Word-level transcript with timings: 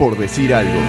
por 0.00 0.16
decir 0.16 0.54
algo. 0.54 0.80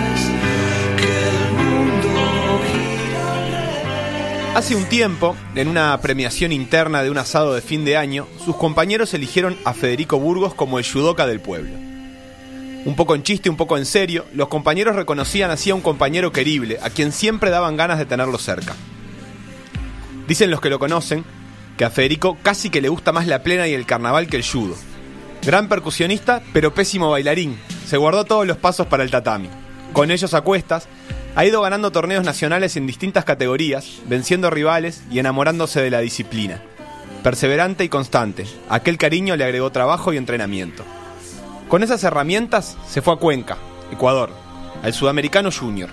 Hace 4.55 4.73
un 4.73 4.85
tiempo, 4.85 5.35
en 5.53 5.67
una 5.67 5.99
premiación 5.99 6.53
interna 6.53 7.03
de 7.03 7.09
un 7.09 7.17
asado 7.17 7.53
de 7.53 7.59
fin 7.59 7.83
de 7.83 7.97
año, 7.97 8.25
sus 8.45 8.55
compañeros 8.55 9.13
eligieron 9.13 9.57
a 9.65 9.73
Federico 9.73 10.17
Burgos 10.17 10.53
como 10.53 10.79
el 10.79 10.89
judoka 10.89 11.27
del 11.27 11.41
pueblo. 11.41 11.71
Un 12.85 12.95
poco 12.95 13.13
en 13.13 13.23
chiste, 13.23 13.49
un 13.49 13.57
poco 13.57 13.77
en 13.77 13.85
serio, 13.85 14.25
los 14.33 14.47
compañeros 14.47 14.95
reconocían 14.95 15.51
así 15.51 15.71
a 15.71 15.75
un 15.75 15.81
compañero 15.81 16.31
querible, 16.31 16.79
a 16.81 16.89
quien 16.89 17.11
siempre 17.11 17.49
daban 17.49 17.75
ganas 17.75 17.99
de 17.99 18.05
tenerlo 18.05 18.37
cerca. 18.37 18.77
Dicen 20.25 20.49
los 20.49 20.61
que 20.61 20.69
lo 20.69 20.79
conocen 20.79 21.25
que 21.77 21.83
a 21.83 21.89
Federico 21.89 22.37
casi 22.41 22.69
que 22.69 22.79
le 22.79 22.87
gusta 22.87 23.11
más 23.11 23.27
la 23.27 23.43
plena 23.43 23.67
y 23.67 23.73
el 23.73 23.85
carnaval 23.85 24.27
que 24.27 24.37
el 24.37 24.45
judo. 24.45 24.77
Gran 25.43 25.67
percusionista, 25.67 26.43
pero 26.53 26.73
pésimo 26.73 27.09
bailarín. 27.09 27.57
Se 27.87 27.97
guardó 27.97 28.25
todos 28.25 28.45
los 28.45 28.57
pasos 28.57 28.85
para 28.85 29.03
el 29.03 29.09
tatami. 29.09 29.49
Con 29.91 30.11
ellos 30.11 30.35
a 30.35 30.41
cuestas, 30.41 30.87
ha 31.35 31.45
ido 31.45 31.61
ganando 31.61 31.91
torneos 31.91 32.23
nacionales 32.23 32.75
en 32.75 32.85
distintas 32.85 33.25
categorías, 33.25 34.01
venciendo 34.05 34.51
rivales 34.51 35.01
y 35.09 35.17
enamorándose 35.17 35.81
de 35.81 35.89
la 35.89 35.99
disciplina. 35.99 36.61
Perseverante 37.23 37.83
y 37.83 37.89
constante, 37.89 38.45
aquel 38.69 38.97
cariño 38.97 39.35
le 39.35 39.43
agregó 39.43 39.71
trabajo 39.71 40.13
y 40.13 40.17
entrenamiento. 40.17 40.83
Con 41.67 41.81
esas 41.81 42.03
herramientas 42.03 42.77
se 42.87 43.01
fue 43.01 43.13
a 43.13 43.17
Cuenca, 43.17 43.57
Ecuador, 43.91 44.29
al 44.83 44.93
Sudamericano 44.93 45.49
Junior. 45.51 45.89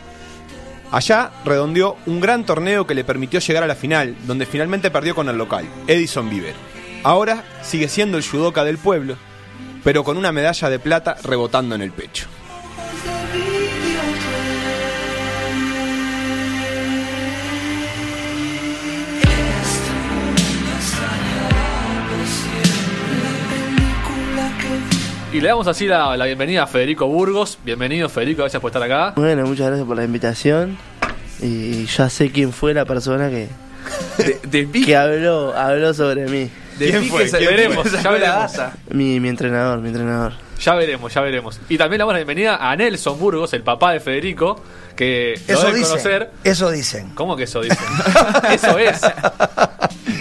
Allá 0.91 1.31
redondeó 1.45 1.97
un 2.07 2.21
gran 2.21 2.45
torneo 2.45 2.87
que 2.87 2.95
le 2.95 3.05
permitió 3.05 3.41
llegar 3.41 3.63
a 3.63 3.67
la 3.67 3.75
final, 3.75 4.17
donde 4.27 4.47
finalmente 4.47 4.91
perdió 4.91 5.15
con 5.15 5.29
el 5.29 5.39
local, 5.39 5.67
Edison 5.87 6.29
Bieber. 6.29 6.55
Ahora 7.05 7.45
sigue 7.63 7.89
siendo 7.89 8.17
el 8.19 8.27
judoka 8.27 8.65
del 8.65 8.79
pueblo, 8.79 9.17
pero 9.89 10.05
con 10.05 10.19
una 10.19 10.33
medalla 10.33 10.69
de 10.69 10.79
plata 10.79 11.17
rebotando 11.25 11.75
en 11.75 11.81
el 11.81 11.93
pecho. 11.93 12.27
Y 25.33 25.41
le 25.41 25.49
damos 25.49 25.67
así 25.69 25.87
la, 25.87 26.15
la 26.19 26.27
bienvenida 26.27 26.65
a 26.65 26.67
Federico 26.67 27.07
Burgos. 27.07 27.59
Bienvenido 27.65 28.11
Federico, 28.11 28.43
gracias 28.43 28.61
por 28.61 28.69
estar 28.69 28.83
acá. 28.83 29.15
Bueno, 29.17 29.47
muchas 29.47 29.69
gracias 29.69 29.89
por 29.89 29.97
la 29.97 30.05
invitación. 30.05 30.77
Y 31.41 31.87
ya 31.87 32.11
sé 32.11 32.31
quién 32.31 32.53
fue 32.53 32.75
la 32.75 32.85
persona 32.85 33.31
que, 33.31 33.49
que 34.85 34.97
habló, 34.99 35.57
habló 35.57 35.95
sobre 35.95 36.27
mí. 36.27 36.51
¿Quién 36.79 37.05
fue? 37.07 37.29
¿Quién 37.31 37.51
veremos, 37.51 37.89
fue? 37.89 38.03
ya 38.03 38.11
veremos. 38.11 38.53
Mi, 38.91 39.21
mi 39.21 39.29
entrenador, 39.29 39.81
mi 39.81 39.89
entrenador. 39.89 40.33
Ya 40.61 40.75
veremos, 40.75 41.13
ya 41.15 41.21
veremos. 41.21 41.61
Y 41.69 41.79
también 41.79 41.99
le 41.99 42.03
damos 42.03 42.15
la 42.15 42.19
bienvenida 42.19 42.57
a 42.71 42.75
Nelson 42.75 43.19
Burgos, 43.19 43.53
el 43.53 43.63
papá 43.63 43.93
de 43.93 44.01
Federico, 44.01 44.61
que 44.97 45.41
lo 45.47 45.55
Eso 45.55 45.67
debe 45.67 45.79
dicen. 45.79 45.91
conocer. 45.91 46.31
Eso 46.43 46.71
dicen. 46.71 47.11
¿Cómo 47.15 47.37
que 47.37 47.45
eso 47.45 47.61
dicen? 47.61 47.79
eso 48.53 48.79
es. 48.79 49.01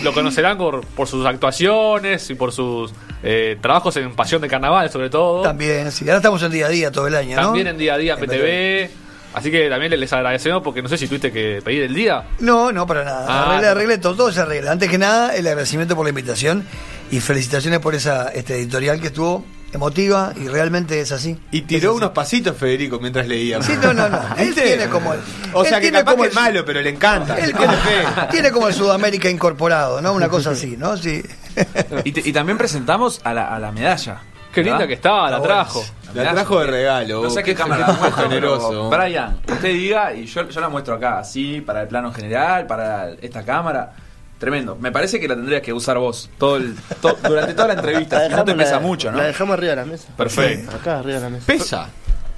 Lo 0.03 0.13
conocerán 0.13 0.58
por, 0.58 0.85
por 0.85 1.08
sus 1.08 1.25
actuaciones 1.25 2.30
y 2.30 2.35
por 2.35 2.52
sus 2.52 2.94
eh, 3.23 3.58
trabajos 3.61 3.97
en 3.97 4.16
Pasión 4.16 4.41
de 4.41 4.47
Carnaval, 4.47 4.91
sobre 4.91 5.09
todo. 5.09 5.41
También, 5.41 5.91
sí. 5.91 6.05
Ahora 6.05 6.17
estamos 6.17 6.44
en 6.44 6.52
día 6.52 6.67
a 6.67 6.69
día 6.69 6.91
todo 6.91 7.08
el 7.08 7.16
año, 7.16 7.35
¿no? 7.35 7.41
También 7.44 7.67
en 7.67 7.78
día 7.78 7.95
a 7.95 7.97
día 7.97 8.13
en 8.13 8.23
En 8.23 8.30
PTV. 8.30 9.06
Así 9.38 9.52
que 9.52 9.69
también 9.69 9.97
les 9.99 10.11
agradecemos 10.13 10.61
porque 10.63 10.81
no 10.81 10.89
sé 10.89 10.97
si 10.97 11.07
tuviste 11.07 11.31
que 11.31 11.61
pedir 11.63 11.83
el 11.83 11.93
día. 11.93 12.23
No, 12.39 12.71
no, 12.71 12.85
para 12.88 13.03
nada. 13.03 13.25
Ah, 13.30 13.44
arreglé, 13.49 13.66
no. 13.66 13.71
arreglé 13.71 13.97
todo, 13.99 14.16
todo 14.16 14.31
se 14.31 14.41
arregla. 14.41 14.71
Antes 14.71 14.89
que 14.89 14.97
nada, 14.97 15.35
el 15.35 15.45
agradecimiento 15.47 15.95
por 15.95 16.05
la 16.05 16.09
invitación 16.09 16.66
y 17.11 17.19
felicitaciones 17.19 17.79
por 17.79 17.95
esa 17.95 18.29
este 18.29 18.55
editorial 18.55 18.99
que 18.99 19.07
estuvo 19.07 19.45
emotiva 19.73 20.33
y 20.35 20.47
realmente 20.47 20.99
es 21.02 21.11
así. 21.11 21.38
Y 21.52 21.61
tiró 21.61 21.89
así. 21.91 21.97
unos 21.97 22.11
pasitos 22.11 22.55
Federico 22.57 22.99
mientras 22.99 23.27
leía. 23.27 23.61
Sí, 23.61 23.73
no, 23.81 23.94
no, 23.94 24.09
no. 24.09 24.19
Él 24.38 24.55
tiene 24.55 24.88
como 24.88 25.13
el. 25.13 25.19
O 25.53 25.63
sea 25.66 25.77
que 25.79 25.83
tiene 25.91 25.99
capaz 25.99 26.11
como 26.11 26.23
que 26.23 26.29
es 26.29 26.35
el- 26.35 26.41
malo, 26.41 26.66
pero 26.66 26.81
le 26.81 26.89
encanta. 26.89 27.35
Él 27.38 27.53
Tiene 27.53 27.73
tiene 28.31 28.51
como 28.51 28.67
el 28.69 28.73
Sudamérica 28.73 29.29
incorporado, 29.29 30.01
¿no? 30.01 30.13
Una 30.13 30.29
cosa 30.29 30.51
así, 30.51 30.75
¿no? 30.78 30.97
Sí. 30.97 31.22
Y, 32.03 32.12
te- 32.12 32.22
y 32.28 32.31
también 32.33 32.57
presentamos 32.57 33.19
a 33.23 33.33
la, 33.33 33.53
a 33.53 33.59
la 33.59 33.72
medalla. 33.72 34.22
Qué 34.63 34.69
linda 34.69 34.88
que 34.88 34.94
estaba, 34.94 35.29
la 35.31 35.41
trajo. 35.41 35.84
La 36.13 36.31
trajo 36.31 36.59
de 36.62 36.68
regalo. 36.68 37.22
No 37.23 37.29
sé 37.29 37.44
qué 37.44 37.51
Qué 37.51 37.56
cámara 37.56 37.88
la 37.88 38.12
generoso. 38.12 38.88
pero 38.90 39.03
Brian, 39.03 39.40
usted 39.47 39.69
diga 39.73 40.13
y 40.13 40.25
yo, 40.25 40.47
yo 40.50 40.62
la 40.62 40.69
muestro 40.69 40.95
acá, 40.95 41.19
así, 41.19 41.62
para 41.62 41.81
el 41.84 41.88
plano 41.88 42.12
general, 42.13 42.66
para 42.66 43.12
esta 43.22 43.44
cámara. 43.44 43.94
Tremendo. 44.40 44.75
Me 44.79 44.91
parece 44.91 45.19
que 45.19 45.28
la 45.28 45.35
tendrías 45.35 45.62
que 45.63 45.73
usar 45.73 45.97
vos 45.97 46.29
todo 46.38 46.57
el, 46.57 46.75
to- 47.01 47.18
durante 47.23 47.53
toda 47.56 47.69
la 47.69 47.73
entrevista. 47.73 48.18
si 48.28 48.29
no 48.35 48.44
te 48.44 48.51
dejamos 48.51 48.56
pesa 48.66 48.72
la- 48.75 48.79
mucho, 48.79 49.12
¿no? 49.12 49.18
La 49.18 49.23
dejamos 49.25 49.53
arriba 49.57 49.69
de 49.72 49.75
la 49.78 49.85
mesa. 49.85 50.07
Perfecto. 50.16 50.75
Acá 50.75 51.00
arriba 51.00 51.16
de 51.18 51.24
la 51.24 51.29
mesa. 51.29 51.45
Pesa. 51.47 51.89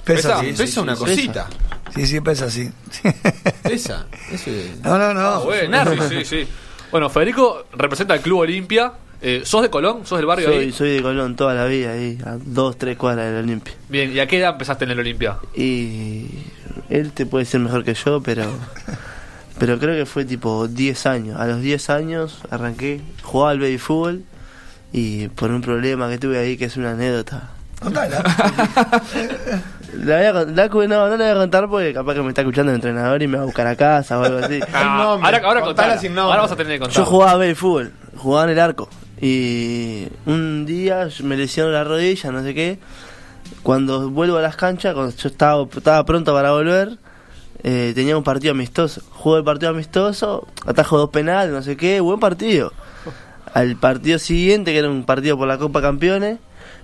Pesa, 0.04 0.28
Pesa, 0.28 0.40
sí, 0.40 0.46
pesa 0.52 0.66
sí, 0.66 0.80
una 0.80 0.94
sí, 0.96 1.00
cosita. 1.00 1.46
Sí, 1.94 2.06
sí, 2.06 2.20
pesa, 2.22 2.50
sí. 2.50 2.70
Pesa. 3.62 4.06
Eso 4.32 4.50
es- 4.50 4.80
No, 4.82 4.96
no, 4.98 5.12
no. 5.12 5.20
Ah, 5.20 5.38
bueno, 5.40 5.84
sí, 6.08 6.08
sí, 6.08 6.24
sí. 6.24 6.48
Bueno, 6.90 7.08
Federico 7.10 7.66
representa 7.72 8.14
al 8.14 8.20
Club 8.20 8.40
Olimpia. 8.40 8.92
Eh, 9.22 9.42
¿Sos 9.44 9.62
de 9.62 9.70
Colón? 9.70 10.06
¿Sos 10.06 10.18
del 10.18 10.26
barrio 10.26 10.48
Soy, 10.48 10.56
ahí? 10.56 10.72
soy 10.72 10.90
de 10.90 11.02
Colón 11.02 11.36
toda 11.36 11.54
la 11.54 11.66
vida, 11.66 11.92
ahí, 11.92 12.18
a 12.24 12.36
dos, 12.40 12.78
tres 12.78 12.96
cuadras 12.96 13.26
del 13.26 13.44
Olimpia. 13.44 13.74
Bien, 13.88 14.12
¿y 14.14 14.18
a 14.18 14.26
qué 14.26 14.38
edad 14.38 14.52
empezaste 14.52 14.84
en 14.84 14.92
el 14.92 15.00
Olimpia? 15.00 15.36
Y 15.54 16.26
él 16.88 17.12
te 17.12 17.26
puede 17.26 17.44
ser 17.44 17.60
mejor 17.60 17.84
que 17.84 17.94
yo, 17.94 18.22
pero 18.22 18.44
pero 19.58 19.78
creo 19.78 19.94
que 19.94 20.06
fue 20.06 20.24
tipo 20.24 20.66
10 20.68 21.06
años. 21.06 21.38
A 21.38 21.46
los 21.46 21.60
10 21.60 21.90
años 21.90 22.38
arranqué, 22.50 23.02
jugaba 23.22 23.50
al 23.50 23.60
baby 23.60 23.76
fútbol 23.76 24.24
y 24.92 25.28
por 25.28 25.50
un 25.50 25.60
problema 25.60 26.08
que 26.08 26.18
tuve 26.18 26.38
ahí, 26.38 26.56
que 26.56 26.64
es 26.64 26.76
una 26.78 26.92
anécdota. 26.92 27.50
Contala. 27.78 28.22
La 29.94 30.16
voy 30.16 30.24
a 30.24 30.32
la 30.32 30.44
no, 30.44 31.08
no 31.08 31.16
la 31.16 31.16
voy 31.16 31.26
a 31.26 31.34
contar 31.34 31.68
porque 31.68 31.92
capaz 31.92 32.14
que 32.14 32.22
me 32.22 32.28
está 32.28 32.42
escuchando 32.42 32.70
el 32.70 32.76
entrenador 32.76 33.20
y 33.22 33.26
me 33.26 33.38
va 33.38 33.42
a 33.42 33.46
buscar 33.46 33.66
a 33.66 33.74
casa 33.74 34.18
o 34.18 34.24
algo 34.24 34.38
así. 34.38 34.60
Ah, 34.72 35.02
ahora, 35.02 35.18
ahora, 35.18 35.40
contala 35.40 35.64
contala. 35.64 35.98
sin 35.98 36.14
nombre. 36.14 36.30
ahora 36.30 36.42
vas 36.42 36.52
a 36.52 36.56
tener 36.56 36.74
que 36.74 36.78
contar. 36.78 36.96
Yo 36.96 37.04
jugaba 37.04 37.34
baby 37.36 37.54
fútbol, 37.54 37.92
jugaba 38.16 38.44
en 38.44 38.50
el 38.50 38.60
arco. 38.60 38.88
Y 39.20 40.08
un 40.26 40.64
día 40.66 41.08
me 41.22 41.36
lesionó 41.36 41.70
la 41.70 41.84
rodilla, 41.84 42.30
no 42.32 42.42
sé 42.42 42.54
qué. 42.54 42.78
Cuando 43.62 44.10
vuelvo 44.10 44.38
a 44.38 44.42
las 44.42 44.56
canchas, 44.56 44.94
cuando 44.94 45.14
yo 45.14 45.28
estaba, 45.28 45.62
estaba 45.64 46.04
pronto 46.04 46.32
para 46.32 46.52
volver, 46.52 46.98
eh, 47.62 47.92
tenía 47.94 48.16
un 48.16 48.24
partido 48.24 48.52
amistoso. 48.52 49.02
Juego 49.10 49.38
el 49.38 49.44
partido 49.44 49.70
amistoso, 49.70 50.46
atajo 50.66 50.96
dos 50.96 51.10
penales, 51.10 51.52
no 51.52 51.62
sé 51.62 51.76
qué, 51.76 52.00
buen 52.00 52.20
partido. 52.20 52.72
Al 53.52 53.76
partido 53.76 54.18
siguiente, 54.18 54.72
que 54.72 54.78
era 54.78 54.88
un 54.88 55.04
partido 55.04 55.36
por 55.36 55.48
la 55.48 55.58
Copa 55.58 55.82
Campeones, 55.82 56.38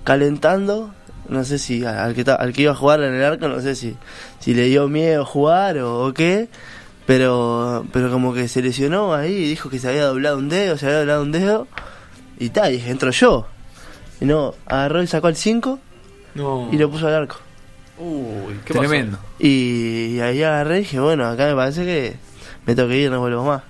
calentando, 0.04 0.92
no 1.28 1.44
sé 1.44 1.58
si 1.58 1.84
al 1.84 2.14
que, 2.14 2.30
al 2.30 2.52
que 2.52 2.62
iba 2.62 2.72
a 2.72 2.74
jugar 2.74 3.02
en 3.02 3.14
el 3.14 3.24
arco, 3.24 3.48
no 3.48 3.60
sé 3.60 3.74
si, 3.74 3.96
si 4.40 4.52
le 4.52 4.64
dio 4.64 4.88
miedo 4.88 5.24
jugar 5.24 5.78
o, 5.78 6.06
o 6.06 6.12
qué, 6.12 6.48
pero, 7.06 7.86
pero 7.92 8.10
como 8.10 8.34
que 8.34 8.48
se 8.48 8.62
lesionó 8.62 9.14
ahí 9.14 9.48
dijo 9.48 9.70
que 9.70 9.78
se 9.78 9.88
había 9.88 10.04
doblado 10.06 10.38
un 10.38 10.48
dedo, 10.48 10.76
se 10.76 10.86
había 10.86 10.98
doblado 10.98 11.22
un 11.22 11.32
dedo, 11.32 11.68
y 12.38 12.48
tal, 12.50 12.72
dije, 12.72 12.90
entro 12.90 13.10
yo. 13.10 13.46
Y 14.20 14.24
no, 14.24 14.54
agarró 14.66 15.02
y 15.02 15.06
sacó 15.06 15.28
el 15.28 15.36
5 15.36 15.78
No. 16.34 16.68
y 16.72 16.76
lo 16.78 16.90
puso 16.90 17.06
al 17.08 17.14
arco. 17.14 17.36
Uy, 17.98 18.54
¿qué 18.64 18.74
pasó? 18.74 18.80
Tremendo. 18.80 19.18
Y, 19.38 20.18
ahí 20.20 20.42
agarré 20.42 20.76
y 20.76 20.80
dije, 20.80 21.00
bueno, 21.00 21.26
acá 21.26 21.46
me 21.46 21.54
parece 21.54 21.84
que 21.84 22.16
me 22.66 22.74
tengo 22.74 22.88
que 22.88 22.96
ir, 22.98 23.10
no 23.10 23.20
vuelvo 23.20 23.44
más. 23.44 23.62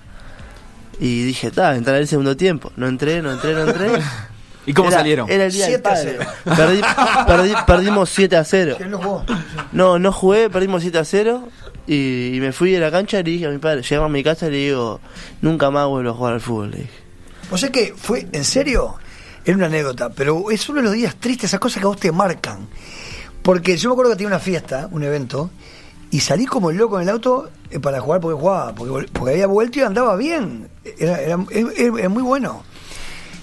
Y 0.99 1.23
dije, 1.23 1.47
está, 1.47 1.75
entraré 1.75 1.99
el 1.99 2.07
segundo 2.07 2.35
tiempo. 2.35 2.71
No 2.75 2.87
entré, 2.87 3.21
no 3.21 3.31
entré, 3.31 3.53
no 3.53 3.61
entré. 3.67 3.89
¿Y 4.65 4.73
cómo 4.73 4.89
Era- 4.89 4.97
salieron? 4.97 5.29
Era 5.29 5.45
el 5.45 5.51
día 5.53 5.65
del 5.67 5.81
7 5.81 5.87
a 5.87 5.91
padre. 5.93 6.19
Perdí- 6.45 7.25
perdí- 7.25 7.65
perdimos 7.65 8.09
7 8.09 8.35
a 8.35 8.43
0. 8.43 8.73
¿Quién 8.77 8.91
no 8.91 8.97
jugó? 8.97 9.23
No, 9.71 9.97
no 9.99 10.11
jugué, 10.11 10.49
perdimos 10.49 10.81
7 10.81 10.97
a 10.97 11.05
0. 11.05 11.47
Y, 11.87 12.35
y 12.35 12.39
me 12.41 12.51
fui 12.51 12.71
de 12.71 12.81
la 12.81 12.91
cancha 12.91 13.19
y 13.19 13.23
le 13.23 13.31
dije 13.31 13.45
a 13.45 13.49
mi 13.49 13.59
padre, 13.59 13.81
llego 13.81 14.03
a 14.03 14.09
mi 14.09 14.23
casa 14.23 14.47
y 14.47 14.51
le 14.51 14.57
digo, 14.57 14.99
nunca 15.41 15.69
más 15.71 15.87
vuelvo 15.87 16.09
a 16.09 16.13
jugar 16.13 16.33
al 16.33 16.41
fútbol. 16.41 16.71
Le 16.71 16.77
dije. 16.79 16.89
O 17.51 17.57
sea 17.57 17.69
que 17.71 17.93
fue, 17.95 18.27
en 18.31 18.43
serio, 18.43 18.95
era 19.45 19.55
una 19.57 19.67
anécdota, 19.67 20.09
pero 20.09 20.51
es 20.51 20.67
uno 20.69 20.79
de 20.79 20.85
los 20.85 20.93
días 20.93 21.15
tristes, 21.15 21.49
esas 21.51 21.59
cosas 21.59 21.79
que 21.81 21.85
a 21.85 21.89
vos 21.89 21.99
te 21.99 22.11
marcan. 22.11 22.67
Porque 23.41 23.77
yo 23.77 23.89
me 23.89 23.93
acuerdo 23.93 24.11
que 24.11 24.17
tenía 24.17 24.27
una 24.27 24.39
fiesta, 24.39 24.89
un 24.91 25.03
evento, 25.03 25.49
y 26.11 26.19
salí 26.19 26.45
como 26.45 26.69
el 26.69 26.77
loco 26.77 26.97
en 26.97 27.03
el 27.03 27.09
auto 27.09 27.49
eh, 27.69 27.79
para 27.79 27.99
jugar 28.01 28.19
porque 28.21 28.39
jugaba, 28.39 28.73
porque, 28.75 29.07
había 29.31 29.47
vuelto 29.47 29.79
y 29.79 29.83
andaba 29.83 30.15
bien. 30.17 30.67
Era, 30.97 31.21
era, 31.21 31.37
era- 31.51 31.71
era 31.99 32.09
muy 32.09 32.23
bueno. 32.23 32.63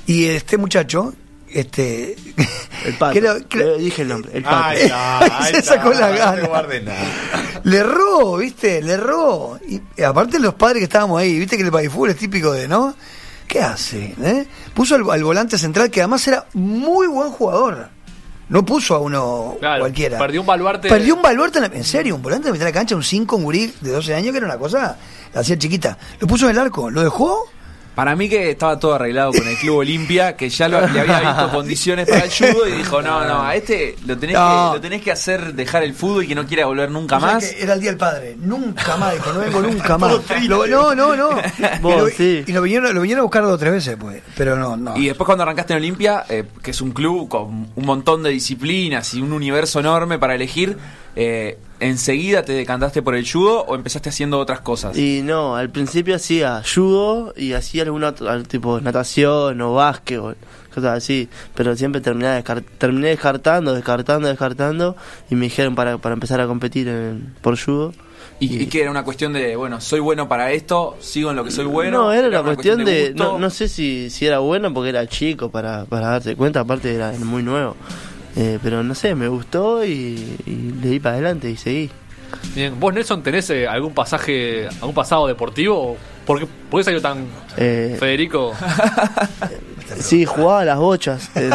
Y 0.07 0.27
este 0.27 0.59
muchacho, 0.59 1.15
este. 1.49 2.17
El 2.85 2.95
pato. 2.99 3.12
que 3.15 3.19
era- 3.21 3.41
que 3.41 3.59
era- 3.59 3.71
Le 3.73 3.79
dije 3.79 4.03
el 4.03 4.09
nombre, 4.09 4.31
el 4.35 4.43
pato. 4.43 4.57
Ahí 4.65 4.79
está, 4.83 5.19
ahí 5.45 5.53
Se 5.55 5.59
está, 5.61 5.75
sacó 5.77 5.91
la 5.95 6.09
gana. 6.11 6.49
Le 7.65 7.77
erró, 7.79 8.37
¿viste? 8.37 8.83
Le 8.83 8.93
erró. 8.93 9.59
Y, 9.67 9.81
y 9.97 10.03
aparte 10.03 10.39
los 10.39 10.55
padres 10.55 10.81
que 10.81 10.85
estábamos 10.85 11.19
ahí, 11.21 11.39
¿viste 11.39 11.57
que 11.57 11.62
el 11.62 11.71
babyfútbol 11.71 12.11
es 12.11 12.17
típico 12.17 12.53
de, 12.53 12.69
¿no? 12.69 12.95
¿Qué 13.49 13.61
hace? 13.61 14.14
eh? 14.23 14.46
Puso 14.75 14.94
al, 14.96 15.08
al 15.11 15.23
volante 15.25 15.58
central, 15.58 15.91
que 15.91 16.00
además 16.00 16.26
era 16.26 16.46
muy 16.55 17.06
buen 17.06 17.31
jugador. 17.31 17.88
No 18.49 18.64
puso 18.64 18.94
a 18.94 18.99
uno 18.99 19.56
Claro, 19.58 19.81
cualquiera. 19.81 20.19
perdió 20.19 20.41
un 20.43 20.46
baluarte. 20.46 20.88
Perdió 20.88 21.14
un 21.14 21.23
baluarte, 21.23 21.58
en, 21.58 21.70
la- 21.70 21.76
en 21.76 21.85
serio, 21.85 22.17
un 22.17 22.23
volante 22.23 22.46
de 22.49 22.52
mitad 22.52 22.67
de 22.67 22.73
la 22.73 22.79
cancha, 22.79 22.94
un 22.94 23.02
5, 23.02 23.37
un 23.37 23.44
gurí 23.44 23.73
de 23.81 23.91
12 23.91 24.14
años, 24.14 24.32
que 24.32 24.38
era 24.38 24.46
una 24.46 24.58
cosa, 24.58 24.96
la 25.32 25.41
hacía 25.41 25.58
chiquita. 25.58 25.96
Lo 26.20 26.26
puso 26.26 26.44
en 26.46 26.50
el 26.52 26.58
arco, 26.58 26.91
lo 26.91 27.02
dejó 27.02 27.44
Para 27.94 28.17
mí 28.17 28.29
que 28.29 28.50
estaba 28.50 28.79
todo 28.79 28.94
arreglado 28.94 29.32
con 29.32 29.46
el 29.46 29.56
Club 29.56 29.76
Olimpia, 29.76 30.37
que 30.37 30.49
ya 30.49 30.69
lo, 30.69 30.81
le 30.88 31.00
había 31.00 31.20
visto 31.20 31.50
condiciones 31.52 32.08
para 32.08 32.25
el 32.25 32.31
judo 32.31 32.67
y 32.69 32.73
dijo, 32.73 33.00
no, 33.00 33.25
no, 33.25 33.43
a 33.43 33.55
este 33.55 33.94
lo 34.06 34.19
tenés, 34.19 34.35
No. 34.37 34.70
que, 34.73 34.76
lo 34.76 34.81
tenés 34.81 35.02
que 35.02 35.12
hacer 35.12 35.55
dejar 35.55 35.85
el 35.85 35.94
fútbol 35.94 36.25
y 36.25 36.26
que 36.29 36.35
no 36.35 36.44
quiera 36.46 36.67
volver 36.67 36.91
nunca 36.91 37.19
O 37.19 37.20
sea 37.20 37.32
más. 37.35 37.44
que 37.44 37.62
era 37.62 37.75
el 37.75 37.81
día 37.81 37.91
del 37.91 37.99
padre. 37.99 38.37
Nunca 38.38 38.96
más, 38.96 39.12
dijo, 39.14 39.32
no 39.32 39.41
vengo 39.41 39.61
nunca 39.62 39.96
más. 39.99 40.12
Lo- 40.49 40.67
no, 40.67 40.94
no, 40.94 41.14
no. 41.17 41.31
y, 41.58 41.81
Vos, 41.81 41.96
lo, 42.02 42.08
sí. 42.08 42.43
y 42.46 42.52
lo 42.52 42.62
vinieron, 42.62 42.94
lo 42.94 43.00
vinieron 43.00 43.20
a 43.20 43.23
buscar 43.25 43.44
dos 43.44 43.52
o 43.52 43.58
tres 43.58 43.73
veces, 43.73 43.97
pues. 43.99 44.23
Pero 44.37 44.56
no, 44.56 44.76
no. 44.76 44.97
Y 44.97 45.06
después 45.06 45.25
cuando 45.26 45.43
arrancaste 45.44 45.73
en 45.75 45.79
Olimpia, 45.79 46.25
eh, 46.29 46.44
que 46.62 46.73
es 46.73 46.81
un 46.81 46.90
club 46.90 47.29
con 47.29 47.69
un 47.75 47.87
montón 47.87 48.23
de 48.25 48.31
disciplinas 48.31 49.14
y 49.14 49.23
un 49.23 49.32
universo 49.32 49.79
enorme 49.81 50.19
para 50.19 50.35
elegir, 50.35 50.76
eh, 51.17 51.58
¿enseguida 51.85 52.43
te 52.43 52.53
decantaste 52.53 53.03
por 53.03 53.15
el 53.15 53.31
judo 53.31 53.61
o 53.67 53.75
empezaste 53.75 54.09
haciendo 54.09 54.39
otras 54.39 54.61
cosas? 54.61 54.97
Y 54.97 55.23
no, 55.23 55.57
al 55.57 55.71
principio 55.71 56.17
hacía 56.17 56.63
judo 56.65 57.33
y 57.37 57.53
hacía 57.53 57.83
alguna 57.85 58.15
tipo 58.49 58.81
natación 58.81 59.61
o 59.61 59.75
básquetbol, 59.75 60.37
cosas 60.75 60.97
así, 60.99 61.29
pero 61.55 61.77
siempre 61.77 62.01
terminé, 62.01 62.43
terminé 62.79 63.09
descartando, 63.09 63.75
descartando, 63.75 64.29
descartando 64.29 64.97
y 65.31 65.35
me 65.35 65.45
dijeron 65.47 65.75
para, 65.75 65.99
para 65.99 66.15
empezar 66.15 66.41
a 66.41 66.47
competir 66.47 66.89
en- 66.89 67.35
por 67.43 67.59
judo. 67.59 67.93
y, 68.41 68.63
y 68.63 68.67
que 68.67 68.81
era 68.83 68.91
una 68.91 69.05
cuestión 69.05 69.33
de, 69.33 69.55
bueno, 69.55 69.81
soy 69.81 70.01
bueno 70.01 70.29
para 70.29 70.51
esto, 70.53 70.97
sigo 71.01 71.31
en 71.31 71.37
lo 71.37 71.45
que 71.45 71.51
soy 71.53 71.67
bueno. 71.67 72.05
no, 72.05 72.13
era 72.13 72.27
una 72.29 72.43
cuestión 72.43 72.85
de, 72.85 73.13
no, 73.15 73.39
no 73.39 73.51
sé 73.51 73.69
si, 73.69 74.11
si 74.11 74.27
era 74.27 74.41
bueno 74.41 74.75
porque 74.75 74.89
era 74.91 75.07
chico 75.07 75.51
para, 75.51 75.85
para 75.85 76.09
darte 76.09 76.35
cuenta, 76.35 76.61
aparte 76.61 76.93
era 76.95 77.13
muy 77.13 77.43
nuevo. 77.45 77.77
Eh, 78.37 78.59
pero 78.63 78.83
no 78.83 78.95
sé, 78.95 79.15
me 79.15 79.29
gustó 79.29 79.85
y, 79.85 80.37
y 80.47 80.73
le 80.83 80.89
di 80.91 80.99
para 81.01 81.15
adelante 81.17 81.51
y 81.51 81.57
seguí. 81.57 81.91
Bien, 82.55 82.79
¿Vos, 82.81 82.93
Nelson, 82.93 83.23
tenés 83.23 83.49
eh, 83.51 83.69
algún 83.69 83.95
pasaje, 83.95 84.67
algún 84.81 84.95
pasado 84.95 85.27
deportivo? 85.29 85.97
¿Por 86.27 86.41
qué, 86.41 86.47
por 86.71 86.81
qué 86.81 86.85
salió 86.85 87.01
tan 87.01 87.27
Eh, 87.57 87.97
Federico? 88.01 88.53
sí, 90.01 90.25
jugaba 90.25 90.61
a 90.61 90.65
las 90.65 90.79
bochas. 90.79 91.31
Eh, 91.37 91.51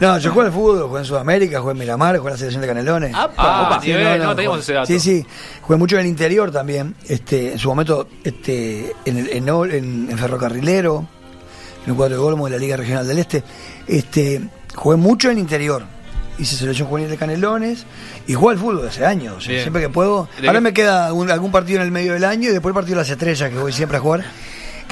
No, 0.00 0.18
yo 0.18 0.32
jugué 0.32 0.46
al 0.46 0.52
fútbol, 0.52 0.88
jugué 0.88 1.00
en 1.00 1.04
Sudamérica, 1.06 1.60
jugué 1.60 1.72
en 1.72 1.78
Miramar, 1.78 2.16
jugué 2.18 2.30
en 2.30 2.32
la 2.34 2.38
selección 2.38 2.62
de 2.62 2.68
Canelones. 2.68 3.12
Ah, 3.14 3.26
Opa. 3.26 3.80
nivel, 3.84 4.22
no 4.22 4.34
teníamos 4.34 4.60
ese 4.60 4.72
dato. 4.74 4.86
Sí, 4.86 4.98
sí. 5.00 5.26
Jugué 5.60 5.78
mucho 5.78 5.96
en 5.96 6.02
el 6.02 6.06
interior 6.08 6.50
también. 6.50 6.94
Este, 7.08 7.52
en 7.52 7.58
su 7.58 7.68
momento, 7.68 8.08
este, 8.24 8.92
en, 9.04 9.18
el, 9.18 9.28
en- 9.30 10.08
en 10.10 10.18
Ferrocarrilero, 10.18 11.06
en 11.84 11.90
el 11.90 11.96
cuadro 11.96 12.16
de 12.16 12.22
Golmo 12.22 12.46
de 12.46 12.52
la 12.52 12.58
Liga 12.58 12.76
Regional 12.76 13.06
del 13.06 13.18
Este. 13.18 13.42
Este, 13.86 14.40
jugué 14.74 14.96
mucho 14.96 15.28
en 15.28 15.36
el 15.36 15.42
interior. 15.42 15.84
Hice 16.38 16.56
selección 16.56 16.88
juvenil 16.88 17.10
de 17.10 17.18
Canelones 17.18 17.84
y 18.26 18.34
jugué 18.34 18.54
al 18.54 18.58
fútbol 18.58 18.88
hace 18.88 19.04
años. 19.04 19.36
o 19.36 19.40
sea, 19.40 19.50
Bien. 19.50 19.62
siempre 19.62 19.82
que 19.82 19.88
puedo. 19.90 20.28
¿De 20.40 20.46
Ahora 20.48 20.60
me 20.60 20.72
queda 20.72 21.06
algún, 21.06 21.30
algún 21.30 21.52
partido 21.52 21.80
en 21.80 21.84
el 21.86 21.92
medio 21.92 22.14
del 22.14 22.24
año 22.24 22.48
y 22.48 22.52
después 22.52 22.70
el 22.70 22.74
partido 22.74 22.96
de 22.96 23.02
las 23.02 23.10
estrellas 23.10 23.50
que 23.50 23.58
voy 23.58 23.72
siempre 23.72 23.98
a 23.98 24.00
jugar. 24.00 24.24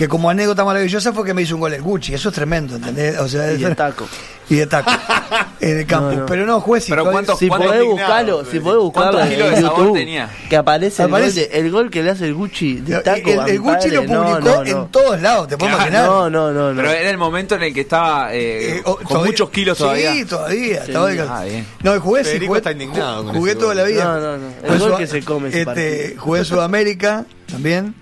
Que 0.01 0.09
como 0.09 0.31
anécdota 0.31 0.65
maravillosa 0.65 1.13
fue 1.13 1.27
que 1.27 1.35
me 1.35 1.43
hizo 1.43 1.57
un 1.57 1.61
gol 1.61 1.75
el 1.75 1.83
Gucci. 1.83 2.15
Eso 2.15 2.31
es 2.31 2.35
tremendo, 2.35 2.77
¿entendés? 2.77 3.19
O 3.19 3.29
sea, 3.29 3.53
y 3.53 3.59
de 3.59 3.75
taco. 3.75 4.09
y 4.49 4.55
de 4.55 4.67
taco 4.67 4.91
en 5.61 5.79
el 5.81 5.85
campo. 5.87 6.11
No, 6.13 6.17
no. 6.21 6.25
Pero 6.27 6.47
no, 6.47 6.59
juez 6.63 6.87
y 6.89 6.91
Pero 6.91 7.03
todo- 7.03 7.13
¿cuántos- 7.13 7.39
Si 7.39 7.49
¿Cuánto 7.49 7.67
podés 7.69 7.85
buscarlo, 7.85 8.45
si 8.47 8.61
podés 8.61 8.79
buscarlo 8.81 9.13
¿Cuántos 9.19 9.39
en 9.57 9.61
YouTube, 9.63 9.93
tenía? 9.99 10.31
que 10.49 10.57
aparece, 10.57 11.03
Aparece. 11.03 11.43
El, 11.43 11.49
gol 11.49 11.53
de- 11.53 11.59
el 11.67 11.71
gol 11.71 11.91
que 11.91 12.03
le 12.03 12.11
hace 12.13 12.25
el 12.25 12.33
Gucci 12.33 12.77
de 12.77 12.99
taco. 13.01 13.29
el- 13.31 13.49
el 13.51 13.61
Gucci 13.61 13.91
lo 13.91 14.01
publicó 14.07 14.41
no, 14.41 14.41
no. 14.41 14.63
en 14.65 14.89
todos 14.89 15.21
lados, 15.21 15.49
te 15.49 15.59
puedo 15.59 15.71
imaginar. 15.75 16.07
No, 16.07 16.31
no, 16.31 16.51
no, 16.51 16.71
no. 16.73 16.77
Pero 16.77 16.91
era 16.93 17.11
el 17.11 17.19
momento 17.19 17.57
en 17.57 17.63
el 17.65 17.75
que 17.75 17.83
estaba 17.83 18.33
eh, 18.35 18.77
Eh, 18.79 18.83
o- 18.87 18.97
con 18.97 19.05
todavía- 19.07 19.27
muchos 19.33 19.51
kilos 19.51 19.77
todavía. 19.77 20.15
Sí, 20.15 20.25
todavía. 20.25 20.77
Sí. 20.83 20.93
estaba 20.93 21.09
de- 21.09 21.21
Ah, 21.21 21.45
bien. 21.45 21.67
No, 21.83 21.95
y 21.95 21.99
jugué, 21.99 22.21
sí, 22.25 22.29
Federico 22.31 22.47
jugué, 22.53 22.59
está 22.61 22.73
indignado 22.73 23.25
jugué 23.35 23.55
toda 23.55 23.75
la 23.75 23.85
vida. 23.85 24.05
No, 24.05 24.19
no, 24.19 24.39
no. 24.39 24.49
El 24.75 24.79
gol 24.79 24.97
que 24.97 25.07
se 25.07 25.23
come 25.23 25.51
este. 25.53 26.17
Jugué 26.17 26.39
en 26.39 26.45
Sudamérica 26.47 27.27
también. 27.53 27.95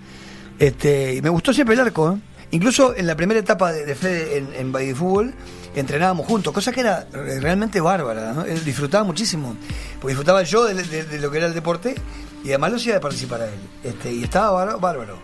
Este, 0.59 1.15
y 1.15 1.21
me 1.21 1.29
gustó 1.29 1.53
siempre 1.53 1.73
el 1.75 1.81
arco. 1.81 2.11
¿eh? 2.13 2.17
Incluso 2.51 2.95
en 2.95 3.07
la 3.07 3.15
primera 3.15 3.39
etapa 3.39 3.71
de, 3.71 3.85
de 3.85 3.95
Fede 3.95 4.37
en, 4.37 4.49
en 4.55 4.71
Baby 4.71 4.93
Fútbol 4.93 5.33
entrenábamos 5.75 6.25
juntos, 6.25 6.51
cosa 6.53 6.71
que 6.71 6.79
era 6.81 7.07
re- 7.11 7.39
realmente 7.39 7.79
bárbara. 7.79 8.33
¿no? 8.33 8.43
Él 8.43 8.63
disfrutaba 8.65 9.03
muchísimo. 9.03 9.55
Porque 10.01 10.09
disfrutaba 10.09 10.43
yo 10.43 10.65
de, 10.65 10.73
de- 10.75 11.03
de 11.03 11.19
lo 11.19 11.31
que 11.31 11.37
era 11.37 11.47
el 11.47 11.53
deporte 11.53 11.95
y 12.43 12.49
además 12.49 12.71
lo 12.71 12.77
hacía 12.77 12.93
de 12.95 12.99
participar 12.99 13.41
a 13.41 13.45
él. 13.45 13.59
Este, 13.83 14.11
y 14.11 14.23
estaba 14.23 14.51
bárbaro. 14.51 14.79
bárbaro. 14.79 15.19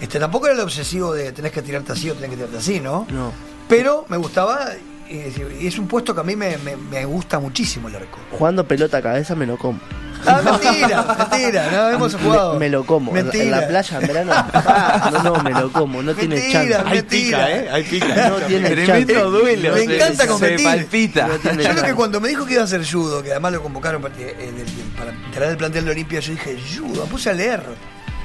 Este, 0.00 0.18
tampoco 0.18 0.46
era 0.46 0.54
el 0.54 0.60
obsesivo 0.62 1.12
de 1.12 1.30
tenés 1.32 1.52
que 1.52 1.60
tirarte 1.62 1.92
así 1.92 2.08
o 2.08 2.14
tenés 2.14 2.30
que 2.30 2.36
tirarte 2.36 2.56
así, 2.56 2.80
¿no? 2.80 3.06
No. 3.10 3.32
Pero 3.68 4.06
me 4.08 4.16
gustaba 4.16 4.70
y, 5.08 5.62
y 5.62 5.66
es 5.66 5.78
un 5.78 5.86
puesto 5.86 6.14
que 6.14 6.20
a 6.22 6.24
mí 6.24 6.34
me, 6.34 6.56
me- 6.58 6.76
me 6.76 7.04
gusta 7.04 7.38
muchísimo 7.38 7.88
el 7.88 7.96
arco. 7.96 8.18
Jugando 8.38 8.66
pelota 8.66 8.96
a 8.96 9.02
cabeza 9.02 9.34
me 9.34 9.46
lo 9.46 9.58
como. 9.58 9.78
Ah, 10.26 10.40
mentira, 10.42 11.16
mentira, 11.30 11.68
no 11.72 11.88
hemos 11.90 12.14
jugado. 12.14 12.52
Me, 12.54 12.58
me 12.60 12.68
lo 12.70 12.84
como. 12.84 13.10
En 13.10 13.16
la- 13.16 13.22
Mentira. 13.22 13.44
En 13.44 13.50
la 13.50 13.68
playa 13.68 13.98
en 14.00 14.06
verano. 14.06 14.32
ah, 14.34 15.10
no, 15.12 15.22
no, 15.22 15.42
me 15.42 15.50
lo 15.50 15.72
como. 15.72 16.02
No 16.02 16.14
tiene 16.14 16.36
Mentira, 16.36 16.78
chance. 16.82 16.90
Hay 16.96 17.02
pica, 17.02 17.50
¿eh? 17.50 17.68
Hay 17.70 17.82
pica. 17.84 18.28
No 18.28 18.36
tiene 18.36 18.86
chance. 18.86 19.14
duelo. 19.14 19.72
Me 19.74 19.78
se- 19.86 19.96
encanta 19.96 20.22
se 20.24 20.28
competir. 20.28 20.64
palpita. 20.66 21.26
No 21.28 21.34
tiene 21.38 21.64
Yo 21.64 21.70
creo 21.70 21.84
que 21.84 21.94
cuando 21.94 22.20
me 22.20 22.28
dijo 22.28 22.44
que 22.46 22.52
iba 22.54 22.62
a 22.62 22.64
hacer 22.66 22.84
judo, 22.90 23.22
que 23.22 23.30
además 23.30 23.52
lo 23.52 23.62
convocaron 23.62 24.02
para, 24.02 24.14
para 24.14 25.10
entrar 25.12 25.48
del 25.48 25.56
plantel 25.56 25.84
de 25.84 25.90
Olimpia, 25.92 26.20
yo 26.20 26.32
dije, 26.32 26.58
judo, 26.76 27.04
me 27.04 27.10
puse 27.10 27.30
a 27.30 27.32
leer. 27.32 27.62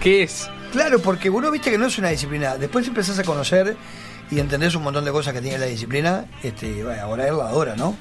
¿Qué 0.02 0.24
es? 0.24 0.50
Claro, 0.72 1.00
porque 1.00 1.30
uno 1.30 1.50
viste 1.52 1.72
que 1.72 1.78
no 1.78 1.86
es 1.88 1.98
una 1.98 2.10
disciplina. 2.10 2.58
Después 2.58 2.86
empezás 2.88 3.18
a 3.20 3.24
conocer 3.24 3.78
y 4.30 4.40
entendés 4.40 4.76
un 4.76 4.84
montón 4.84 5.06
de 5.06 5.12
cosas 5.12 5.34
que 5.34 5.42
tiene 5.42 5.58
la 5.58 5.66
disciplina. 5.68 6.26
Este, 6.44 6.84
bueno, 6.84 7.02
ahora 7.04 7.28
él 7.28 7.38
la 7.38 7.46
adora, 7.48 7.76
¿no? 7.76 7.96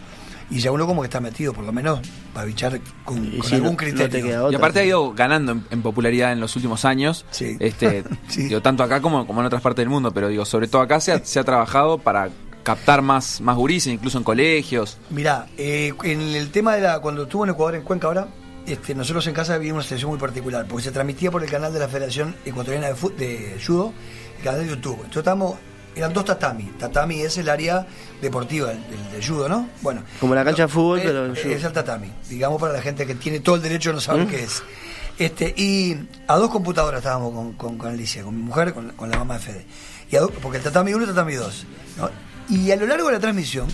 Y 0.51 0.59
ya 0.61 0.71
uno 0.73 0.87
como 0.87 1.01
que 1.03 1.07
está 1.07 1.21
metido, 1.21 1.53
por 1.53 1.65
lo 1.65 1.73
menos, 1.73 2.01
para 2.35 2.47
bichar 2.47 2.79
con, 3.05 3.25
Y 3.25 3.39
con 3.39 3.49
si 3.49 3.55
algún 3.55 3.71
no- 3.73 3.77
criterio. 3.77 4.43
no 4.43 4.53
Y 4.53 4.55
aparte 4.55 4.81
ha 4.81 4.85
ido 4.85 5.13
ganando 5.15 5.53
en, 5.53 5.65
en 5.71 5.83
popularidad 5.83 6.33
en 6.33 6.41
los 6.41 6.55
últimos 6.57 6.85
años. 6.85 7.25
Sí. 7.31 7.57
Este, 7.61 8.05
Sí. 8.29 8.45
digo, 8.45 8.61
tanto 8.61 8.83
acá 8.83 9.01
como, 9.01 9.27
como 9.27 9.41
en 9.41 9.47
otras 9.47 9.63
partes 9.63 9.83
del 9.83 9.89
mundo, 9.89 10.13
pero 10.13 10.29
digo, 10.29 10.45
sobre 10.45 10.69
todo 10.69 10.83
acá 10.83 11.01
se 11.01 11.13
ha, 11.13 11.25
se 11.25 11.41
ha 11.41 11.45
trabajado 11.45 11.99
para 11.99 12.29
captar 12.63 13.03
más, 13.03 13.41
más 13.41 13.57
gurises, 13.57 13.93
incluso 13.93 14.19
en 14.19 14.25
colegios. 14.25 14.99
Mirá, 15.11 15.47
eh, 15.59 15.93
en 16.03 16.21
el 16.21 16.51
tema 16.51 16.75
de 16.75 16.81
la. 16.83 16.99
Cuando 17.01 17.25
estuvo 17.25 17.45
en 17.45 17.51
Ecuador, 17.51 17.75
en 17.75 17.83
Cuenca 17.83 18.07
ahora, 18.07 18.29
este, 18.67 18.95
nosotros 18.95 19.27
en 19.27 19.35
casa 19.35 19.57
vivimos 19.59 19.77
una 19.79 19.83
situación 19.85 20.11
muy 20.11 20.19
particular, 20.19 20.67
porque 20.69 20.85
se 20.85 20.91
transmitía 20.91 21.31
por 21.31 21.43
el 21.45 21.51
canal 21.51 21.73
de 21.73 21.79
la 21.81 21.89
Federación 21.89 22.35
Ecuatoriana 22.45 22.89
de, 22.89 22.95
Fu- 22.95 23.11
de 23.17 23.59
Judo, 23.65 23.93
el 24.39 24.45
canal 24.45 24.61
de 24.61 24.69
YouTube. 24.69 24.95
Entonces 24.97 25.17
estábamos. 25.19 25.57
Eran 25.97 26.13
dos 26.13 26.25
tatami. 26.25 26.65
Tatami 26.79 27.21
es 27.21 27.39
el 27.39 27.49
área 27.49 27.87
deportiva 28.21 28.69
del, 28.69 29.27
judo, 29.27 29.49
¿no? 29.49 29.69
Bueno. 29.83 30.03
Como 30.21 30.35
la 30.35 30.45
cancha 30.45 30.63
de 30.63 30.69
fútbol, 30.69 30.99
eh, 31.01 31.03
pero 31.05 31.27
en 31.27 31.37
Es, 31.37 31.65
el 31.65 31.73
tatami, 31.73 32.11
digamos 32.29 32.61
para 32.61 32.73
la 32.73 32.83
gente 32.83 33.07
que 33.07 33.15
tiene 33.15 33.41
todo 33.41 33.55
el 33.57 33.63
derecho 33.63 33.91
de 33.91 33.95
no 33.95 34.01
saber 34.01 34.27
¿Mm? 34.27 34.31
qué 34.31 34.43
es. 34.43 34.63
Este, 35.19 35.55
y 35.57 35.97
a 36.27 36.37
dos 36.37 36.51
computadoras 36.51 36.99
estábamos 36.99 37.33
con, 37.33 37.53
con, 37.53 37.79
con 37.79 37.91
Alicia, 37.91 38.25
con 38.25 38.35
mi 38.37 38.43
mujer, 38.43 38.75
con, 38.75 38.91
con 38.91 39.09
la 39.11 39.19
mamá 39.19 39.35
de 39.35 39.41
Fede. 39.41 39.67
Y 40.11 40.17
a 40.17 40.21
dos- 40.21 40.33
porque 40.43 40.59
el 40.59 40.65
tatami 40.65 40.93
1 40.93 41.05
y 41.05 41.09
el 41.09 41.15
tatami 41.15 41.35
2. 41.35 41.67
¿no? 41.99 42.11
Y 42.49 42.71
a 42.73 42.77
lo 42.77 42.87
largo 42.87 43.07
de 43.07 43.13
la 43.15 43.21
transmisión, 43.21 43.69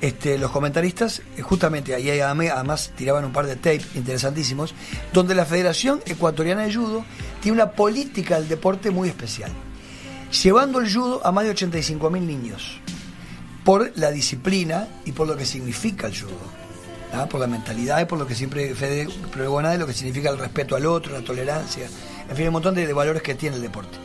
este, 0.00 0.38
los 0.38 0.50
comentaristas, 0.52 1.22
eh, 1.36 1.42
justamente 1.42 1.94
ahí 1.94 2.08
además 2.20 2.92
tiraban 2.96 3.24
un 3.24 3.32
par 3.32 3.46
de 3.46 3.56
tapes 3.56 3.84
interesantísimos, 3.96 4.72
donde 5.12 5.34
la 5.34 5.44
Federación 5.44 6.00
Ecuatoriana 6.06 6.62
de 6.62 6.72
Judo 6.74 7.04
tiene 7.42 7.56
una 7.56 7.72
política 7.72 8.38
del 8.38 8.48
deporte 8.48 8.90
muy 8.90 9.08
especial, 9.08 9.50
llevando 10.42 10.80
el 10.80 10.92
judo 10.92 11.20
a 11.24 11.32
más 11.32 11.44
de 11.44 11.50
85 11.50 12.10
mil 12.10 12.26
niños, 12.26 12.78
por 13.64 13.92
la 13.96 14.10
disciplina 14.10 14.88
y 15.04 15.12
por 15.12 15.26
lo 15.28 15.36
que 15.36 15.44
significa 15.44 16.06
el 16.06 16.18
judo, 16.18 16.36
¿ah? 17.12 17.26
por 17.26 17.40
la 17.40 17.46
mentalidad 17.46 18.00
y 18.00 18.04
por 18.06 18.18
lo 18.18 18.26
que 18.26 18.34
siempre 18.34 18.74
Fede 18.74 19.08
pregona 19.32 19.70
de 19.70 19.78
lo 19.78 19.86
que 19.86 19.92
significa 19.92 20.30
el 20.30 20.38
respeto 20.38 20.76
al 20.76 20.86
otro, 20.86 21.12
la 21.12 21.24
tolerancia, 21.24 21.86
en 22.28 22.36
fin, 22.36 22.46
un 22.46 22.52
montón 22.54 22.74
de, 22.74 22.86
de 22.86 22.92
valores 22.92 23.22
que 23.22 23.34
tiene 23.34 23.56
el 23.56 23.62
deporte. 23.62 23.98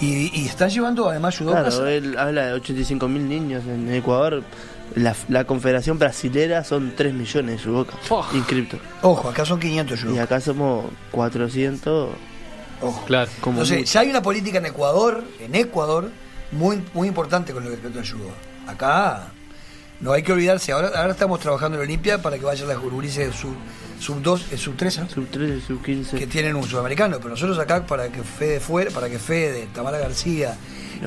Y, 0.00 0.30
y 0.40 0.46
están 0.46 0.70
llevando 0.70 1.08
además 1.08 1.38
judocas 1.38 1.76
Claro, 1.76 1.86
él 1.88 2.18
habla 2.18 2.46
de 2.46 2.52
85 2.54 3.06
mil 3.08 3.28
niños 3.28 3.62
en 3.66 3.92
Ecuador. 3.94 4.42
La, 4.96 5.14
la 5.28 5.44
Confederación 5.44 5.98
Brasilera 5.98 6.62
son 6.64 6.94
3 6.96 7.14
millones 7.14 7.58
de 7.58 7.64
judocas 7.70 7.96
Fua. 8.02 8.26
inscriptos. 8.34 8.80
Ojo, 9.02 9.28
acá 9.30 9.44
son 9.44 9.58
500 9.60 9.98
Y 9.98 10.02
judocas. 10.02 10.24
acá 10.24 10.40
somos 10.40 10.86
400. 11.12 12.10
Ojo. 12.84 13.04
Claro. 13.06 13.30
Como 13.40 13.56
Entonces, 13.58 13.78
mucho. 13.78 13.92
ya 13.92 14.00
hay 14.00 14.10
una 14.10 14.22
política 14.22 14.58
en 14.58 14.66
Ecuador, 14.66 15.24
en 15.40 15.54
Ecuador, 15.54 16.10
muy, 16.52 16.82
muy 16.92 17.08
importante 17.08 17.52
con 17.52 17.64
lo 17.64 17.70
que 17.70 17.76
respecta 17.76 18.00
al 18.00 18.08
judo. 18.08 18.30
Acá 18.66 19.32
no 20.00 20.12
hay 20.12 20.22
que 20.22 20.32
olvidarse, 20.32 20.72
ahora, 20.72 20.88
ahora 20.88 21.12
estamos 21.12 21.40
trabajando 21.40 21.78
en 21.78 21.84
Olimpia 21.84 22.20
para 22.20 22.38
que 22.38 22.44
vayan 22.44 22.68
las 22.68 22.78
gurises 22.78 23.34
sub, 23.34 23.54
sub 23.98 24.20
2, 24.22 24.52
eh, 24.52 24.58
sub 24.58 24.76
3, 24.76 24.98
¿no? 24.98 25.08
Sub 25.08 25.26
13, 25.28 25.66
sub 25.66 25.82
15. 25.82 26.18
que 26.18 26.26
tienen 26.26 26.56
un 26.56 26.64
sudamericano, 26.64 27.18
pero 27.18 27.30
nosotros 27.30 27.58
acá 27.58 27.86
para 27.86 28.08
que 28.08 28.22
Fede 28.22 28.60
fuera, 28.60 28.90
para 28.90 29.08
que 29.08 29.18
Fede, 29.18 29.68
Tamara 29.72 29.98
García 29.98 30.56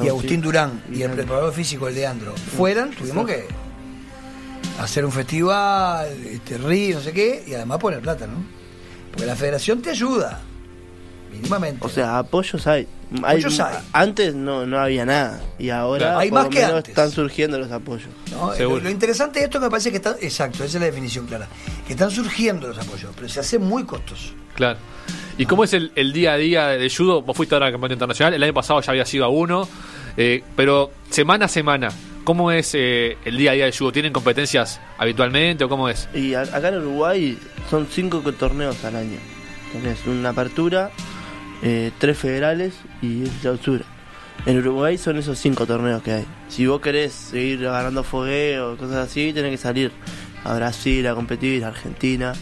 y 0.01 0.07
Agustín. 0.07 0.41
Durán 0.41 0.83
y 0.91 1.01
el 1.01 1.11
preparador 1.11 1.53
físico, 1.53 1.87
el 1.87 1.95
Leandro, 1.95 2.35
fueran, 2.35 2.91
tuvimos 2.91 3.27
que 3.27 3.45
hacer 4.79 5.05
un 5.05 5.11
festival, 5.11 6.07
este, 6.25 6.57
río, 6.57 6.97
no 6.97 7.01
sé 7.01 7.13
qué, 7.13 7.43
y 7.45 7.53
además 7.53 7.79
poner 7.79 8.01
plata, 8.01 8.27
¿no? 8.27 8.43
Porque 9.11 9.25
la 9.25 9.35
federación 9.35 9.81
te 9.81 9.91
ayuda. 9.91 10.41
Mínimamente. 11.37 11.85
O 11.85 11.89
sea, 11.89 12.19
apoyos 12.19 12.65
hay. 12.67 12.87
Hay- 13.23 13.37
Apoyos 13.37 13.59
hay. 13.59 13.77
Antes 13.93 14.35
no, 14.35 14.65
no 14.65 14.79
había 14.79 15.05
nada. 15.05 15.41
Y 15.59 15.69
ahora 15.69 15.99
Claro. 16.05 16.19
Hay 16.19 16.29
por 16.29 16.35
más 16.39 16.43
lo 16.45 16.49
que 16.49 16.59
menos 16.59 16.73
antes. 16.75 16.89
están 16.89 17.11
surgiendo 17.11 17.57
los 17.57 17.71
apoyos. 17.71 18.09
¿no? 18.31 18.53
Seguro. 18.53 18.77
Lo, 18.79 18.83
lo 18.85 18.89
interesante 18.89 19.39
de 19.39 19.45
esto 19.45 19.57
es 19.57 19.61
que 19.61 19.65
me 19.67 19.71
parece 19.71 19.91
que 19.91 19.97
están, 19.97 20.15
exacto, 20.21 20.63
esa 20.63 20.77
es 20.77 20.81
la 20.81 20.85
definición 20.87 21.25
clara, 21.25 21.47
que 21.85 21.93
están 21.93 22.11
surgiendo 22.11 22.67
los 22.67 22.77
apoyos, 22.77 23.11
pero 23.15 23.29
se 23.29 23.39
hace 23.39 23.57
muy 23.59 23.83
costoso. 23.85 24.33
Claro. 24.55 24.77
¿Y 25.37 25.45
cómo 25.45 25.63
es 25.63 25.73
el, 25.73 25.91
el 25.95 26.11
día 26.13 26.33
a 26.33 26.37
día 26.37 26.67
de 26.67 26.89
judo? 26.89 27.21
Vos 27.21 27.37
fuiste 27.37 27.53
ahora 27.55 27.67
al 27.67 27.71
campeonato 27.71 27.93
internacional, 27.93 28.33
el 28.33 28.43
año 28.43 28.53
pasado 28.53 28.81
ya 28.81 28.91
había 28.91 29.05
sido 29.05 29.23
a 29.25 29.29
uno, 29.29 29.69
eh, 30.17 30.43
pero 30.55 30.91
semana 31.11 31.45
a 31.45 31.47
semana, 31.47 31.89
¿cómo 32.23 32.51
es 32.51 32.71
eh, 32.73 33.17
el 33.23 33.37
día 33.37 33.51
a 33.51 33.53
día 33.53 33.65
de 33.65 33.71
judo? 33.71 33.91
¿Tienen 33.91 34.11
competencias 34.11 34.81
habitualmente 34.97 35.63
o 35.63 35.69
cómo 35.69 35.87
es? 35.89 36.09
Y 36.13 36.33
a- 36.33 36.41
acá 36.41 36.69
en 36.69 36.77
Uruguay 36.79 37.37
son 37.69 37.87
cinco 37.89 38.23
co- 38.23 38.33
torneos 38.33 38.83
al 38.83 38.95
año. 38.95 39.19
Tenés 39.71 40.03
una 40.07 40.29
apertura, 40.29 40.89
eh, 41.61 41.91
tres 41.97 42.17
federales 42.17 42.75
y 43.01 43.23
el 43.23 43.29
clausura. 43.41 43.85
En 44.45 44.57
Uruguay 44.59 44.97
son 44.97 45.17
esos 45.17 45.37
cinco 45.39 45.65
torneos 45.65 46.01
que 46.01 46.11
hay. 46.13 46.25
Si 46.47 46.65
vos 46.67 46.79
querés 46.79 47.11
seguir 47.11 47.67
agarrando 47.67 48.03
fogueo, 48.03 48.77
cosas 48.77 49.09
así, 49.09 49.33
tenés 49.33 49.51
que 49.51 49.57
salir 49.57 49.91
a 50.43 50.53
Brasil 50.55 51.05
a 51.07 51.15
competir, 51.15 51.65
a 51.65 51.69
Argentina. 51.69 52.33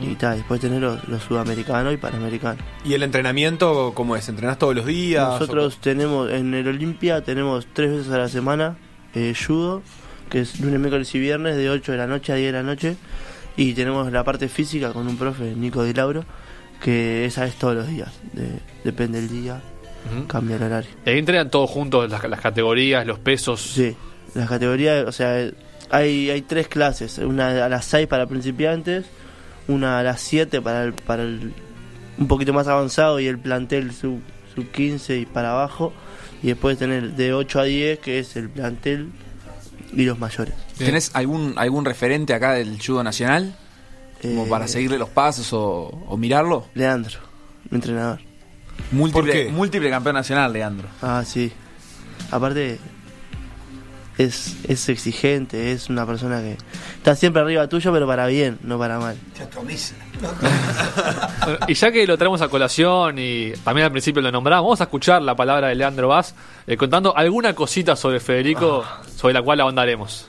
Y 0.00 0.14
tal, 0.16 0.38
después 0.38 0.60
tener 0.60 0.80
los, 0.80 1.06
los 1.08 1.22
sudamericanos 1.22 1.94
y 1.94 1.96
panamericanos. 1.96 2.62
¿Y 2.84 2.94
el 2.94 3.02
entrenamiento 3.02 3.92
cómo 3.94 4.16
es? 4.16 4.28
¿Entrenás 4.28 4.58
todos 4.58 4.74
los 4.74 4.86
días? 4.86 5.26
Nosotros 5.28 5.78
tenemos, 5.78 6.30
en 6.30 6.54
el 6.54 6.66
Olimpia 6.66 7.22
tenemos 7.22 7.66
tres 7.72 7.90
veces 7.90 8.12
a 8.12 8.18
la 8.18 8.28
semana 8.28 8.76
eh, 9.14 9.34
judo, 9.34 9.82
que 10.30 10.40
es 10.40 10.60
lunes, 10.60 10.80
miércoles 10.80 11.14
y 11.14 11.20
viernes, 11.20 11.56
de 11.56 11.70
8 11.70 11.92
de 11.92 11.98
la 11.98 12.06
noche 12.06 12.32
a 12.32 12.36
10 12.36 12.52
de 12.52 12.58
la 12.58 12.62
noche. 12.62 12.96
Y 13.56 13.74
tenemos 13.74 14.10
la 14.10 14.24
parte 14.24 14.48
física 14.48 14.92
con 14.92 15.06
un 15.06 15.18
profe, 15.18 15.54
Nico 15.54 15.84
Di 15.84 15.92
Lauro, 15.92 16.24
que 16.82 17.24
esa 17.24 17.46
es 17.46 17.54
todos 17.54 17.74
los 17.76 17.88
días. 17.88 18.10
de- 18.32 18.58
depende 18.84 19.20
del 19.20 19.30
día, 19.30 19.60
cambia 20.26 20.56
el 20.56 20.62
horario. 20.64 20.90
Y 21.06 21.10
ahí 21.10 21.18
entrenan 21.18 21.50
todos 21.50 21.70
juntos 21.70 22.10
las, 22.10 22.22
las 22.28 22.40
categorías, 22.40 23.06
los 23.06 23.18
pesos. 23.18 23.60
Sí, 23.60 23.96
las 24.34 24.48
categorías, 24.48 25.06
o 25.06 25.12
sea, 25.12 25.48
hay, 25.90 26.30
hay 26.30 26.42
tres 26.42 26.68
clases. 26.68 27.18
Una 27.18 27.64
a 27.64 27.68
las 27.68 27.84
6 27.84 28.06
para 28.08 28.26
principiantes, 28.26 29.04
una 29.68 30.00
a 30.00 30.02
las 30.02 30.20
7 30.20 30.60
para 30.60 30.84
el, 30.84 30.92
para 30.94 31.22
el 31.22 31.52
un 32.18 32.28
poquito 32.28 32.52
más 32.52 32.66
avanzado 32.68 33.20
y 33.20 33.26
el 33.26 33.38
plantel 33.38 33.92
sub, 33.92 34.20
sub 34.54 34.70
15 34.70 35.18
y 35.18 35.26
para 35.26 35.52
abajo. 35.52 35.92
Y 36.42 36.48
después 36.48 36.76
tener 36.76 37.12
de 37.12 37.32
8 37.32 37.60
a 37.60 37.64
10, 37.64 37.98
que 38.00 38.18
es 38.18 38.34
el 38.36 38.50
plantel 38.50 39.10
y 39.92 40.04
los 40.04 40.18
mayores. 40.18 40.54
¿Tenés 40.76 41.10
algún, 41.14 41.54
algún 41.56 41.84
referente 41.84 42.34
acá 42.34 42.54
del 42.54 42.78
judo 42.84 43.04
nacional? 43.04 43.54
Como 44.22 44.46
Eh, 44.46 44.48
para 44.48 44.68
seguirle 44.68 44.98
los 44.98 45.08
pasos 45.08 45.52
o, 45.52 46.04
o 46.08 46.16
mirarlo. 46.16 46.66
Leandro, 46.74 47.18
mi 47.70 47.76
entrenador. 47.76 48.20
Múltiple, 48.92 49.32
qué? 49.32 49.48
múltiple 49.50 49.90
campeón 49.90 50.14
nacional, 50.14 50.52
Leandro. 50.52 50.88
Ah, 51.02 51.22
sí. 51.26 51.52
Aparte, 52.30 52.78
es, 54.18 54.56
es 54.68 54.88
exigente, 54.88 55.72
es 55.72 55.88
una 55.90 56.06
persona 56.06 56.40
que 56.40 56.56
está 56.96 57.14
siempre 57.16 57.42
arriba 57.42 57.66
tuyo, 57.68 57.92
pero 57.92 58.06
para 58.06 58.26
bien, 58.26 58.58
no 58.62 58.78
para 58.78 58.98
mal. 58.98 59.16
Se 59.36 59.42
atomiza. 59.42 59.94
Bueno, 61.44 61.58
y 61.66 61.74
ya 61.74 61.90
que 61.90 62.06
lo 62.06 62.16
traemos 62.16 62.40
a 62.42 62.48
colación 62.48 63.16
y 63.18 63.52
también 63.64 63.86
al 63.86 63.90
principio 63.92 64.22
lo 64.22 64.30
nombramos, 64.30 64.64
vamos 64.64 64.80
a 64.80 64.84
escuchar 64.84 65.20
la 65.22 65.34
palabra 65.34 65.68
de 65.68 65.74
Leandro 65.74 66.08
Vaz 66.08 66.34
eh, 66.66 66.76
contando 66.76 67.16
alguna 67.16 67.54
cosita 67.54 67.96
sobre 67.96 68.20
Federico, 68.20 68.84
sobre 69.16 69.34
la 69.34 69.42
cual 69.42 69.60
ahondaremos. 69.60 70.28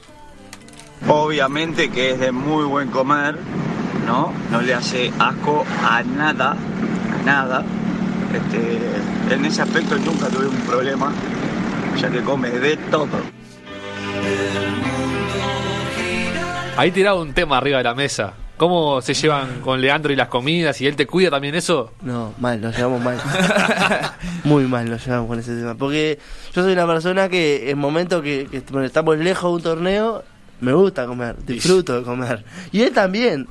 Obviamente 1.07 1.89
que 1.91 2.12
es 2.12 2.19
de 2.19 2.31
muy 2.31 2.63
buen 2.65 2.89
comer, 2.89 3.38
¿no? 4.05 4.33
No 4.51 4.62
le 4.62 4.74
hace 4.74 5.12
asco 5.19 5.65
a 5.83 6.03
nada, 6.03 6.51
a 6.51 7.25
nada. 7.25 7.63
Este, 8.33 9.33
en 9.33 9.45
ese 9.45 9.62
aspecto 9.62 9.98
nunca 9.98 10.27
tuve 10.27 10.48
un 10.48 10.62
problema, 10.62 11.12
ya 12.00 12.10
que 12.10 12.22
come 12.22 12.50
de 12.50 12.77
todo. 12.77 13.07
Ahí 16.75 16.91
tirado 16.91 17.22
un 17.22 17.33
tema 17.33 17.57
arriba 17.57 17.77
de 17.77 17.83
la 17.83 17.93
mesa. 17.93 18.33
¿Cómo 18.57 19.01
se 19.01 19.13
llevan 19.13 19.62
con 19.62 19.81
Leandro 19.81 20.13
y 20.13 20.15
las 20.15 20.27
comidas? 20.27 20.79
¿Y 20.79 20.88
él 20.88 20.95
te 20.95 21.05
cuida 21.05 21.29
también 21.29 21.55
eso? 21.55 21.91
No, 22.01 22.33
mal, 22.39 22.62
nos 22.62 22.75
llevamos 22.75 23.01
mal. 23.01 23.17
Muy 24.43 24.65
mal 24.65 24.89
nos 24.89 25.05
llevamos 25.05 25.27
con 25.27 25.39
ese 25.39 25.55
tema. 25.55 25.75
Porque 25.75 26.19
yo 26.53 26.63
soy 26.63 26.74
una 26.74 26.88
persona 26.88 27.29
que 27.29 27.69
en 27.69 27.77
momentos 27.77 28.22
que, 28.22 28.48
que 28.50 28.62
bueno, 28.72 28.86
estamos 28.86 29.17
lejos 29.17 29.51
de 29.51 29.55
un 29.55 29.62
torneo, 29.62 30.24
me 30.62 30.72
gusta 30.74 31.05
comer, 31.05 31.36
disfruto 31.45 31.98
de 32.00 32.03
comer. 32.03 32.43
Y 32.72 32.81
él 32.81 32.91
también. 32.91 33.48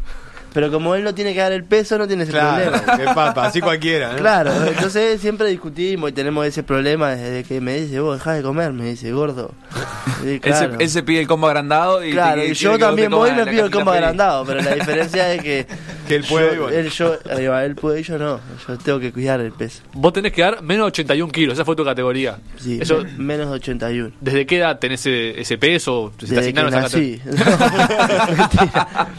Pero 0.55 0.71
como 0.71 0.95
él 0.95 1.03
no 1.05 1.15
tiene 1.15 1.33
que 1.33 1.41
dar 1.41 1.53
el 1.53 1.65
peso, 1.65 1.97
no 1.99 2.07
tiene 2.07 2.25
ese 2.25 2.33
Claro, 2.33 2.71
problema. 2.73 2.97
qué 2.99 3.05
papa, 3.15 3.47
así 3.47 3.61
cualquiera. 3.61 4.13
¿no? 4.13 4.19
Claro, 4.19 4.53
entonces 4.67 5.21
siempre 5.21 5.47
discutimos 5.49 6.11
y 6.11 6.13
tenemos 6.13 6.45
ese 6.47 6.63
problema 6.63 7.11
desde 7.15 7.45
que 7.45 7.61
me 7.61 7.81
dice, 7.81 8.01
vos 8.01 8.19
dejás 8.19 8.37
de 8.37 8.43
comer, 8.43 8.73
me 8.73 8.85
dice, 8.85 9.13
gordo. 9.13 9.53
Y 10.25 10.35
Él, 10.35 10.41
claro. 10.41 10.77
se, 10.79 10.85
él 10.85 10.89
se 10.91 11.03
pide 11.03 11.19
el 11.21 11.27
combo 11.27 11.49
agrandado 11.49 12.05
y 12.05 12.13
Claro, 12.13 12.37
y 12.43 12.45
quiere 12.45 12.55
yo 12.55 12.79
también 12.79 13.11
voy 13.11 13.31
y 13.31 13.33
me 13.33 13.45
pido 13.47 13.65
el 13.65 13.73
combo 13.73 13.91
feliz. 13.91 14.03
agrandado, 14.05 14.45
pero 14.47 14.61
la 14.63 14.75
diferencia 14.77 15.33
es 15.35 15.43
que, 15.43 15.67
Que 16.09 16.17
él 16.17 16.25
puede 16.29 16.53
y 16.53 16.57
yo, 16.57 16.63
bueno. 16.63 16.77
él, 16.77 16.91
yo, 16.91 17.19
ahí 17.31 17.47
va, 17.47 17.65
él 17.65 17.75
puede 17.75 18.01
y 18.01 18.03
yo 18.03 18.19
no, 18.19 18.41
yo 18.67 18.79
tengo 18.79 18.99
que 19.01 19.13
cuidar 19.13 19.41
el 19.41 19.53
peso. 19.53 19.83
Vos 19.95 20.13
tenés 20.13 20.33
que 20.33 20.43
dar 20.43 20.63
menos 20.63 20.85
de 20.87 20.89
81 20.89 21.33
kilos, 21.33 21.55
esa 21.55 21.65
fue 21.65 21.77
tu 21.77 21.85
categoría. 21.85 22.39
Sí, 22.59 22.79
Eso, 22.81 23.03
men- 23.05 23.27
menos 23.27 23.49
de 23.49 23.55
81. 23.55 24.13
¿Desde 24.21 24.47
qué 24.47 24.59
edad 24.59 24.79
tenés 24.79 25.01
ese, 25.01 25.41
ese 25.41 25.59
peso? 25.59 26.13
¿Se 26.19 26.27
te 26.27 26.35
Desde 26.35 26.53
que 26.53 26.61
asignaron 26.61 26.75
esa 26.75 26.83
categoría? 26.83 27.23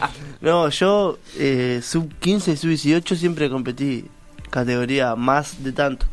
No. 0.40 0.64
No, 0.64 0.68
yo 0.68 1.18
eh, 1.38 1.80
sub 1.82 2.12
15 2.20 2.52
y 2.52 2.56
sub 2.56 2.68
18 2.68 3.16
siempre 3.16 3.48
competí 3.48 4.04
categoría 4.50 5.16
más 5.16 5.64
de 5.64 5.72
tanto, 5.72 6.04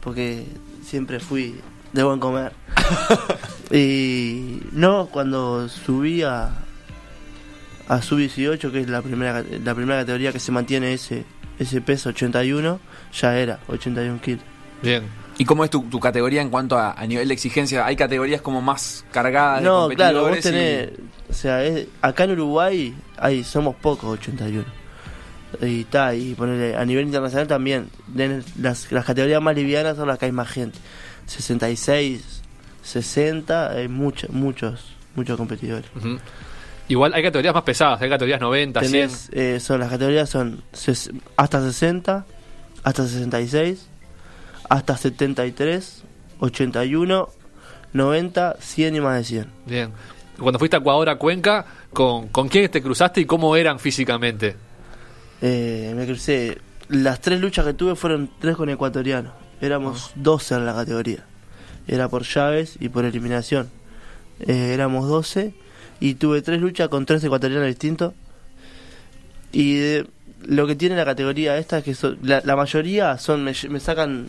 porque 0.00 0.44
siempre 0.84 1.20
fui 1.20 1.54
de 1.92 2.02
buen 2.02 2.18
comer. 2.18 2.52
y 3.70 4.60
no, 4.72 5.06
cuando 5.06 5.68
subí 5.68 6.22
a, 6.22 6.50
a 7.88 8.02
sub 8.02 8.18
18, 8.18 8.72
que 8.72 8.80
es 8.80 8.88
la 8.88 9.02
primera 9.02 9.42
la 9.64 9.74
primera 9.74 10.00
categoría 10.00 10.32
que 10.32 10.40
se 10.40 10.52
mantiene 10.52 10.92
ese 10.92 11.24
ese 11.58 11.80
peso 11.80 12.10
81, 12.10 12.80
ya 13.18 13.38
era 13.38 13.60
81 13.68 14.20
kilos. 14.20 14.42
Bien. 14.82 15.04
¿Y 15.38 15.44
cómo 15.44 15.64
es 15.64 15.70
tu, 15.70 15.82
tu 15.84 16.00
categoría 16.00 16.40
en 16.42 16.48
cuanto 16.50 16.78
a, 16.78 16.92
a 16.92 17.06
nivel 17.06 17.28
de 17.28 17.34
exigencia? 17.34 17.84
¿Hay 17.86 17.96
categorías 17.96 18.40
como 18.42 18.60
más 18.62 19.04
cargadas 19.12 19.60
de 19.60 19.66
No, 19.66 19.88
claro, 19.88 20.22
vos 20.28 20.38
y- 20.38 20.40
tenés. 20.42 20.90
O 21.30 21.32
sea, 21.34 21.62
es- 21.64 21.86
acá 22.02 22.24
en 22.24 22.32
Uruguay 22.32 22.94
hay, 23.18 23.42
somos 23.44 23.74
pocos 23.76 24.18
81. 24.18 24.64
Y 25.62 25.82
está, 25.82 26.14
y 26.14 26.34
ponele, 26.34 26.76
a 26.76 26.84
nivel 26.84 27.06
internacional 27.06 27.46
también. 27.46 27.88
Las, 28.60 28.90
las 28.92 29.04
categorías 29.04 29.40
más 29.42 29.54
livianas 29.54 29.96
son 29.96 30.08
las 30.08 30.18
que 30.18 30.26
hay 30.26 30.32
más 30.32 30.48
gente. 30.48 30.78
66, 31.26 32.42
60, 32.82 33.70
hay 33.72 33.88
muchos, 33.88 34.30
muchos, 34.30 34.92
muchos 35.14 35.36
competidores. 35.36 35.86
Ujú. 35.96 36.18
Igual 36.88 37.14
hay 37.14 37.22
categorías 37.22 37.54
más 37.54 37.64
pesadas, 37.64 38.00
hay 38.00 38.08
categorías 38.08 38.40
90, 38.40 38.80
100. 38.80 38.92
Tenés, 38.92 39.28
eh, 39.32 39.58
son, 39.60 39.80
las 39.80 39.90
categorías 39.90 40.30
son 40.30 40.62
ses- 40.72 41.12
hasta 41.36 41.60
60, 41.60 42.24
hasta 42.84 43.06
66, 43.06 43.86
hasta 44.68 44.96
73, 44.96 46.04
81, 46.38 47.28
90, 47.92 48.56
100 48.60 48.94
y 48.96 49.00
más 49.00 49.16
de 49.18 49.24
100. 49.24 49.46
Bien. 49.66 49.92
Cuando 50.38 50.58
fuiste 50.58 50.76
a 50.76 50.80
Ecuador, 50.80 51.08
a 51.08 51.16
Cuenca, 51.16 51.64
¿con, 51.92 52.28
¿con 52.28 52.48
quién 52.48 52.70
te 52.70 52.82
cruzaste 52.82 53.20
y 53.22 53.24
cómo 53.24 53.56
eran 53.56 53.78
físicamente? 53.80 54.54
Eh, 55.42 55.92
me 55.96 56.06
crucé. 56.06 56.58
Las 56.88 57.20
tres 57.20 57.40
luchas 57.40 57.64
que 57.64 57.72
tuve 57.74 57.96
fueron 57.96 58.30
tres 58.38 58.54
con 58.56 58.68
ecuatorianos. 58.68 59.32
Éramos 59.60 60.12
12 60.14 60.54
en 60.56 60.66
la 60.66 60.74
categoría. 60.74 61.24
Era 61.88 62.08
por 62.08 62.22
llaves 62.22 62.76
y 62.78 62.90
por 62.90 63.04
eliminación. 63.04 63.70
Eh, 64.40 64.72
éramos 64.74 65.08
12 65.08 65.54
y 66.00 66.14
tuve 66.14 66.42
tres 66.42 66.60
luchas 66.60 66.88
con 66.88 67.06
tres 67.06 67.22
ecuatorianos 67.24 67.66
distintos. 67.68 68.12
Y 69.52 69.78
eh, 69.78 70.06
lo 70.46 70.66
que 70.66 70.74
tiene 70.76 70.96
la 70.96 71.04
categoría 71.04 71.56
esta 71.58 71.78
es 71.78 71.84
que 71.84 71.94
son- 71.94 72.18
la, 72.22 72.42
la 72.44 72.56
mayoría 72.56 73.18
son 73.18 73.42
me, 73.44 73.52
me 73.70 73.80
sacan 73.80 74.28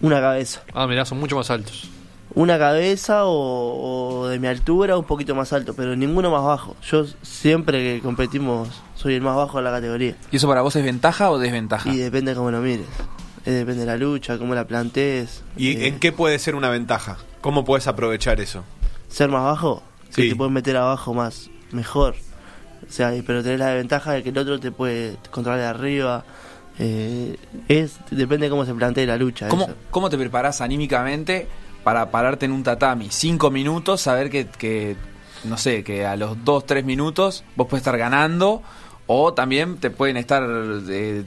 una 0.00 0.20
cabeza. 0.20 0.62
Ah, 0.74 0.86
mirá, 0.86 1.04
son 1.04 1.18
mucho 1.18 1.36
más 1.36 1.50
altos. 1.50 1.88
Una 2.34 2.58
cabeza 2.58 3.24
o, 3.24 4.20
o 4.20 4.28
de 4.28 4.38
mi 4.38 4.46
altura 4.46 4.98
un 4.98 5.04
poquito 5.04 5.34
más 5.34 5.52
alto, 5.54 5.74
pero 5.74 5.96
ninguno 5.96 6.30
más 6.30 6.42
bajo. 6.44 6.76
Yo 6.82 7.06
siempre 7.22 7.78
que 7.96 8.02
competimos 8.02 8.68
soy 8.94 9.14
el 9.14 9.22
más 9.22 9.36
bajo 9.36 9.56
de 9.58 9.64
la 9.64 9.70
categoría. 9.70 10.16
¿Y 10.30 10.36
eso 10.36 10.46
para 10.46 10.60
vos 10.60 10.76
es 10.76 10.84
ventaja 10.84 11.30
o 11.30 11.38
desventaja? 11.38 11.88
Y 11.90 11.96
depende 11.96 12.34
cómo 12.34 12.50
lo 12.50 12.60
mires. 12.60 12.86
Eh, 13.46 13.52
depende 13.52 13.80
de 13.82 13.86
la 13.86 13.96
lucha, 13.96 14.38
cómo 14.38 14.54
la 14.54 14.66
plantees. 14.66 15.42
¿Y 15.56 15.70
Eh, 15.76 15.86
en 15.86 15.98
qué 15.98 16.12
puede 16.12 16.38
ser 16.38 16.56
una 16.56 16.68
ventaja? 16.68 17.16
¿Cómo 17.40 17.64
puedes 17.64 17.86
aprovechar 17.86 18.40
eso? 18.40 18.64
Ser 19.08 19.30
más 19.30 19.44
bajo, 19.44 19.82
que 20.16 20.30
te 20.30 20.36
puedes 20.36 20.52
meter 20.52 20.76
abajo 20.76 21.14
más, 21.14 21.50
mejor. 21.72 22.14
O 22.88 22.92
sea, 22.92 23.12
pero 23.26 23.42
tenés 23.42 23.58
la 23.58 23.68
desventaja 23.68 24.12
de 24.12 24.22
que 24.22 24.30
el 24.30 24.38
otro 24.38 24.60
te 24.60 24.70
puede 24.70 25.16
controlar 25.30 25.60
de 25.60 25.66
arriba. 25.66 26.24
Eh, 26.78 27.36
es 27.68 27.98
Depende 28.10 28.46
de 28.46 28.50
cómo 28.50 28.64
se 28.64 28.74
plantee 28.74 29.06
la 29.06 29.16
lucha. 29.16 29.48
¿Cómo, 29.48 29.64
eso. 29.64 29.74
¿Cómo 29.90 30.10
te 30.10 30.18
preparás 30.18 30.60
anímicamente 30.60 31.48
para 31.84 32.10
pararte 32.10 32.46
en 32.46 32.52
un 32.52 32.62
tatami? 32.62 33.08
Cinco 33.10 33.50
minutos, 33.50 34.00
saber 34.00 34.30
que, 34.30 34.46
que, 34.46 34.96
no 35.44 35.56
sé, 35.56 35.84
que 35.84 36.06
a 36.06 36.16
los 36.16 36.44
dos, 36.44 36.66
tres 36.66 36.84
minutos 36.84 37.44
vos 37.56 37.66
puedes 37.68 37.80
estar 37.80 37.96
ganando 37.96 38.62
o 39.06 39.32
también 39.32 39.78
te 39.78 39.90
pueden 39.90 40.16
estar 40.16 40.44
eh, 40.88 41.24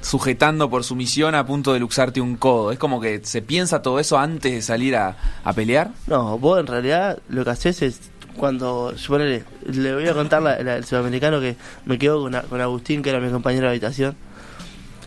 sujetando 0.00 0.68
por 0.68 0.84
sumisión 0.84 1.34
a 1.34 1.46
punto 1.46 1.72
de 1.72 1.80
luxarte 1.80 2.20
un 2.20 2.36
codo. 2.36 2.72
Es 2.72 2.78
como 2.78 3.00
que 3.00 3.24
se 3.24 3.42
piensa 3.42 3.82
todo 3.82 3.98
eso 3.98 4.18
antes 4.18 4.52
de 4.52 4.62
salir 4.62 4.96
a, 4.96 5.16
a 5.44 5.52
pelear. 5.52 5.90
No, 6.06 6.38
vos 6.38 6.60
en 6.60 6.66
realidad 6.66 7.18
lo 7.28 7.44
que 7.44 7.50
haces 7.50 7.82
es 7.82 8.00
cuando, 8.36 8.92
suponele, 8.96 9.44
le 9.66 9.94
voy 9.94 10.08
a 10.08 10.14
contar 10.14 10.42
la, 10.42 10.62
la- 10.62 10.76
el 10.76 10.84
sudamericano 10.84 11.40
que 11.40 11.56
me 11.86 11.98
quedo 11.98 12.20
con, 12.22 12.32
con 12.48 12.60
Agustín, 12.60 13.02
que 13.02 13.10
era 13.10 13.20
mi 13.20 13.30
compañero 13.30 13.64
de 13.66 13.70
habitación. 13.70 14.16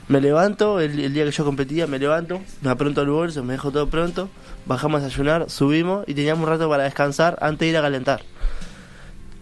Me 0.08 0.22
levanto, 0.22 0.80
el, 0.80 1.00
el 1.00 1.14
día 1.14 1.26
que 1.26 1.32
yo 1.32 1.44
competía, 1.44 1.88
me 1.88 1.98
levanto, 1.98 2.40
me 2.62 2.70
apronto 2.70 3.02
el 3.02 3.10
bolso, 3.10 3.44
me 3.44 3.54
dejo 3.54 3.72
todo 3.72 3.88
pronto, 3.90 4.30
bajamos 4.68 5.02
a 5.02 5.06
desayunar, 5.06 5.50
subimos 5.50 6.04
y 6.08 6.14
teníamos 6.14 6.44
un 6.46 6.50
rato 6.52 6.70
para 6.70 6.84
descansar 6.84 7.38
antes 7.42 7.60
de 7.62 7.68
ir 7.68 7.78
a 7.78 7.82
calentar. 7.82 8.22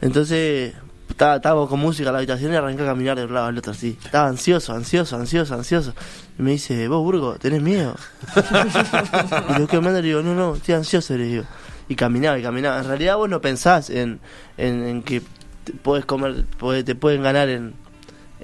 Entonces, 0.02 0.74
estaba, 1.10 1.68
con 1.68 1.80
música 1.80 2.10
en 2.10 2.14
la 2.14 2.20
habitación 2.20 2.52
y 2.54 2.56
arranqué 2.56 2.84
a 2.84 2.88
caminar 2.88 3.18
de 3.18 3.26
un 3.26 3.34
lado 3.34 3.48
al 3.48 3.58
otro 3.58 3.72
así. 3.72 3.98
Estaba 4.04 4.28
ansioso, 4.28 4.74
ansioso, 4.74 5.16
ansioso, 5.16 5.54
ansioso. 5.54 5.94
Y 6.38 6.42
me 6.42 6.52
dice, 6.52 6.88
vos, 6.88 7.04
Burgo, 7.04 7.36
¿tenés 7.36 7.62
miedo? 7.62 7.96
y 9.56 9.60
lo 9.60 9.68
que 9.68 9.80
me 9.80 9.88
anda 9.90 10.02
le 10.02 10.08
digo, 10.08 10.22
no, 10.22 10.34
no, 10.34 10.56
estoy 10.56 10.76
ansioso, 10.76 11.16
le 11.18 11.26
digo. 11.26 11.44
Y 11.90 11.96
caminaba 11.96 12.38
y 12.40 12.42
caminaba. 12.44 12.80
En 12.80 12.88
realidad 12.88 13.18
vos 13.18 13.30
no 13.30 13.42
pensás 13.42 13.90
en, 13.90 14.20
en, 14.58 14.84
en 14.88 15.04
que 15.04 15.22
te 15.64 15.74
podés 15.74 16.06
comer, 16.06 16.46
te 16.86 16.96
pueden 16.96 17.24
ganar 17.24 17.50
en, 17.50 17.74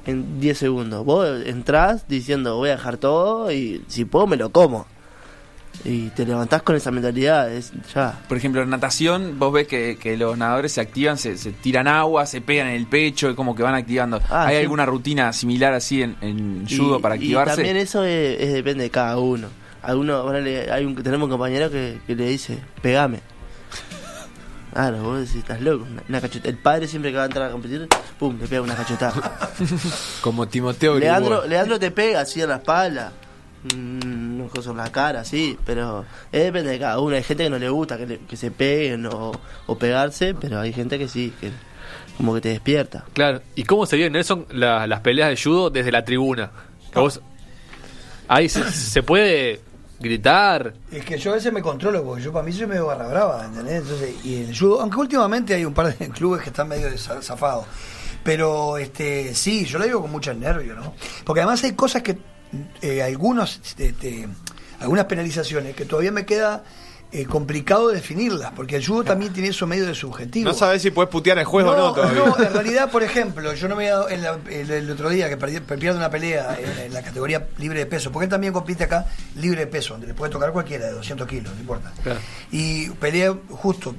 en 0.05 0.39
10 0.39 0.57
segundos. 0.57 1.05
Vos 1.05 1.27
entrás 1.45 2.07
diciendo, 2.07 2.57
voy 2.57 2.69
a 2.69 2.73
dejar 2.73 2.97
todo 2.97 3.51
y 3.51 3.83
si 3.87 4.05
puedo 4.05 4.27
me 4.27 4.37
lo 4.37 4.51
como. 4.51 4.85
Y 5.85 6.07
te 6.09 6.25
levantás 6.25 6.61
con 6.63 6.75
esa 6.75 6.91
mentalidad, 6.91 7.49
es 7.53 7.71
ya. 7.95 8.19
Por 8.27 8.35
ejemplo, 8.37 8.61
en 8.61 8.69
natación, 8.69 9.39
vos 9.39 9.53
ves 9.53 9.65
que, 9.67 9.97
que 9.97 10.17
los 10.17 10.37
nadadores 10.37 10.73
se 10.73 10.81
activan, 10.81 11.17
se, 11.17 11.37
se 11.37 11.51
tiran 11.53 11.87
agua, 11.87 12.25
se 12.25 12.41
pegan 12.41 12.67
en 12.67 12.75
el 12.75 12.85
pecho, 12.87 13.29
es 13.29 13.35
como 13.35 13.55
que 13.55 13.63
van 13.63 13.75
activando. 13.75 14.19
Ah, 14.29 14.47
¿Hay 14.47 14.57
sí. 14.57 14.61
alguna 14.63 14.85
rutina 14.85 15.31
similar 15.31 15.73
así 15.73 16.01
en, 16.01 16.17
en 16.19 16.65
judo 16.67 16.97
Y- 16.97 17.01
para 17.01 17.15
Y 17.15 17.19
activarse? 17.19 17.55
también 17.55 17.77
eso 17.77 18.03
es, 18.03 18.41
es 18.41 18.51
depende 18.53 18.83
de 18.83 18.89
cada 18.89 19.17
uno. 19.19 19.47
Alguno, 19.81 20.23
ponele, 20.23 20.71
hay 20.71 20.85
un, 20.85 20.95
tenemos 20.95 21.25
un 21.25 21.31
compañero 21.31 21.69
que, 21.71 21.99
que 22.05 22.15
le 22.15 22.25
dice, 22.27 22.59
pegame. 22.81 23.19
Claro, 24.73 25.01
vos 25.01 25.19
decís, 25.21 25.37
estás 25.37 25.61
loco. 25.61 25.85
Una, 25.89 26.03
una. 26.07 26.21
El 26.43 26.57
padre 26.57 26.87
siempre 26.87 27.11
que 27.11 27.17
va 27.17 27.23
a 27.23 27.25
entrar 27.25 27.49
a 27.49 27.51
competir, 27.51 27.87
pum, 28.19 28.37
le 28.39 28.47
pega 28.47 28.61
una 28.61 28.75
cachetada. 28.75 29.49
Como 30.21 30.47
Timoteo 30.47 30.99
Leandro. 30.99 31.45
Leandro 31.47 31.79
te 31.79 31.89
pega 31.91 32.21
así 32.21 32.41
en 32.41 32.49
la 32.49 32.57
espalda. 32.57 33.11
Mm, 33.75 34.35
unos 34.39 34.51
cosas 34.51 34.71
en 34.71 34.77
la 34.77 34.91
cara, 34.91 35.25
sí, 35.25 35.57
pero 35.65 36.05
es 36.31 36.43
depende 36.43 36.69
de 36.71 36.79
cada 36.79 36.99
uno. 36.99 37.15
Hay 37.15 37.23
gente 37.23 37.43
que 37.45 37.49
no 37.49 37.57
le 37.57 37.67
gusta 37.69 37.97
que, 37.97 38.05
le- 38.05 38.19
que 38.19 38.37
se 38.37 38.51
peguen 38.51 39.05
o, 39.07 39.31
o 39.65 39.77
pegarse, 39.77 40.33
pero 40.33 40.59
hay 40.61 40.71
gente 40.71 40.97
que 40.99 41.07
sí, 41.09 41.33
que 41.41 41.51
como 42.17 42.33
que 42.35 42.41
te 42.41 42.49
despierta. 42.49 43.03
Claro. 43.13 43.41
¿Y 43.55 43.63
cómo 43.63 43.85
se 43.85 43.95
viven, 43.97 44.13
Nelson, 44.13 44.45
la- 44.51 44.85
las 44.87 44.99
peleas 45.01 45.29
de 45.29 45.35
judo 45.41 45.69
desde 45.71 45.91
la 45.91 46.05
tribuna? 46.05 46.51
Vos- 46.93 47.19
ahí 48.29 48.47
se, 48.47 48.63
se 48.71 49.01
puede 49.03 49.59
gritar. 49.99 50.73
Es 50.91 51.03
que 51.05 51.17
yo 51.17 51.31
a 51.31 51.35
veces 51.35 51.51
me 51.51 51.61
controlo, 51.61 52.03
porque 52.03 52.23
yo 52.23 52.31
para 52.31 52.45
mí 52.45 52.51
soy 52.53 52.67
medio 52.67 52.87
barra 52.87 53.07
brava, 53.07 53.45
¿entendés? 53.45 53.81
Entonces, 53.81 54.15
y 54.25 54.43
el 54.43 54.57
judo, 54.57 54.81
aunque 54.81 54.97
últimamente 54.97 55.53
hay 55.53 55.65
un 55.65 55.73
par 55.73 55.95
de 55.95 56.09
clubes 56.11 56.41
que 56.41 56.49
están 56.49 56.67
medio 56.67 56.89
zafados. 56.97 57.65
Pero 58.23 58.77
este 58.77 59.33
sí, 59.33 59.65
yo 59.65 59.79
lo 59.79 59.85
digo 59.85 60.01
con 60.01 60.11
mucho 60.11 60.33
nervio, 60.33 60.75
¿no? 60.75 60.93
Porque 61.23 61.41
además 61.41 61.63
hay 61.63 61.73
cosas 61.73 62.01
que, 62.03 62.17
eh, 62.81 63.01
algunos, 63.01 63.61
este, 63.77 64.27
algunas 64.79 65.05
penalizaciones 65.05 65.75
que 65.75 65.85
todavía 65.85 66.11
me 66.11 66.25
queda 66.25 66.63
eh, 67.11 67.25
complicado 67.25 67.87
definirlas, 67.89 68.51
porque 68.55 68.75
el 68.75 68.85
judo 68.85 69.03
también 69.03 69.33
tiene 69.33 69.49
eso 69.49 69.65
medio 69.65 69.85
de 69.87 69.95
subjetivo. 69.95 70.47
No 70.49 70.55
sabes 70.55 70.81
si 70.83 70.91
puedes 70.91 71.09
putear 71.09 71.39
el 71.39 71.45
juego 71.45 71.71
o 71.71 71.75
no 71.77 71.91
todavía. 71.93 72.23
no, 72.25 72.37
en 72.37 72.53
realidad, 72.53 72.91
por 72.91 73.01
ejemplo, 73.03 73.51
yo 73.55 73.67
no 73.67 73.75
me 73.75 73.87
he 73.87 73.89
dado 73.89 74.07
el, 74.09 74.23
el 74.71 74.91
otro 74.91 75.09
día 75.09 75.27
que 75.27 75.35
perdí, 75.37 75.59
pierdo 75.59 75.97
una 75.97 76.11
pelea 76.11 76.57
en, 76.59 76.85
en 76.85 76.93
la 76.93 77.01
categoría 77.01 77.47
libre 77.57 77.79
de 77.79 77.85
peso, 77.87 78.11
porque 78.11 78.25
él 78.25 78.29
también 78.29 78.53
compite 78.53 78.83
acá 78.83 79.07
libre 79.37 79.61
de 79.61 79.67
peso, 79.67 79.93
donde 79.93 80.07
le 80.07 80.13
puede 80.13 80.31
tocar 80.31 80.51
cualquiera 80.51 80.85
de 80.85 80.91
200 80.93 81.27
kilos, 81.27 81.51
no 81.55 81.59
importa. 81.59 81.91
Claro. 82.03 82.19
Y 82.51 82.89
pelea 82.91 83.33
justo, 83.49 83.95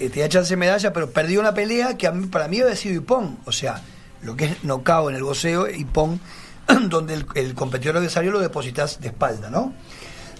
eh, 0.00 0.10
tenía 0.10 0.28
chance 0.28 0.50
de 0.50 0.56
medalla, 0.56 0.92
pero 0.92 1.10
perdió 1.10 1.38
una 1.40 1.54
pelea 1.54 1.96
que 1.96 2.06
a 2.08 2.10
mí- 2.12 2.26
para 2.26 2.48
mí 2.48 2.60
había 2.60 2.74
sido 2.74 2.96
Ipón, 2.96 3.38
o 3.44 3.52
sea, 3.52 3.82
lo 4.22 4.34
que 4.36 4.46
es 4.46 4.64
nocao 4.64 5.10
en 5.10 5.14
el 5.16 5.22
boxeo, 5.22 5.68
Ipón, 5.70 6.20
donde 6.88 7.14
el, 7.14 7.26
el 7.36 7.54
competidor 7.54 7.98
adversario 7.98 8.32
lo 8.32 8.40
depositas 8.40 9.00
de 9.00 9.08
espalda, 9.08 9.48
¿no? 9.48 9.72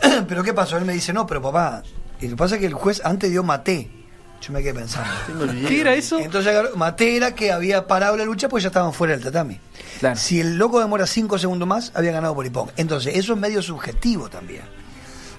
pero 0.28 0.42
¿qué 0.42 0.52
pasó? 0.52 0.76
Él 0.76 0.84
me 0.84 0.92
dice, 0.92 1.12
no, 1.12 1.26
pero 1.26 1.40
papá, 1.42 1.82
y 2.20 2.24
lo 2.26 2.30
que 2.30 2.36
pasa 2.36 2.54
es 2.56 2.60
que 2.60 2.66
el 2.66 2.74
juez 2.74 3.00
antes 3.04 3.30
dio 3.30 3.42
maté. 3.42 3.90
Yo 4.40 4.52
me 4.52 4.62
quedé 4.62 4.72
pensando. 4.74 5.10
¿Qué 5.66 5.80
era 5.80 5.94
eso? 5.94 6.20
Entonces 6.20 6.52
agarró- 6.52 6.76
maté 6.76 7.16
era 7.16 7.34
que 7.34 7.50
había 7.50 7.88
parado 7.88 8.16
la 8.16 8.24
lucha 8.24 8.48
porque 8.48 8.62
ya 8.62 8.68
estaban 8.68 8.92
fuera 8.92 9.14
del 9.14 9.22
tatami. 9.24 9.58
Claro. 9.98 10.14
Si 10.16 10.38
el 10.40 10.56
loco 10.56 10.78
demora 10.78 11.06
5 11.08 11.38
segundos 11.38 11.66
más, 11.66 11.90
había 11.96 12.12
ganado 12.12 12.36
por 12.36 12.46
Ipón. 12.46 12.70
Entonces, 12.76 13.16
eso 13.16 13.32
es 13.32 13.38
medio 13.38 13.60
subjetivo 13.62 14.30
también. 14.30 14.62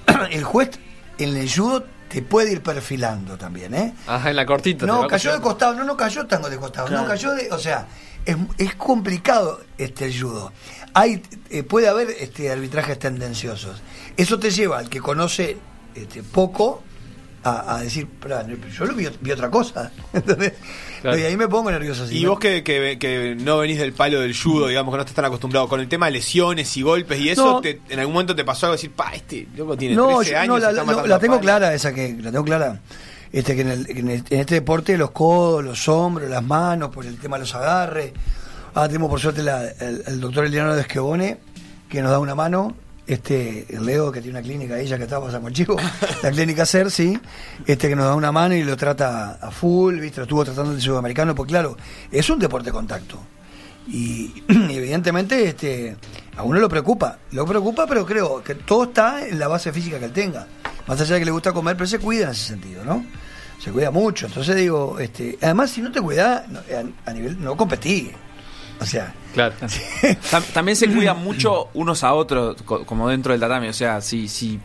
el 0.32 0.44
juez 0.44 0.72
en 1.18 1.38
el 1.38 1.50
judo 1.50 1.86
te 2.10 2.22
puede 2.22 2.52
ir 2.52 2.62
perfilando 2.62 3.38
también, 3.38 3.74
¿eh? 3.74 3.94
Ajá, 4.08 4.32
en 4.32 4.36
la 4.36 4.46
cortita. 4.46 4.86
No, 4.86 5.08
cayó 5.08 5.32
de 5.32 5.39
costado, 5.39 5.76
no, 5.76 5.84
no 5.86 5.96
cayó 5.96 6.26
tango 6.28 6.50
de 6.50 6.58
costado, 6.58 6.89
no 6.89 7.06
cayó 7.06 7.32
de, 7.34 7.50
o 7.52 7.58
sea, 7.60 7.88
es, 8.26 8.36
es 8.58 8.76
complicado 8.76 9.62
este 9.78 10.06
el 10.08 10.20
judo. 10.22 10.52
Hay, 10.94 11.22
eh, 11.52 11.63
puede 11.63 11.88
haber 11.88 12.10
este 12.10 12.52
arbitrajes 12.52 13.00
tendenciosos. 13.00 13.82
Eso 14.18 14.39
te 14.39 14.50
lleva 14.52 14.80
al 14.80 14.89
que 14.89 15.00
conoce 15.00 15.58
este, 15.95 16.23
poco 16.23 16.84
a, 17.43 17.75
a 17.78 17.82
decir, 17.82 18.08
"Pará, 18.08 18.43
no, 18.43 18.56
yo 18.69 18.86
lo 18.86 18.93
vi, 18.93 19.08
vi 19.21 19.32
otra 19.32 19.49
cosa. 19.49 19.91
Claro. 21.02 21.17
Y 21.17 21.21
ahí 21.23 21.38
me 21.38 21.47
pongo 21.47 21.71
nervioso. 21.71 22.12
Y 22.12 22.23
¿no? 22.23 22.32
vos 22.32 22.39
que, 22.39 22.62
que, 22.62 22.97
que 22.99 23.34
no 23.39 23.60
venís 23.60 23.80
del 23.80 23.93
palo 23.93 24.19
del 24.19 24.36
judo, 24.38 24.67
digamos 24.67 24.91
que 24.91 24.97
no 24.97 25.02
estás 25.04 25.15
tan 25.15 25.23
acostumbrado, 25.23 25.69
con 25.69 25.80
el 25.80 25.88
tema 25.88 26.08
de 26.08 26.12
lesiones 26.12 26.75
y 26.75 26.82
golpes 26.82 27.17
y 27.21 27.30
eso, 27.30 27.45
No. 27.54 27.62
te- 27.62 27.80
en 27.88 27.99
algún 27.99 28.12
momento 28.12 28.36
te 28.36 28.43
pasó 28.43 28.65
algo 28.65 28.73
de 28.73 28.80
decir, 28.80 28.91
pa, 28.91 29.13
este 29.13 29.47
loco 29.56 29.78
tiene 29.78 29.95
no, 29.95 30.17
13 30.17 30.32
yo- 30.32 30.38
años. 30.39 30.60
no, 30.60 30.71
la, 31.08 31.19
tengo 31.19 31.36
palos". 31.36 31.39
clara 31.39 31.73
esa 31.73 31.93
que 31.93 32.17
la 32.21 32.32
tengo 32.32 32.43
clara. 32.43 32.82
Este 33.32 33.56
que 33.56 33.62
en, 33.62 33.69
el- 33.69 33.89
en 33.91 34.10
el- 34.10 34.23
en 34.30 34.39
este 34.41 34.56
deporte 34.56 34.97
los 34.97 35.12
codos, 35.12 35.63
los 35.63 35.88
hombros, 35.88 36.30
las 36.30 36.43
manos, 36.43 36.89
por 36.89 37.06
el 37.06 37.17
tema 37.17 37.38
de 37.38 37.43
los 37.43 37.56
agarres. 37.56 38.12
Ahora 38.73 38.89
tenemos 38.89 39.10
por 39.10 39.21
suerte 39.21 39.41
la- 39.41 39.69
el, 39.69 40.04
el 40.06 40.19
doctor 40.19 40.43
Eliano 40.45 40.75
de 40.75 40.82
Esquebone, 40.82 41.38
que 41.88 42.02
nos 42.02 42.12
da 42.12 42.19
una 42.19 42.36
mano. 42.36 42.75
Este, 43.10 43.65
el 43.69 43.88
Leo, 43.88 44.12
que 44.12 44.22
tiene 44.22 44.38
una 44.38 44.48
clínica 44.48 44.80
ya 44.84 44.95
que 44.95 45.06
estaba 45.06 45.26
pasando 45.26 45.50
chivo, 45.50 45.76
la 46.22 46.30
clínica 46.30 46.63
SER, 46.63 46.91
sí, 46.91 47.19
este 47.65 47.89
que 47.89 47.95
nos 47.95 48.06
da 48.06 48.13
una 48.13 48.32
mano 48.32 48.54
y 48.54 48.62
lo 48.62 48.78
trata 48.78 49.39
a 49.41 49.50
full, 49.50 50.00
¿viste? 50.00 50.17
Lo 50.17 50.24
estuvo 50.26 50.45
tratando 50.45 50.74
el 50.74 50.80
sudamericano, 50.80 51.34
porque 51.34 51.54
claro, 51.54 51.76
es 52.12 52.30
un 52.30 52.38
deporte 52.38 52.67
de 52.67 52.74
contacto. 52.74 53.19
Y, 53.91 54.43
evidentemente 54.48 55.48
este, 55.48 55.98
a 56.38 56.43
uno 56.43 56.60
lo 56.60 56.69
preocupa, 56.69 57.17
lo 57.32 57.48
preocupa, 57.48 57.88
pero 57.88 58.06
creo 58.06 58.43
que 58.43 58.54
todo 58.54 58.84
está 58.84 59.28
en 59.28 59.39
la 59.39 59.48
base 59.48 59.74
física 59.74 59.98
que 59.98 60.06
él 60.06 60.13
tenga. 60.13 60.45
Más 60.86 61.02
allá 61.02 61.15
de 61.15 61.22
que 61.22 61.26
le 61.26 61.32
gusta 61.32 61.52
comer, 61.52 61.76
pero 61.76 61.88
se 61.88 61.98
cuida 61.98 62.26
en 62.26 62.30
ese 62.30 62.45
sentido, 62.45 62.86
¿no? 62.86 63.04
Se 63.60 63.72
cuida 63.72 63.89
mucho. 63.89 64.28
Entonces 64.28 64.56
digo, 64.56 65.00
este, 65.00 65.39
además 65.41 65.72
si 65.72 65.82
no 65.82 65.91
te 65.91 66.00
cuidas, 66.00 66.43
a, 66.48 67.10
a 67.10 67.13
nivel, 67.13 67.43
no 67.43 67.58
competí. 67.58 68.12
O 68.82 68.86
sea, 68.86 69.13
Claro. 69.34 69.54
Tam- 70.32 70.44
También 70.54 70.76
se 70.76 70.88
cuidan 70.92 71.24
mucho 71.24 71.70
unos 71.74 72.04
a 72.04 72.13
otros, 72.13 72.62
co- 72.63 72.86
como 72.86 73.10
dentro 73.10 73.32
del 73.32 73.39
tatami. 73.42 73.68
O 73.68 73.74
sea, 73.74 74.02
si, 74.02 74.28
si 74.28 74.60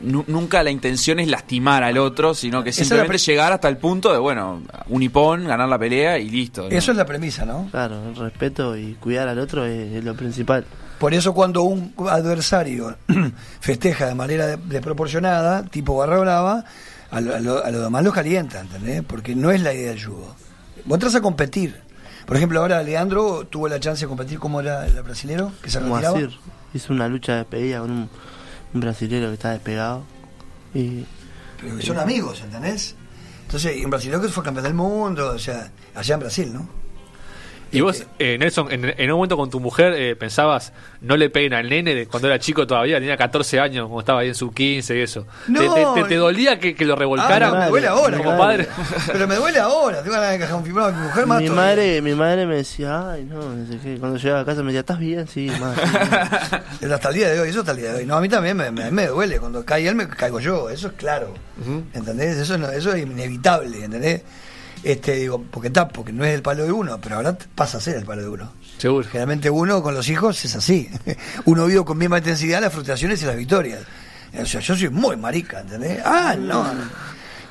nu- 0.00 0.24
nunca 0.28 0.62
la 0.62 0.70
intención 0.70 1.18
es 1.18 1.28
lastimar 1.28 1.82
al 1.82 1.98
otro, 1.98 2.32
sino 2.34 2.62
que 2.62 2.72
simplemente 2.72 3.08
pre- 3.08 3.18
llegar 3.18 3.52
hasta 3.52 3.68
el 3.68 3.78
punto 3.78 4.12
de, 4.12 4.18
bueno, 4.18 4.62
un 4.88 5.02
hipón, 5.02 5.44
ganar 5.46 5.68
la 5.68 5.78
pelea 5.78 6.18
y 6.18 6.28
listo. 6.30 6.62
¿no? 6.62 6.68
eso 6.68 6.92
es 6.92 6.96
la 6.96 7.04
premisa, 7.06 7.44
¿no? 7.44 7.68
Claro, 7.70 8.08
el 8.10 8.14
respeto 8.16 8.76
y 8.76 8.94
cuidar 8.94 9.26
al 9.28 9.38
otro 9.38 9.64
es, 9.64 9.92
es 9.94 10.04
lo 10.04 10.14
principal. 10.14 10.64
Por 10.98 11.12
eso 11.12 11.34
cuando 11.34 11.62
un 11.62 11.92
adversario 12.08 12.96
festeja 13.60 14.06
de 14.06 14.14
manera 14.14 14.46
de- 14.46 14.56
desproporcionada, 14.56 15.64
tipo 15.64 15.96
barra 15.96 16.18
brava, 16.18 16.64
a 17.10 17.20
lo, 17.20 17.34
a 17.34 17.40
lo- 17.40 17.64
a 17.64 17.70
lo 17.70 17.80
demás 17.82 18.04
los 18.04 18.14
calienta, 18.14 18.60
¿entendés? 18.60 19.02
Porque 19.02 19.34
no 19.34 19.50
es 19.50 19.60
la 19.62 19.72
idea 19.74 19.90
del 19.90 20.04
judo. 20.04 20.34
Vos 20.84 20.96
entras 20.96 21.14
a 21.16 21.20
competir. 21.20 21.84
Por 22.26 22.36
ejemplo, 22.36 22.60
ahora 22.60 22.82
Leandro 22.82 23.46
tuvo 23.46 23.68
la 23.68 23.78
chance 23.78 24.04
de 24.04 24.08
competir 24.08 24.38
como 24.38 24.60
era 24.60 24.86
el 24.86 25.00
brasilero, 25.02 25.52
que 25.62 25.70
se 25.70 25.78
retiraba. 25.80 26.18
Hizo 26.74 26.92
una 26.92 27.08
lucha 27.08 27.32
de 27.32 27.38
despedida 27.38 27.80
con 27.80 27.90
un, 27.90 28.10
un 28.74 28.80
brasilero 28.80 29.28
que 29.28 29.34
está 29.34 29.52
despegado. 29.52 30.04
Y 30.74 31.06
Pero 31.60 31.76
que 31.76 31.82
son 31.86 31.98
amigos, 31.98 32.42
¿entendés? 32.42 32.96
Entonces, 33.42 33.84
un 33.84 33.90
brasileño 33.90 34.20
que 34.20 34.28
fue 34.28 34.42
campeón 34.42 34.64
del 34.64 34.74
mundo, 34.74 35.30
o 35.30 35.38
sea, 35.38 35.70
allá 35.94 36.14
en 36.14 36.20
Brasil, 36.20 36.52
¿no? 36.52 36.68
Y 37.72 37.80
vos, 37.80 38.04
eh, 38.20 38.38
Nelson, 38.38 38.70
en, 38.70 38.94
en 38.96 39.10
un 39.10 39.16
momento 39.16 39.36
con 39.36 39.50
tu 39.50 39.58
mujer 39.60 39.92
eh, 39.94 40.14
pensabas, 40.16 40.72
no 41.00 41.16
le 41.16 41.28
peguen 41.30 41.52
al 41.52 41.68
nene 41.68 41.94
de 41.94 42.06
cuando 42.06 42.28
era 42.28 42.38
chico 42.38 42.66
todavía, 42.66 42.98
tenía 42.98 43.16
14 43.16 43.58
años, 43.60 43.86
cuando 43.86 44.00
estaba 44.00 44.20
ahí 44.20 44.28
en 44.28 44.34
su 44.36 44.52
15 44.52 44.96
y 44.96 45.00
eso. 45.02 45.26
No, 45.48 45.60
¿Te, 45.60 45.68
te- 45.68 46.02
te- 46.02 46.08
te 46.10 46.14
dolía 46.14 46.58
que, 46.60 46.74
que 46.76 46.84
lo 46.84 46.94
Ah, 46.94 46.96
revolcaran? 46.96 47.52
no, 47.52 47.58
me 47.60 47.66
duele 47.68 47.86
ahora. 47.88 48.16
Como 48.18 48.38
padre. 48.38 48.68
Pero 49.12 49.26
me 49.28 49.34
duele 49.34 49.58
ahora, 49.58 50.00
tengo 50.02 50.14
ganas 50.14 50.38
de 50.38 50.56
mi 50.62 50.70
mujer 50.72 51.26
más 51.26 51.40
mi 51.42 51.46
todavía. 51.48 51.50
madre, 51.54 52.02
mi 52.02 52.14
madre 52.14 52.46
me 52.46 52.56
decía, 52.56 53.10
ay 53.10 53.24
no, 53.24 53.42
no 53.42 53.66
sé 53.70 53.78
qué. 53.82 53.98
Cuando 53.98 54.16
llegaba 54.16 54.40
a 54.40 54.44
casa 54.44 54.60
me 54.62 54.66
decía, 54.68 54.80
¿estás 54.80 54.98
bien? 55.00 55.26
Sí, 55.26 55.50
madre. 55.60 55.82
Es 56.80 56.90
Hasta 56.90 57.08
el 57.08 57.14
día 57.16 57.28
de 57.30 57.40
hoy, 57.40 57.48
eso 57.50 57.60
hasta 57.60 57.72
el 57.72 57.78
día 57.78 57.92
de 57.92 57.98
hoy. 57.98 58.06
No, 58.06 58.14
a 58.16 58.20
mí 58.20 58.28
también 58.28 58.56
me, 58.56 58.70
me, 58.70 58.90
me 58.92 59.06
duele. 59.08 59.38
Cuando 59.40 59.64
cae 59.64 59.86
él, 59.88 59.96
me 59.96 60.08
caigo 60.08 60.38
yo. 60.40 60.70
Eso 60.70 60.86
es 60.86 60.92
claro. 60.94 61.34
¿Entendés? 61.94 62.36
Eso, 62.36 62.56
no, 62.58 62.70
eso 62.70 62.92
es 62.94 63.02
inevitable, 63.02 63.84
¿entendés? 63.84 64.22
Este, 64.82 65.12
digo, 65.16 65.42
porque 65.50 65.68
está, 65.68 65.88
porque 65.88 66.12
no 66.12 66.24
es 66.24 66.34
el 66.34 66.42
palo 66.42 66.64
de 66.64 66.72
uno, 66.72 66.98
pero 67.00 67.16
ahora 67.16 67.36
pasa 67.54 67.78
a 67.78 67.80
ser 67.80 67.96
el 67.96 68.04
palo 68.04 68.22
de 68.22 68.28
uno. 68.28 68.52
Seguro. 68.78 69.06
Generalmente 69.08 69.50
uno 69.50 69.82
con 69.82 69.94
los 69.94 70.08
hijos 70.08 70.44
es 70.44 70.54
así. 70.54 70.88
Uno 71.46 71.64
vive 71.66 71.84
con 71.84 71.96
misma 71.98 72.18
intensidad 72.18 72.60
las 72.60 72.72
frustraciones 72.72 73.22
y 73.22 73.26
las 73.26 73.36
victorias. 73.36 73.80
O 74.40 74.44
sea, 74.44 74.60
yo 74.60 74.76
soy 74.76 74.90
muy 74.90 75.16
marica, 75.16 75.60
¿entendés? 75.60 76.00
Ah, 76.04 76.36
no. 76.38 76.66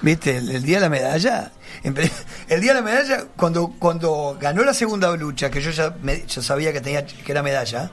¿Viste? 0.01 0.37
El, 0.37 0.51
el 0.51 0.63
día 0.63 0.77
de 0.77 0.81
la 0.81 0.89
medalla. 0.89 1.51
El 1.83 2.61
día 2.61 2.73
de 2.73 2.79
la 2.79 2.81
medalla, 2.81 3.25
cuando, 3.35 3.73
cuando 3.79 4.37
ganó 4.39 4.63
la 4.63 4.73
segunda 4.73 5.15
lucha, 5.15 5.49
que 5.49 5.61
yo 5.61 5.71
ya, 5.71 5.95
me- 6.01 6.25
ya 6.27 6.41
sabía 6.41 6.71
que 6.71 6.79
tenía 6.81 7.05
que 7.05 7.31
era 7.31 7.41
medalla, 7.43 7.91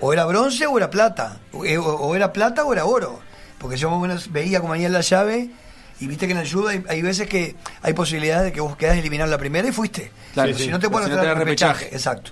o 0.00 0.12
era 0.12 0.24
bronce 0.24 0.66
o 0.66 0.76
era 0.78 0.90
plata. 0.90 1.38
O, 1.52 1.64
eh, 1.64 1.78
o- 1.78 1.84
o 1.84 2.14
era 2.16 2.32
plata 2.32 2.64
o 2.64 2.72
era 2.72 2.86
oro. 2.86 3.20
Porque 3.58 3.76
yo 3.76 3.88
más 3.90 3.98
o 3.98 4.00
menos 4.00 4.32
veía 4.32 4.60
cómo 4.60 4.72
venía 4.72 4.88
la 4.88 5.00
llave. 5.02 5.50
Y 6.00 6.06
viste 6.06 6.26
que 6.26 6.32
en 6.32 6.38
el 6.38 6.50
judo 6.50 6.68
hay, 6.68 6.82
hay 6.88 7.02
veces 7.02 7.28
que 7.28 7.54
hay 7.82 7.92
posibilidades 7.92 8.44
de 8.46 8.52
que 8.52 8.60
vos 8.60 8.76
quedás 8.76 8.96
eliminado 8.96 9.30
la 9.30 9.38
primera 9.38 9.68
y 9.68 9.72
fuiste. 9.72 10.10
Claro, 10.32 10.54
sí. 10.54 10.64
si 10.64 10.68
no 10.70 10.78
te 10.78 10.88
pueden 10.88 11.08
si 11.10 11.14
no 11.14 11.34
repechaje. 11.34 11.88
Exacto. 11.92 12.30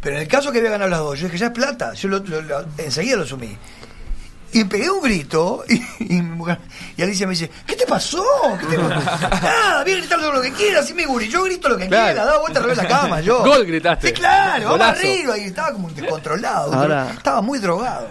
Pero 0.00 0.16
en 0.16 0.22
el 0.22 0.28
caso 0.28 0.50
que 0.50 0.58
había 0.58 0.70
ganado 0.70 0.90
las 0.90 0.98
dos, 1.00 1.18
yo 1.20 1.26
dije, 1.26 1.38
ya 1.38 1.46
es 1.46 1.52
plata. 1.52 1.92
Yo 1.94 2.08
lo- 2.08 2.18
lo- 2.20 2.40
lo- 2.42 2.64
enseguida 2.78 3.16
lo 3.16 3.22
asumí. 3.24 3.56
Y 4.54 4.64
pegué 4.64 4.90
un 4.90 5.00
grito 5.02 5.64
y, 5.68 5.76
y, 5.98 6.20
mi 6.20 6.36
mujer- 6.36 6.58
y 6.96 7.02
Alicia 7.02 7.26
me 7.26 7.30
dice, 7.32 7.50
¿qué 7.66 7.74
te 7.74 7.86
pasó? 7.86 8.22
¿Qué 8.60 8.66
te 8.66 8.78
pasó? 8.78 9.28
Nada, 9.42 9.82
voy 9.82 9.92
a 9.92 9.96
gritar 9.96 10.20
todo 10.20 10.32
lo 10.32 10.42
que 10.42 10.52
quiera, 10.52 10.80
así 10.80 10.92
mi 10.92 11.04
guri. 11.04 11.28
Yo 11.28 11.42
grito 11.44 11.68
lo 11.70 11.78
que 11.78 11.88
Claro. 11.88 12.06
quiera, 12.06 12.24
daba 12.26 12.40
vuelta 12.40 12.58
al 12.58 12.64
revés 12.64 12.78
de 12.78 12.82
la 12.84 12.88
cama, 13.00 13.20
yo. 13.22 13.42
Gol 13.44 13.64
gritaste. 13.64 14.08
Sí, 14.08 14.12
claro, 14.12 14.64
vamos 14.64 14.80
arriba. 14.86 15.38
Y 15.38 15.44
estaba 15.44 15.72
como 15.72 15.88
descontrolado. 15.90 16.72
Ahora- 16.74 17.10
Estaba 17.12 17.40
muy 17.40 17.58
drogado. 17.60 18.08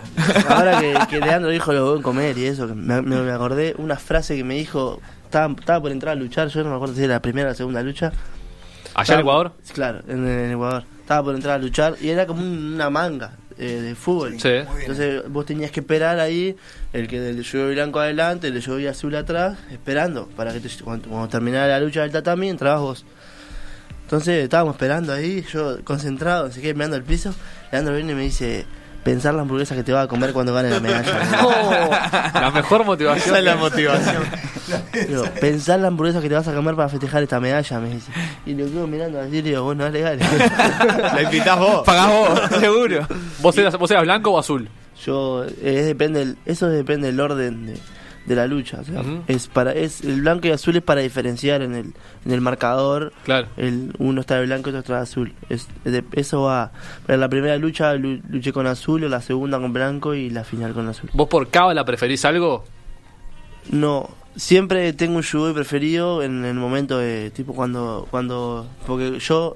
Ahora 0.49 0.79
que, 0.79 0.97
que 1.09 1.19
Leandro 1.19 1.51
dijo 1.51 1.71
lo 1.73 1.91
buen 1.91 2.01
comer 2.01 2.37
y 2.37 2.45
eso, 2.47 2.67
me, 2.67 3.01
me- 3.03 3.21
me 3.21 3.31
acordé 3.31 3.75
una 3.77 3.97
frase 3.97 4.35
que 4.35 4.43
me 4.43 4.55
dijo, 4.55 4.99
estaba, 5.25 5.53
estaba 5.59 5.79
por 5.81 5.91
entrar 5.91 6.13
a 6.13 6.19
luchar, 6.19 6.47
yo 6.47 6.63
no 6.63 6.71
me 6.71 6.75
acuerdo 6.75 6.95
si 6.95 7.03
era 7.03 7.13
la 7.15 7.21
primera 7.21 7.49
o 7.49 7.51
la 7.51 7.55
segunda 7.55 7.83
lucha. 7.83 8.11
Allá 8.95 9.13
en 9.13 9.19
Ecuador. 9.21 9.53
Claro, 9.73 9.99
en, 10.07 10.27
en 10.27 10.51
Ecuador. 10.53 10.83
Estaba 11.01 11.23
por 11.23 11.35
entrar 11.35 11.55
a 11.55 11.59
luchar 11.59 11.95
y 12.01 12.09
era 12.09 12.25
como 12.25 12.41
un- 12.41 12.73
una 12.73 12.89
manga 12.89 13.33
eh, 13.61 13.81
de 13.81 13.95
fútbol. 13.95 14.39
Sí. 14.39 14.49
Entonces 14.81 15.21
vos 15.29 15.45
tenías 15.45 15.71
que 15.71 15.79
esperar 15.81 16.19
ahí, 16.19 16.55
el 16.93 17.07
que 17.07 17.19
del 17.19 17.45
juego 17.49 17.69
blanco 17.69 17.99
adelante, 17.99 18.47
el 18.47 18.63
juego 18.65 18.89
azul 18.89 19.15
atrás, 19.15 19.57
esperando 19.71 20.27
para 20.35 20.51
que 20.51 20.59
te- 20.59 20.83
cuando, 20.83 21.07
cuando 21.09 21.29
terminara 21.29 21.67
la 21.67 21.79
lucha 21.79 22.01
del 22.01 22.11
tatami 22.11 22.49
entrabas 22.49 22.81
vos. 22.81 23.05
Entonces 24.03 24.43
estábamos 24.43 24.75
esperando 24.75 25.13
ahí, 25.13 25.45
yo 25.53 25.77
concentrado, 25.85 26.51
sé 26.51 26.59
qué, 26.61 26.73
mirando 26.73 26.97
el 26.97 27.03
piso. 27.03 27.33
Leandro 27.71 27.95
viene 27.95 28.11
y 28.11 28.15
me 28.15 28.23
dice, 28.23 28.65
pensar 29.03 29.33
la 29.33 29.41
hamburguesa 29.41 29.75
que 29.75 29.83
te 29.83 29.91
va 29.93 30.01
a 30.03 30.07
comer 30.07 30.31
cuando 30.33 30.53
gane 30.53 30.69
la 30.69 30.79
medalla. 30.79 31.19
No, 32.33 32.39
la 32.39 32.51
mejor 32.51 32.85
motivación. 32.85 33.25
Esa 33.27 33.39
es 33.39 33.43
la 33.45 33.55
motivación. 33.55 34.23
Digo, 35.07 35.23
pensar 35.39 35.79
la 35.79 35.87
hamburguesa 35.87 36.21
que 36.21 36.29
te 36.29 36.35
vas 36.35 36.47
a 36.47 36.53
comer 36.53 36.75
para 36.75 36.87
festejar 36.89 37.23
esta 37.23 37.39
medalla, 37.39 37.79
me 37.79 37.89
dice. 37.89 38.11
Y 38.45 38.53
lo 38.53 38.65
quedo 38.65 38.87
mirando 38.87 39.19
así 39.19 39.37
y 39.37 39.41
digo, 39.41 39.63
bueno, 39.63 39.83
dale, 39.85 40.01
dale. 40.01 40.19
La 41.13 41.21
invitás 41.23 41.57
vos. 41.59 41.83
Pagás 41.85 42.07
vos, 42.09 42.59
seguro. 42.59 43.07
¿Vos 43.39 43.57
eras, 43.57 43.77
¿Vos 43.77 43.89
eras 43.91 44.03
blanco 44.03 44.31
o 44.31 44.39
azul? 44.39 44.69
Yo, 45.05 45.43
eh, 45.45 45.83
depende 45.85 46.19
del- 46.19 46.37
eso 46.45 46.67
depende 46.69 47.07
del 47.07 47.19
orden 47.19 47.65
de, 47.65 47.77
de 48.25 48.35
la 48.35 48.45
lucha. 48.47 48.79
o 48.81 48.83
sea, 48.83 49.01
es 49.27 49.47
para, 49.47 49.71
es, 49.73 50.01
el 50.01 50.21
blanco 50.21 50.47
y 50.47 50.51
azul 50.51 50.75
es 50.75 50.83
para 50.83 51.01
diferenciar 51.01 51.61
en 51.61 51.73
el, 51.75 51.93
en 52.25 52.31
el 52.31 52.39
marcador. 52.41 53.11
Claro. 53.23 53.47
El, 53.57 53.93
uno 53.97 54.21
está 54.21 54.35
de 54.39 54.45
blanco 54.45 54.69
y 54.69 54.73
otro 54.73 54.79
está 54.81 54.95
de 54.97 55.01
azul. 55.01 55.33
Es, 55.49 55.67
de- 55.83 56.03
eso 56.13 56.43
va. 56.43 56.71
Para 57.05 57.17
la 57.17 57.29
primera 57.29 57.57
lucha 57.57 57.93
lu- 57.95 58.21
luché 58.29 58.53
con 58.53 58.67
azul, 58.67 59.09
la 59.09 59.21
segunda 59.21 59.59
con 59.59 59.73
blanco 59.73 60.13
y 60.13 60.29
la 60.29 60.43
final 60.43 60.73
con 60.73 60.87
azul. 60.87 61.09
¿Vos 61.13 61.27
por 61.27 61.47
cábala 61.49 61.83
preferís 61.83 62.23
algo? 62.25 62.63
No, 63.71 64.09
siempre 64.35 64.93
tengo 64.93 65.17
un 65.17 65.23
judo 65.23 65.53
preferido 65.53 66.23
en 66.23 66.45
el 66.45 66.55
momento 66.55 66.97
de 66.97 67.31
tipo 67.31 67.53
cuando 67.53 68.07
cuando 68.09 68.67
porque 68.87 69.19
yo 69.19 69.55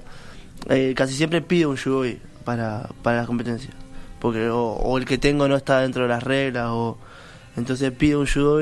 eh, 0.68 0.92
casi 0.96 1.14
siempre 1.14 1.40
pido 1.42 1.70
un 1.70 1.76
judo 1.76 2.04
para 2.44 2.88
para 3.02 3.22
la 3.22 3.26
competencia. 3.26 3.70
Porque 4.20 4.48
o, 4.48 4.58
o 4.72 4.98
el 4.98 5.04
que 5.04 5.18
tengo 5.18 5.46
no 5.48 5.56
está 5.56 5.80
dentro 5.80 6.02
de 6.04 6.08
las 6.08 6.22
reglas 6.22 6.68
o 6.70 6.98
entonces 7.56 7.92
pido 7.92 8.20
un 8.20 8.26
judo 8.26 8.60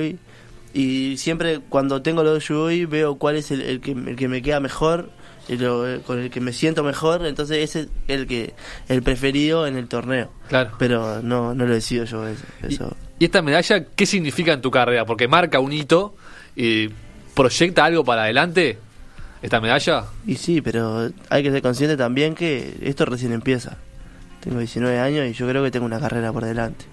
y 0.72 1.16
siempre 1.16 1.60
cuando 1.68 2.02
tengo 2.02 2.22
los 2.22 2.46
judo 2.46 2.66
veo 2.88 3.16
cuál 3.16 3.36
es 3.36 3.50
el, 3.50 3.60
el 3.62 3.80
que 3.80 3.92
el 3.92 4.16
que 4.16 4.28
me 4.28 4.42
queda 4.42 4.60
mejor 4.60 5.10
y 5.48 5.56
eh, 5.60 6.00
con 6.06 6.18
el 6.18 6.30
que 6.30 6.40
me 6.40 6.52
siento 6.52 6.82
mejor, 6.82 7.26
entonces 7.26 7.58
ese 7.58 7.80
es 7.80 7.88
el 8.08 8.26
que 8.26 8.54
el 8.88 9.02
preferido 9.02 9.66
en 9.66 9.76
el 9.76 9.88
torneo. 9.88 10.30
Claro. 10.48 10.72
Pero 10.78 11.22
no 11.22 11.54
no 11.54 11.66
lo 11.66 11.74
decido 11.74 12.04
yo 12.04 12.26
eso. 12.26 12.44
eso. 12.62 12.96
¿Y 13.18 13.26
esta 13.26 13.42
medalla 13.42 13.84
qué 13.84 14.06
significa 14.06 14.52
en 14.52 14.60
tu 14.60 14.70
carrera? 14.70 15.04
Porque 15.04 15.28
marca 15.28 15.60
un 15.60 15.72
hito 15.72 16.14
y 16.56 16.88
proyecta 17.34 17.84
algo 17.84 18.04
para 18.04 18.22
adelante. 18.22 18.78
¿Esta 19.42 19.60
medalla? 19.60 20.06
Y 20.26 20.36
sí, 20.36 20.62
pero 20.62 21.10
hay 21.28 21.42
que 21.42 21.50
ser 21.50 21.60
consciente 21.60 21.98
también 21.98 22.34
que 22.34 22.78
esto 22.82 23.04
recién 23.04 23.32
empieza. 23.32 23.76
Tengo 24.40 24.58
19 24.58 24.98
años 24.98 25.26
y 25.28 25.34
yo 25.34 25.46
creo 25.46 25.62
que 25.62 25.70
tengo 25.70 25.84
una 25.84 26.00
carrera 26.00 26.32
por 26.32 26.44
delante. 26.44 26.86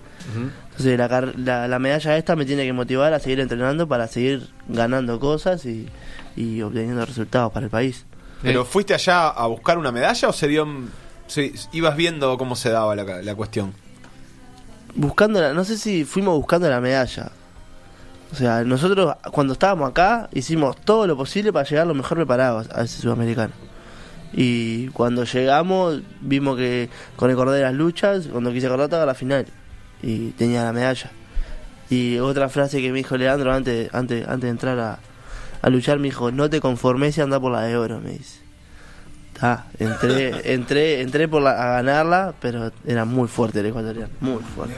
Entonces 0.71 0.97
la, 0.97 1.09
car- 1.09 1.33
la, 1.37 1.67
la 1.67 1.79
medalla 1.79 2.17
esta 2.17 2.35
me 2.35 2.45
tiene 2.45 2.65
que 2.65 2.73
motivar 2.73 3.13
a 3.13 3.19
seguir 3.19 3.39
entrenando 3.39 3.87
para 3.87 4.07
seguir 4.07 4.47
ganando 4.67 5.19
cosas 5.19 5.65
y, 5.65 5.87
y 6.35 6.61
obteniendo 6.61 7.05
resultados 7.05 7.51
para 7.51 7.65
el 7.65 7.69
país. 7.69 8.05
¿Pero 8.41 8.65
fuiste 8.65 8.93
allá 8.93 9.27
a 9.29 9.45
buscar 9.47 9.77
una 9.77 9.91
medalla 9.91 10.27
o 10.29 10.33
se 10.33 10.47
dio... 10.47 10.67
se- 11.27 11.53
ibas 11.73 11.95
viendo 11.95 12.37
cómo 12.37 12.55
se 12.55 12.69
daba 12.69 12.95
la, 12.95 13.21
la 13.21 13.35
cuestión? 13.35 13.73
Buscando 14.95 15.39
la, 15.41 15.53
no 15.53 15.63
sé 15.63 15.77
si 15.77 16.03
fuimos 16.05 16.35
buscando 16.35 16.69
la 16.69 16.81
medalla. 16.81 17.31
O 18.31 18.35
sea, 18.35 18.63
nosotros 18.63 19.13
cuando 19.31 19.53
estábamos 19.53 19.89
acá 19.89 20.29
hicimos 20.33 20.75
todo 20.81 21.05
lo 21.07 21.15
posible 21.17 21.51
para 21.53 21.67
llegar 21.67 21.85
lo 21.87 21.93
mejor 21.93 22.17
preparados 22.17 22.69
a 22.73 22.83
ese 22.83 23.01
sudamericano. 23.01 23.53
Y 24.33 24.87
cuando 24.89 25.25
llegamos 25.25 26.01
vimos 26.21 26.55
que 26.57 26.89
con 27.17 27.29
el 27.29 27.35
cordero 27.35 27.55
de 27.57 27.63
las 27.63 27.73
luchas, 27.73 28.27
cuando 28.31 28.51
quise 28.53 28.67
acordar 28.67 28.85
estaba 28.85 29.05
la 29.05 29.13
final 29.15 29.45
y 30.03 30.29
tenía 30.31 30.63
la 30.63 30.73
medalla. 30.73 31.11
Y 31.89 32.19
otra 32.19 32.47
frase 32.49 32.81
que 32.81 32.91
me 32.91 32.99
dijo 32.99 33.17
Leandro 33.17 33.51
antes, 33.53 33.93
antes, 33.93 34.25
antes 34.27 34.41
de 34.41 34.49
entrar 34.49 34.79
a, 34.79 34.99
a 35.61 35.69
luchar 35.69 35.99
me 35.99 36.05
dijo, 36.07 36.31
no 36.31 36.49
te 36.49 36.61
conformes 36.61 37.17
y 37.17 37.21
anda 37.21 37.39
por 37.39 37.51
la 37.51 37.61
de 37.63 37.75
oro, 37.75 37.99
me 37.99 38.11
dice. 38.11 38.39
Ah, 39.43 39.65
entré, 39.79 40.53
entré, 40.53 41.01
entré 41.01 41.27
por 41.27 41.41
la, 41.41 41.51
a 41.51 41.81
ganarla, 41.81 42.33
pero 42.39 42.71
era 42.85 43.05
muy 43.05 43.27
fuerte 43.27 43.59
el 43.59 43.65
ecuatoriano, 43.65 44.09
muy 44.21 44.41
fuerte, 44.43 44.75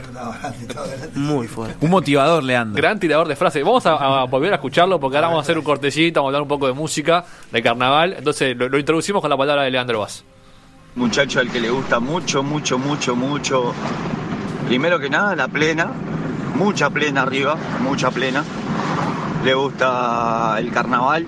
muy 1.14 1.46
fuerte. 1.46 1.76
Un 1.84 1.90
motivador, 1.90 2.42
Leandro. 2.42 2.80
Gran 2.80 2.98
tirador 2.98 3.28
de 3.28 3.36
frases. 3.36 3.62
Vamos 3.62 3.84
a, 3.86 4.22
a 4.22 4.24
volver 4.24 4.52
a 4.52 4.56
escucharlo 4.56 4.98
porque 4.98 5.18
ahora 5.18 5.28
vamos 5.28 5.42
a 5.42 5.44
hacer 5.44 5.58
un 5.58 5.64
cortecito, 5.64 6.20
vamos 6.20 6.28
a 6.28 6.30
hablar 6.30 6.42
un 6.42 6.48
poco 6.48 6.66
de 6.66 6.72
música, 6.72 7.24
de 7.52 7.62
carnaval. 7.62 8.14
Entonces 8.18 8.56
lo, 8.56 8.68
lo 8.68 8.78
introducimos 8.78 9.20
con 9.20 9.28
la 9.30 9.36
palabra 9.36 9.62
de 9.64 9.70
Leandro 9.70 10.00
Vaz. 10.00 10.24
muchacho 10.96 11.40
al 11.40 11.50
que 11.50 11.60
le 11.60 11.68
gusta 11.70 12.00
mucho, 12.00 12.42
mucho, 12.42 12.78
mucho, 12.78 13.14
mucho. 13.14 13.74
Primero 14.66 14.98
que 14.98 15.10
nada, 15.10 15.36
la 15.36 15.48
plena, 15.48 15.88
mucha 16.54 16.90
plena 16.90 17.22
arriba, 17.22 17.56
mucha 17.82 18.10
plena. 18.10 18.42
Le 19.44 19.54
gusta 19.54 20.56
el 20.58 20.70
carnaval, 20.70 21.26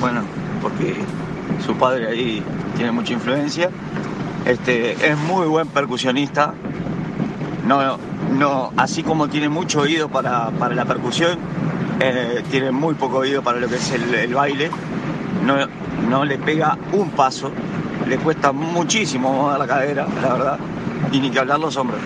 bueno, 0.00 0.22
porque 0.62 0.96
su 1.64 1.74
padre 1.76 2.08
ahí 2.08 2.42
tiene 2.74 2.90
mucha 2.90 3.12
influencia. 3.12 3.70
Este, 4.46 4.92
es 4.92 5.18
muy 5.18 5.46
buen 5.46 5.68
percusionista. 5.68 6.54
No, 7.66 7.98
no, 8.32 8.72
así 8.76 9.02
como 9.02 9.28
tiene 9.28 9.48
mucho 9.48 9.80
oído 9.80 10.08
para, 10.08 10.50
para 10.50 10.74
la 10.74 10.84
percusión, 10.84 11.38
eh, 12.00 12.42
tiene 12.50 12.70
muy 12.70 12.94
poco 12.94 13.18
oído 13.18 13.42
para 13.42 13.58
lo 13.58 13.68
que 13.68 13.76
es 13.76 13.90
el, 13.92 14.14
el 14.14 14.34
baile. 14.34 14.70
No, 15.44 15.56
no 16.08 16.24
le 16.24 16.38
pega 16.38 16.78
un 16.92 17.10
paso, 17.10 17.50
le 18.06 18.16
cuesta 18.18 18.52
muchísimo 18.52 19.32
mover 19.32 19.58
la 19.58 19.66
cadera, 19.66 20.06
la 20.22 20.32
verdad, 20.34 20.58
y 21.12 21.20
ni 21.20 21.30
que 21.30 21.38
hablar 21.40 21.58
los 21.60 21.76
hombros. 21.76 22.00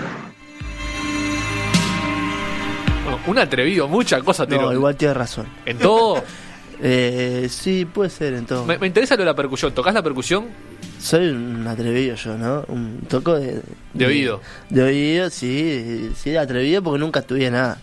Un 3.27 3.39
atrevido, 3.39 3.87
mucha 3.87 4.21
cosa 4.23 4.47
tiró. 4.47 4.63
No, 4.63 4.73
igual 4.73 4.97
tienes 4.97 5.17
razón. 5.17 5.47
En 5.67 5.79
todo. 5.79 6.23
Eh, 6.83 7.47
sí, 7.51 7.85
puede 7.85 8.09
ser 8.09 8.33
en 8.33 8.47
todo. 8.47 8.65
me, 8.65 8.79
me 8.79 8.87
interesa 8.87 9.15
lo 9.15 9.19
de 9.21 9.27
la 9.27 9.35
percusión. 9.35 9.71
¿Tocás 9.75 9.93
la 9.93 10.03
percusión? 10.03 10.47
Soy 10.99 11.29
un 11.29 11.67
atrevido 11.67 12.17
yo, 12.17 12.39
¿no? 12.39 12.65
Un 12.69 13.03
toco 13.07 13.35
de... 13.35 13.61
De 13.93 14.07
oído. 14.07 14.41
De 14.71 14.83
oído, 14.85 15.29
sí, 15.29 16.11
sí, 16.17 16.35
atrevido 16.39 16.83
porque 16.83 16.99
nunca 16.99 17.21
estudié 17.21 17.51
nada. 17.51 17.77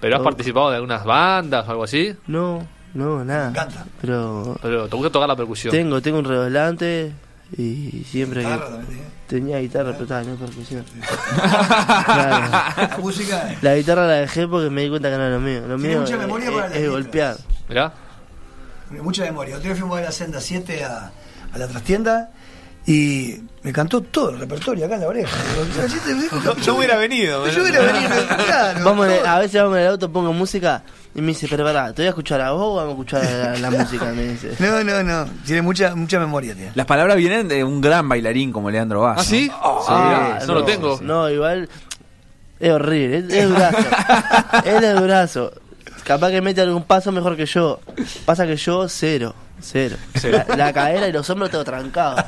¿Pero 0.00 0.14
has 0.16 0.20
No. 0.20 0.24
participado 0.24 0.70
de 0.70 0.76
algunas 0.76 1.04
bandas 1.04 1.68
o 1.68 1.72
algo 1.72 1.84
así? 1.84 2.14
No, 2.26 2.66
no, 2.94 3.22
nada. 3.22 3.50
Me 3.50 3.50
encanta. 3.50 3.84
Pero 4.00 4.56
Pero 4.62 4.88
te 4.88 4.96
gusta 4.96 5.12
tocar 5.12 5.28
la 5.28 5.36
percusión. 5.36 5.70
tengo, 5.70 6.00
tengo 6.00 6.18
un 6.20 6.24
redoblante 6.24 7.12
y 7.56 8.04
siempre 8.10 8.40
Guitarra 8.42 8.66
que 8.66 8.72
también, 8.72 9.00
¿eh? 9.00 9.04
tenía 9.26 9.58
guitarra, 9.58 9.92
pero 9.92 10.02
estaba 10.04 10.22
no 10.22 10.34
percusión. 10.36 10.84
Claro. 12.06 12.50
La 12.76 12.98
música. 12.98 13.54
La 13.62 13.74
guitarra 13.76 14.06
la 14.06 14.12
dejé 14.14 14.48
porque 14.48 14.70
me 14.70 14.82
di 14.82 14.88
cuenta 14.88 15.10
que 15.10 15.16
no 15.16 15.22
era 15.22 15.34
lo 15.34 15.40
mío. 15.40 15.60
Lo 15.66 15.76
Tiene 15.76 15.88
mío 15.88 16.00
mucha 16.00 16.14
es, 16.14 16.20
memoria 16.20 16.50
para 16.50 16.66
es- 16.66 16.70
las 16.70 16.72
es 16.72 16.82
letras. 16.82 16.92
golpear. 17.04 17.36
Mirá. 17.68 17.92
Mucha 19.02 19.22
memoria. 19.24 19.56
Otro 19.56 19.68
día 19.68 19.76
fuimos 19.76 19.98
a 19.98 20.02
la 20.02 20.12
senda 20.12 20.40
7 20.40 20.84
a, 20.84 21.12
a 21.52 21.58
la 21.58 21.68
trastienda 21.68 22.30
Y 22.84 23.36
me 23.62 23.72
cantó 23.72 24.00
todo 24.00 24.30
el 24.30 24.40
repertorio 24.40 24.86
acá 24.86 24.96
en 24.96 25.00
la 25.02 25.06
oreja. 25.08 25.36
Yo 26.64 26.76
hubiera 26.76 26.96
venido. 26.96 27.46
Yo 27.48 27.62
hubiera 27.62 27.80
venido, 27.80 28.10
claro. 28.44 28.80
Vamos 28.84 29.06
el- 29.08 29.24
a 29.24 29.38
veces 29.38 29.62
vamos 29.62 29.76
en 29.78 29.82
el 29.84 29.88
auto, 29.90 30.10
pongo 30.10 30.32
música 30.32 30.82
y 31.14 31.20
me 31.20 31.28
dice, 31.28 31.46
pero 31.48 31.62
pará, 31.64 31.92
¿te 31.92 32.02
voy 32.02 32.06
a 32.06 32.08
escuchar 32.08 32.40
a 32.40 32.50
vos 32.52 32.60
o 32.62 32.74
vamos 32.76 32.88
a 32.88 32.92
escuchar 32.92 33.24
la, 33.60 33.70
la 33.70 33.70
música? 33.78 34.06
Me 34.06 34.24
dice. 34.24 34.56
No, 34.58 34.82
no, 34.82 35.02
no. 35.04 35.26
Tiene 35.46 35.62
mucha, 35.62 35.94
mucha 35.94 36.18
memoria, 36.18 36.54
tío. 36.56 36.70
Las 36.74 36.86
palabras 36.86 37.16
vienen 37.16 37.46
de 37.46 37.62
un 37.62 37.80
gran 37.80 38.08
bailarín 38.08 38.50
como 38.50 38.68
Leandro 38.70 39.02
Vaz. 39.02 39.18
¿Ah, 39.20 39.24
sí? 39.24 39.48
Ah, 39.62 40.40
no, 40.46 40.54
lo 40.54 40.64
tengo. 40.64 40.98
No, 41.02 41.30
igual 41.30 41.68
es 42.58 42.70
horrible, 42.72 43.18
es, 43.18 43.24
es 43.32 43.50
es 44.64 45.00
durazo. 45.00 45.52
Capaz 46.04 46.30
que 46.30 46.40
mete 46.40 46.60
algún 46.62 46.82
paso 46.82 47.12
mejor 47.12 47.36
que 47.36 47.46
yo. 47.46 47.78
Pasa 48.24 48.44
que 48.44 48.56
yo, 48.56 48.88
cero. 48.88 49.34
Cero. 49.62 49.96
Cero. 50.14 50.44
La, 50.48 50.56
la 50.56 50.72
cadera 50.72 51.08
y 51.08 51.12
los 51.12 51.28
hombros 51.30 51.50
tengo 51.50 51.64
trancados. 51.64 52.22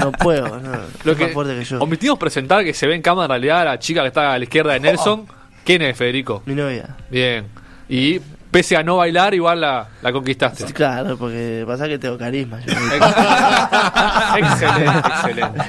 No 0.00 0.12
puedo, 0.12 0.58
no. 0.60 0.72
Lo 1.04 1.12
es 1.12 1.18
que 1.18 1.24
más 1.24 1.32
fuerte 1.32 1.56
que 1.56 1.64
yo. 1.64 1.78
omitimos 1.80 2.18
presentar 2.18 2.64
que 2.64 2.74
se 2.74 2.86
ve 2.86 2.94
en 2.94 3.02
cámara 3.02 3.24
en 3.36 3.42
realidad 3.42 3.64
la 3.64 3.78
chica 3.78 4.02
que 4.02 4.08
está 4.08 4.32
a 4.32 4.38
la 4.38 4.44
izquierda 4.44 4.72
de 4.72 4.80
Nelson. 4.80 5.26
¿Quién 5.64 5.82
es 5.82 5.96
Federico? 5.96 6.42
Mi 6.46 6.54
novia. 6.54 6.96
Bien. 7.10 7.46
Y 7.88 8.20
pese 8.50 8.76
a 8.76 8.82
no 8.82 8.96
bailar, 8.96 9.32
igual 9.34 9.60
la, 9.60 9.88
la 10.02 10.12
conquistaste. 10.12 10.66
Sí, 10.66 10.72
Claro, 10.72 11.16
porque 11.16 11.64
pasa 11.66 11.86
que 11.88 11.98
tengo 11.98 12.18
carisma. 12.18 12.60
yo. 12.60 12.72
excelente, 14.36 15.08
excelente. 15.08 15.60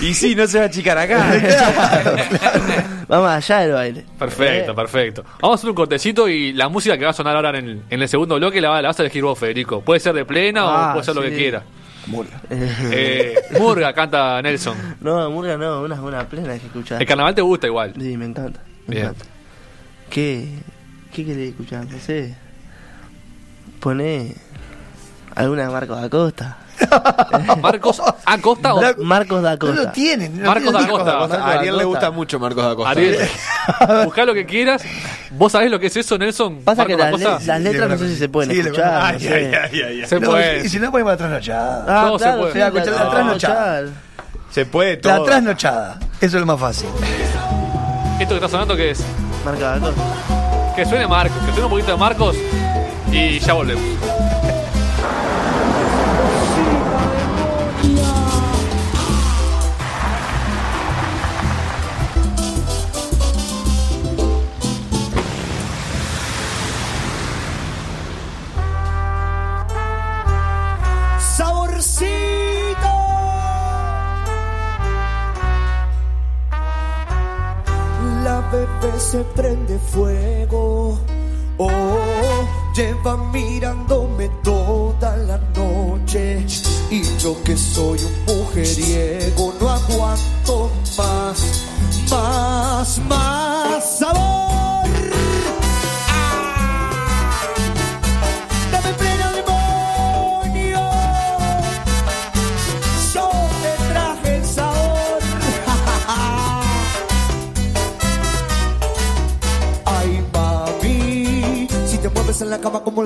Y 0.00 0.14
sí, 0.14 0.34
no 0.34 0.46
se 0.46 0.58
va 0.58 0.64
a 0.64 0.66
achicar 0.68 0.98
acá. 0.98 1.24
Vamos 3.08 3.28
allá 3.30 3.58
del 3.60 3.72
baile. 3.72 4.04
Perfecto, 4.18 4.72
Eh, 4.72 4.74
perfecto. 4.74 5.24
Vamos 5.40 5.56
a 5.56 5.58
hacer 5.60 5.70
un 5.70 5.76
cortecito 5.76 6.28
y 6.28 6.52
la 6.52 6.68
música 6.68 6.96
que 6.96 7.04
va 7.04 7.10
a 7.10 7.14
sonar 7.14 7.34
ahora 7.36 7.50
en 7.58 7.68
el, 7.68 7.82
en 7.90 8.02
el 8.02 8.08
segundo 8.08 8.36
bloque 8.36 8.60
la, 8.60 8.70
va- 8.70 8.82
la 8.82 8.88
vas 8.88 8.98
a 9.00 9.02
elegir 9.02 9.22
vos, 9.24 9.38
Federico. 9.38 9.80
Puede 9.80 10.00
ser 10.00 10.14
de 10.14 10.24
plena 10.24 10.62
Ah, 10.64 10.90
o 10.90 10.92
puede 10.94 11.04
ser 11.04 11.14
lo 11.16 11.22
que 11.22 11.36
quiera. 11.36 11.62
eh, 12.50 12.68
Eh, 12.92 13.34
Murga 13.58 13.92
canta 13.92 14.40
Nelson. 14.42 14.76
No, 15.00 15.28
Murga 15.30 15.56
no, 15.56 15.82
una, 15.82 16.00
una 16.00 16.24
plena 16.28 16.56
que 16.58 16.66
escuchar. 16.66 17.00
El 17.02 17.06
carnaval 17.08 17.34
te 17.34 17.42
gusta 17.42 17.66
igual. 17.66 17.92
Sí, 17.98 18.16
me 18.16 18.26
encanta. 18.26 18.60
Me 18.86 18.94
Bien. 18.94 19.06
encanta. 19.08 19.24
¿Qué, 20.08 20.48
¿Qué 21.14 21.24
querés 21.24 21.50
escuchar? 21.50 21.84
No 21.86 21.98
sé. 21.98 22.34
Poné 23.80 24.34
alguna 25.34 25.62
de 25.64 25.68
Marcos 25.70 26.00
da 26.00 26.08
Costa. 26.08 26.56
Marcos 27.60 28.00
Acosta 28.24 28.74
o 28.74 28.80
La- 28.80 28.94
Marcos 28.98 29.42
da 29.42 29.56
No 29.56 29.72
lo 29.72 29.88
tienen. 29.92 30.40
no 30.40 30.46
Marcos 30.48 30.72
da 30.72 30.88
Costa. 30.88 31.44
A 31.44 31.50
Ariel 31.58 31.76
le 31.76 31.84
gusta 31.84 32.10
mucho 32.10 32.38
Marcos 32.38 32.64
da 32.64 32.74
Costa. 32.74 32.90
Ariel. 32.90 33.18
Buscá 34.04 34.24
lo 34.24 34.32
que 34.34 34.46
quieras. 34.46 34.82
¿Vos 35.32 35.52
sabés 35.52 35.70
lo 35.70 35.78
que 35.78 35.86
es 35.88 35.96
eso, 35.96 36.16
Nelson? 36.18 36.62
Pasa 36.62 36.86
que 36.86 36.96
las, 36.96 37.08
Acosta? 37.08 37.38
le- 37.38 37.46
las 37.46 37.60
letras 37.60 37.88
no 37.90 37.98
sé 37.98 38.08
si 38.08 38.16
se 38.16 38.28
pueden 38.28 38.50
Sí, 38.52 38.60
escuchar. 38.60 39.02
Ay, 39.14 39.22
no 39.28 39.34
ay, 39.34 39.44
Ay, 39.44 39.54
ay, 39.72 40.00
ay. 40.02 40.06
Se 40.06 40.20
No, 40.20 40.30
puede. 40.30 40.64
y 40.64 40.68
si 40.68 40.78
no 40.78 40.90
ponemos 40.90 41.12
la 41.12 41.16
trasnochada. 41.16 41.84
Ah, 41.88 42.06
Todo 42.06 42.18
se 42.18 42.32
puede. 42.32 42.52
sí, 42.52 42.58
La 42.58 42.66
escuchar 42.68 42.88
la 42.92 43.10
trasnochada. 43.10 43.82
Se 44.50 44.66
puede 44.66 44.96
todo. 44.96 45.18
La 45.18 45.24
trasnochada. 45.24 45.98
Eso 46.20 46.36
es 46.36 46.40
lo 46.40 46.46
más 46.46 46.58
fácil. 46.60 46.88
¿Esto 48.18 48.28
que 48.30 48.34
está 48.36 48.48
sonando 48.48 48.74
qué 48.76 48.90
es? 48.90 49.02
Marcos 49.44 49.60
da 49.62 49.78
Costa. 49.80 50.39
Que 50.74 50.86
suene 50.86 51.06
Marcos, 51.06 51.38
que 51.44 51.52
suene 51.52 51.64
un 51.64 51.70
poquito 51.70 51.92
de 51.92 51.96
Marcos 51.96 52.36
y 53.12 53.38
ya 53.38 53.52
volvemos. 53.52 54.39
Bebé 78.50 78.98
se 78.98 79.24
prende 79.36 79.78
fuego. 79.78 80.98
Oh, 81.58 82.48
lleva 82.74 83.16
mirándome 83.32 84.28
toda 84.42 84.49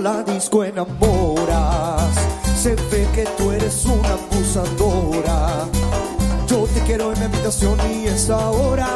la 0.04 0.22
disco 0.22 0.62
enamoras. 0.62 2.14
Se 2.62 2.74
ve 2.90 3.08
que 3.14 3.24
tú 3.38 3.50
eres 3.50 3.86
una 3.86 4.10
abusadora. 4.10 5.64
Yo 6.46 6.66
te 6.66 6.80
quiero 6.80 7.10
en 7.10 7.18
mi 7.20 7.24
habitación 7.24 7.78
y 7.90 8.06
es 8.06 8.28
ahora, 8.28 8.86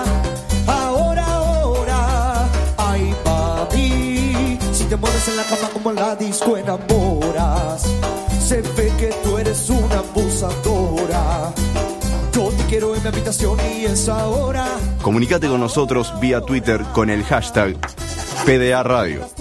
ahora, 0.66 1.24
ahora. 1.24 2.48
Ay, 2.76 3.14
mami, 3.24 4.58
si 4.70 4.84
te 4.84 4.96
mueves 4.96 5.28
en 5.28 5.36
la 5.38 5.44
cama 5.44 5.70
como 5.72 5.92
la 5.92 6.14
disco 6.14 6.58
enamoras. 6.58 7.84
Se 8.46 8.60
ve 8.60 8.92
que 8.98 9.10
tú 9.24 9.38
eres 9.38 9.70
una 9.70 10.00
abusadora. 10.00 11.54
Yo 12.34 12.50
te 12.50 12.64
quiero 12.64 12.94
en 12.94 13.02
mi 13.02 13.08
habitación 13.08 13.56
y 13.74 13.86
es 13.86 14.10
ahora. 14.10 14.66
Comunicate 15.00 15.48
con 15.48 15.60
nosotros 15.60 16.12
vía 16.20 16.42
Twitter 16.42 16.84
con 16.92 17.08
el 17.08 17.24
hashtag 17.24 17.78
PDA 18.44 18.82
Radio. 18.82 19.37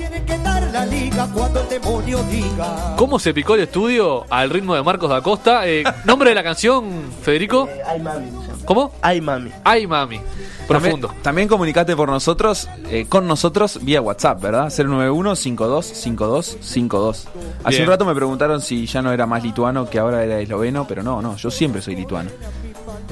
Cuando 1.25 1.61
el 1.61 1.67
demonio 1.67 2.19
diga. 2.29 2.93
¿Cómo 2.95 3.17
se 3.17 3.33
picó 3.33 3.55
el 3.55 3.61
estudio 3.61 4.23
al 4.29 4.51
ritmo 4.51 4.75
de 4.75 4.83
Marcos 4.83 5.09
da 5.09 5.19
Costa? 5.21 5.67
Eh, 5.67 5.83
¿Nombre 6.05 6.29
de 6.29 6.35
la 6.35 6.43
canción, 6.43 6.85
Federico? 7.23 7.67
Eh, 7.67 7.81
Ay, 7.87 7.99
mami. 7.99 8.27
se 8.27 8.31
llama. 8.33 8.47
¿Cómo? 8.65 8.91
Ay, 9.01 9.19
mami. 9.19 9.51
Ay, 9.63 9.87
mami. 9.87 10.21
Profundo. 10.67 11.07
También, 11.07 11.23
también 11.23 11.47
comunicate 11.47 11.95
por 11.95 12.09
nosotros, 12.09 12.69
eh, 12.89 13.07
con 13.09 13.27
nosotros 13.27 13.79
vía 13.83 13.99
WhatsApp, 14.01 14.39
¿verdad? 14.41 14.67
091-525252. 14.67 17.25
Hace 17.63 17.77
Bien. 17.77 17.83
un 17.83 17.89
rato 17.89 18.05
me 18.05 18.13
preguntaron 18.13 18.61
si 18.61 18.85
ya 18.85 19.01
no 19.01 19.11
era 19.11 19.25
más 19.25 19.41
lituano 19.43 19.89
que 19.89 19.97
ahora 19.99 20.23
era 20.23 20.39
esloveno, 20.39 20.85
pero 20.87 21.01
no, 21.03 21.19
no, 21.21 21.35
yo 21.37 21.49
siempre 21.49 21.81
soy 21.81 21.95
lituano. 21.95 22.29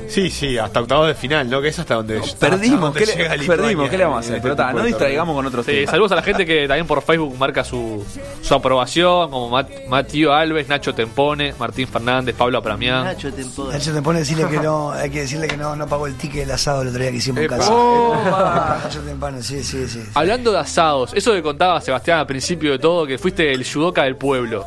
Sí, 0.08 0.30
sí, 0.30 0.58
hasta 0.58 0.80
octavos 0.82 1.08
de 1.08 1.16
final, 1.16 1.50
¿no? 1.50 1.62
Que 1.62 1.70
es 1.70 1.80
hasta 1.80 1.96
donde. 1.96 2.20
hasta 2.20 2.50
Perdimos, 2.50 2.80
donde 2.82 3.00
¿qué 3.00 3.06
le, 3.06 3.14
Lituania 3.38 3.48
perdimos, 3.48 3.90
¿qué 3.90 3.98
le 3.98 4.04
vamos 4.04 4.18
a 4.18 4.20
hacer? 4.20 4.36
este 4.36 4.44
Pero 4.44 4.56
ta, 4.56 4.72
no 4.74 4.84
distraigamos 4.84 5.36
con 5.36 5.46
otros 5.46 5.66
Sí, 5.66 5.72
temas. 5.74 5.90
saludos 5.92 6.12
a 6.12 6.16
la 6.16 6.22
gente 6.22 6.46
que 6.46 6.68
también 6.68 6.88
por 6.88 7.02
Facebook 7.02 7.38
marca 7.38 7.64
su, 7.64 8.06
su 8.42 8.54
aprobación, 8.54 9.30
como 9.32 9.50
Mat- 9.50 9.88
Matío 9.88 10.34
Alves, 10.34 10.68
Nacho 10.68 10.94
Tempone, 10.94 11.54
Martín 11.60 11.88
Fernández, 11.88 12.36
Pablo 12.36 12.58
Apramián. 12.60 13.04
Nacho 13.04 13.34
Tempo. 13.34 13.70
Nacho 13.72 13.94
te 13.94 14.02
pone 14.02 14.18
a 14.18 14.22
decirle 14.22 14.48
que 14.48 14.58
no, 14.60 14.92
hay 14.94 15.10
que 15.10 15.22
decirle 15.22 15.48
que 15.48 15.58
no, 15.58 15.76
no 15.76 15.88
pagó 15.88 16.08
el 16.08 16.16
ticket 16.16 16.42
del 16.42 16.52
asado 16.52 16.82
el 16.84 16.90
otro 16.90 17.02
día 17.02 17.12
que 17.12 17.18
hicimos 17.18 17.42
en 17.42 17.48
casa. 17.48 17.72
Nacho 18.84 19.00
Tempano, 19.02 19.42
sí, 19.42 19.64
sí, 19.64 19.88
sí. 19.88 20.04
Hablando 20.14 20.52
de 20.52 20.60
asados, 20.60 21.12
eso 21.14 21.34
que 21.34 21.42
contaba 21.42 21.82
Sebastián 21.82 22.20
al 22.20 22.28
principio 22.28 22.72
de 22.72 22.80
todo, 22.80 23.06
que 23.06 23.18
fuiste 23.18 23.52
el 23.52 23.66
judoka 23.66 24.04
del 24.04 24.16
pueblo. 24.16 24.66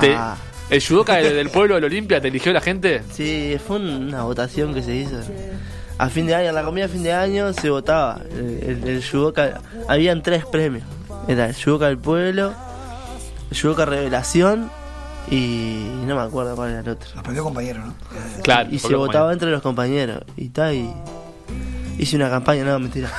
Te- 0.00 0.14
Ah. 0.14 0.36
¿El 0.72 0.82
judoka 0.82 1.16
del, 1.16 1.50
pueblo 1.50 1.74
del 1.74 1.84
Olimpia 1.84 2.18
te 2.20 2.28
eligió 2.28 2.50
la 2.52 2.62
gente? 2.62 3.02
Sí, 3.12 3.58
fue 3.66 3.76
una 3.76 4.22
votación 4.22 4.72
que 4.72 4.82
se 4.82 4.96
hizo. 4.96 5.16
A 5.98 6.08
fin 6.08 6.26
de 6.26 6.34
año, 6.34 6.48
en 6.48 6.54
la 6.54 6.62
comida 6.64 6.86
a 6.86 6.88
fin 6.88 7.02
de 7.02 7.12
año 7.12 7.52
se 7.52 7.68
votaba. 7.68 8.20
El, 8.32 8.80
el, 8.82 8.88
el 8.88 9.02
judoka- 9.02 9.60
habían 9.86 10.22
tres 10.22 10.46
premios. 10.46 10.84
Era 11.28 11.46
el 11.46 11.54
judoka 11.54 11.86
del 11.88 11.98
pueblo, 11.98 12.54
el 13.50 13.60
judoka 13.60 13.84
revelación 13.84 14.70
y 15.30 15.84
no 16.06 16.16
me 16.16 16.22
acuerdo 16.22 16.56
cuál 16.56 16.70
era 16.70 16.80
el 16.80 16.88
otro. 16.88 17.08
Nos 17.16 17.22
perdió 17.22 17.44
compañero, 17.44 17.84
¿no? 17.84 17.94
Claro. 18.42 18.70
Y 18.72 18.78
se 18.78 18.94
votaba 18.96 19.30
entre 19.32 19.50
los 19.50 19.60
compañeros. 19.60 20.22
Y 20.38 20.48
tal, 20.48 20.74
y 20.74 20.90
hice 21.98 22.16
una 22.16 22.30
campaña, 22.30 22.64
no, 22.64 22.78
mentira. 22.78 23.10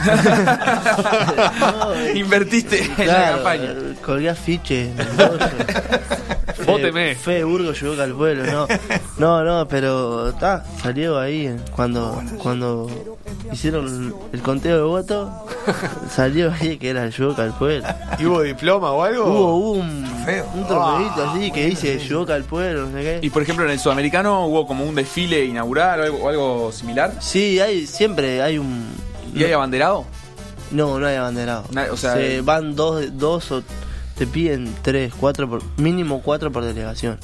No, 1.62 2.10
Invertiste 2.16 2.84
en 2.98 3.08
la 3.08 3.32
campaña. 3.34 3.76
Colgué 4.04 4.30
afiche. 4.30 4.92
Vóteme. 6.66 7.16
Fe, 7.16 7.40
Fe 7.40 7.44
Burgo 7.44 7.72
llegó 7.74 8.02
al 8.02 8.14
pueblo, 8.14 8.46
no. 8.52 8.68
No, 9.18 9.44
no, 9.44 9.68
pero 9.68 10.30
está, 10.30 10.66
salió 10.82 11.20
ahí 11.20 11.56
cuando 11.76 12.22
cuando 12.40 12.90
hicieron 13.52 14.14
el 14.32 14.42
conteo 14.42 14.78
de 14.78 14.84
votos, 14.84 15.30
salió 16.10 16.52
ahí 16.52 16.78
que 16.78 16.90
era 16.90 17.04
el 17.04 17.12
Yudoka 17.12 17.44
al 17.44 17.54
pueblo. 17.58 17.88
¿Y 18.20 18.26
hubo 18.26 18.42
diploma 18.42 18.92
o 18.92 19.04
algo? 19.04 19.26
Hubo 19.26 19.72
un 19.74 20.04
Trofeo. 20.24 20.46
un 20.56 20.68
trofeito 20.68 21.30
así 21.30 21.52
que 21.52 21.66
dice 21.68 22.00
Yudoka 22.00 22.34
al 22.36 22.44
pueblo, 22.44 22.88
no 22.88 22.98
sé 22.98 23.04
qué. 23.04 23.20
Y 23.22 23.30
por 23.30 23.42
ejemplo, 23.42 23.66
en 23.66 23.72
el 23.72 23.80
sudamericano 23.80 24.46
hubo 24.48 24.66
como 24.68 24.86
un 24.86 24.96
desfile 24.96 25.46
inaugural 25.46 26.00
o 26.00 26.04
algo, 26.04 26.18
o 26.24 26.30
algo 26.30 26.72
similar. 26.72 27.14
Sí, 27.20 27.60
hay 27.60 27.86
siempre 27.88 28.42
hay 28.42 28.58
un 28.58 28.86
¿Y 29.36 29.44
hay 29.44 29.52
abanderado? 29.52 30.06
no, 30.72 31.00
no 31.00 31.06
hay 31.06 31.16
abanderado. 31.18 31.66
Na- 31.72 31.88
o 31.92 31.98
sea, 31.98 32.14
Se 32.16 32.42
van 32.42 32.76
dos 32.76 33.06
dos 33.18 33.52
o 33.52 33.64
te 34.26 34.32
piden 34.32 34.74
tres, 34.82 35.12
cuatro 35.20 35.50
por 35.50 35.62
mínimo 35.78 36.22
cuatro 36.22 36.50
por 36.50 36.64
delegación. 36.64 37.20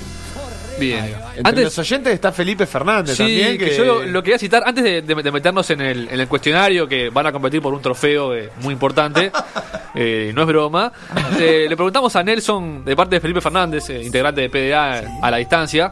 Bien. 0.78 1.06
Entre 1.36 1.42
Antes, 1.44 1.64
los 1.66 1.80
oyentes 1.80 2.14
está 2.14 2.32
Felipe 2.32 2.66
Fernández 2.66 3.16
Sí, 3.18 3.24
también. 3.24 3.58
que, 3.58 3.76
yo 3.76 3.84
lo, 3.86 4.04
lo 4.06 4.24
quería 4.24 4.38
citar 4.40 4.64
antes 4.66 4.84
de, 4.84 5.02
de- 5.02 5.16
de 5.24 5.32
meternos 5.32 5.70
en 5.72 5.82
el, 5.82 6.08
en 6.10 6.20
el 6.20 6.28
cuestionario 6.28 6.88
que 6.88 7.10
van 7.10 7.26
a 7.28 7.32
competir 7.34 7.62
por 7.62 7.74
un 7.74 7.82
trofeo 7.82 8.34
eh, 8.36 8.50
muy 8.62 8.74
importante. 8.74 9.32
eh, 9.96 10.32
no 10.34 10.42
es 10.42 10.48
broma. 10.48 10.92
Eh, 11.40 11.66
le 11.70 11.76
preguntamos 11.76 12.16
a 12.16 12.24
Nelson, 12.24 12.84
de 12.86 12.96
parte 12.96 13.16
de 13.16 13.20
Felipe 13.22 13.42
Fernández, 13.42 13.90
eh, 13.90 14.02
integrante 14.04 14.42
de 14.42 14.50
PDA 14.50 15.20
a 15.22 15.32
la 15.32 15.38
distancia, 15.38 15.92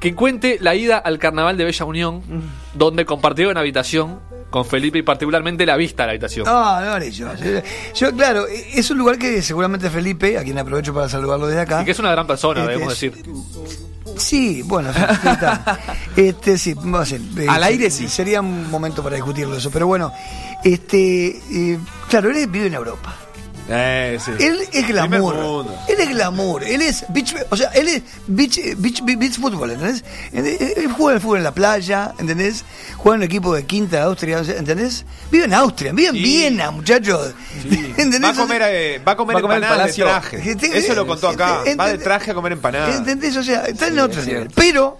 que 0.00 0.14
cuente 0.14 0.58
la 0.60 0.74
ida 0.74 0.98
al 0.98 1.18
carnaval 1.18 1.56
de 1.56 1.64
Bella 1.64 1.84
Unión, 1.86 2.22
donde 2.74 3.04
compartió 3.06 3.50
en 3.50 3.56
habitación 3.56 4.20
con 4.56 4.64
Felipe 4.64 4.96
y 4.96 5.02
particularmente 5.02 5.66
la 5.66 5.76
vista 5.76 6.04
a 6.04 6.06
la 6.06 6.12
habitación. 6.12 6.46
No, 6.46 6.80
no 6.80 6.92
haré 6.92 7.10
yo. 7.10 7.28
Yo, 7.94 8.10
claro, 8.16 8.46
es 8.48 8.90
un 8.90 8.96
lugar 8.96 9.18
que 9.18 9.42
seguramente 9.42 9.90
Felipe, 9.90 10.38
a 10.38 10.44
quien 10.44 10.58
aprovecho 10.58 10.94
para 10.94 11.10
saludarlo 11.10 11.46
desde 11.46 11.60
acá. 11.60 11.82
Y 11.82 11.84
que 11.84 11.90
es 11.90 11.98
una 11.98 12.10
gran 12.10 12.26
persona, 12.26 12.60
Este, 12.60 12.72
debemos 12.72 12.94
decir. 12.94 13.22
Sí, 14.16 14.62
bueno, 14.62 14.88
está. 14.88 15.78
este 16.16 16.56
sí, 16.56 16.72
vamos 16.72 17.00
a 17.00 17.02
hacer, 17.02 17.20
eh, 17.36 17.46
Al 17.46 17.64
aire 17.64 17.90
sí. 17.90 18.08
Sería 18.08 18.40
un 18.40 18.70
momento 18.70 19.02
para 19.02 19.16
discutirlo 19.16 19.58
eso, 19.58 19.70
pero 19.70 19.86
bueno, 19.86 20.10
este, 20.64 21.36
eh, 21.52 21.78
claro, 22.08 22.30
él 22.30 22.46
vive 22.46 22.68
en 22.68 22.74
Europa. 22.74 23.14
Eh, 23.68 24.18
sí. 24.24 24.30
Él 24.38 24.60
es 24.72 24.86
glamour. 24.86 25.66
Él 25.88 25.96
es 26.00 26.08
glamour. 26.10 26.62
Él 26.62 26.82
es 26.82 27.04
beach, 27.08 27.34
o 27.50 27.56
sea, 27.56 27.68
él 27.70 27.88
es 27.88 28.02
beach, 28.28 28.60
beach, 28.76 29.02
beach 29.04 29.38
fútbol, 29.40 29.72
¿entendés? 29.72 30.04
Él 30.32 30.46
él 30.46 30.92
juega 30.96 31.14
el 31.16 31.20
fútbol 31.20 31.38
en 31.38 31.44
la 31.44 31.52
playa, 31.54 32.12
¿entendés? 32.18 32.64
Juega 32.96 33.16
en 33.16 33.20
un 33.20 33.24
equipo 33.24 33.54
de 33.54 33.64
quinta 33.66 33.96
de 33.96 34.02
Austria, 34.02 34.38
¿entendés? 34.56 35.04
Vive 35.32 35.46
en 35.46 35.54
Austria, 35.54 35.92
vive 35.92 36.08
en 36.10 36.14
Sí. 36.14 36.22
Viena, 36.22 36.70
muchachos. 36.70 37.34
¿Entendés? 37.96 38.20
Va 38.24 38.28
a 38.30 38.34
comer, 38.34 38.62
eh, 38.66 39.00
va 39.06 39.12
a 39.12 39.16
comer 39.16 39.34
Va 39.36 39.38
a 39.40 39.42
comer 39.42 39.56
empanadas 39.62 39.96
de 39.96 40.02
traje. 40.02 40.38
Palacio. 40.38 40.72
Eso 40.74 40.94
lo 40.94 41.06
contó 41.06 41.28
acá. 41.28 41.64
Ent- 41.64 41.78
Va 41.80 41.88
de 41.88 41.98
traje 41.98 42.30
a 42.30 42.34
comer 42.34 42.52
empanadas. 42.52 42.96
¿Entendés? 42.96 43.36
O 43.36 43.42
sea, 43.42 43.66
está 43.66 43.88
en 43.88 43.98
otro 43.98 44.20
es 44.20 44.26
nivel. 44.26 44.48
Pero 44.54 44.98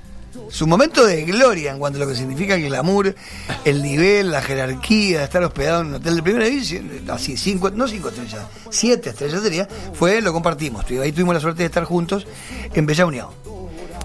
su 0.48 0.66
momento 0.66 1.04
de 1.04 1.24
gloria 1.24 1.72
en 1.72 1.78
cuanto 1.78 1.98
a 1.98 2.04
lo 2.04 2.08
que 2.08 2.16
significa 2.16 2.54
el 2.54 2.64
glamour, 2.64 3.14
el 3.64 3.82
nivel, 3.82 4.30
la 4.30 4.42
jerarquía 4.42 5.24
estar 5.24 5.42
hospedado 5.42 5.82
en 5.82 5.88
un 5.88 5.94
hotel 5.94 6.16
de 6.16 6.22
primera 6.22 6.46
división, 6.46 6.90
así, 7.08 7.36
cinco, 7.36 7.70
no 7.70 7.88
cinco 7.88 8.08
estrellas, 8.08 8.46
siete 8.70 9.10
estrellas 9.10 9.42
sería, 9.42 9.68
fue, 9.94 10.20
lo 10.20 10.32
compartimos. 10.32 10.84
Ahí 11.02 11.12
tuvimos 11.12 11.34
la 11.34 11.40
suerte 11.40 11.62
de 11.62 11.66
estar 11.66 11.84
juntos 11.84 12.26
en 12.72 12.86
Bella 12.86 13.06
Unión. 13.06 13.28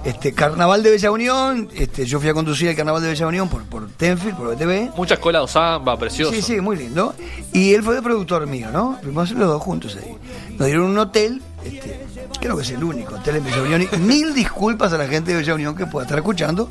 Este, 0.03 0.33
carnaval 0.33 0.81
de 0.81 0.89
Bella 0.89 1.11
Unión, 1.11 1.69
este, 1.75 2.05
yo 2.05 2.19
fui 2.19 2.27
a 2.27 2.33
conducir 2.33 2.67
el 2.67 2.75
carnaval 2.75 3.03
de 3.03 3.09
Bella 3.09 3.27
Unión 3.27 3.49
por, 3.49 3.63
por 3.65 3.87
Tenfield, 3.87 4.35
por 4.35 4.55
BTV. 4.55 4.95
Mucha 4.95 5.13
escuela 5.13 5.41
de 5.41 5.47
samba, 5.47 5.95
precioso. 5.97 6.33
Sí, 6.33 6.41
sí, 6.41 6.59
muy 6.59 6.75
lindo. 6.75 7.13
Y 7.53 7.75
él 7.75 7.83
fue 7.83 7.93
de 7.93 8.01
productor 8.01 8.47
mío, 8.47 8.69
¿no? 8.73 8.97
Fuimos 9.03 9.29
los 9.31 9.47
dos 9.47 9.61
juntos 9.61 9.95
ahí. 10.01 10.17
Nos 10.57 10.65
dieron 10.65 10.87
un 10.87 10.97
hotel, 10.97 11.41
este, 11.63 12.07
creo 12.39 12.55
que 12.55 12.63
es 12.63 12.71
el 12.71 12.83
único 12.83 13.15
hotel 13.15 13.37
en 13.37 13.43
Bella 13.43 13.61
Unión. 13.61 13.81
Y 13.81 13.97
mil 13.97 14.33
disculpas 14.33 14.93
a 14.93 14.97
la 14.97 15.07
gente 15.07 15.31
de 15.31 15.37
Bella 15.37 15.55
Unión 15.55 15.75
que 15.75 15.85
pueda 15.85 16.05
estar 16.05 16.17
escuchando, 16.17 16.69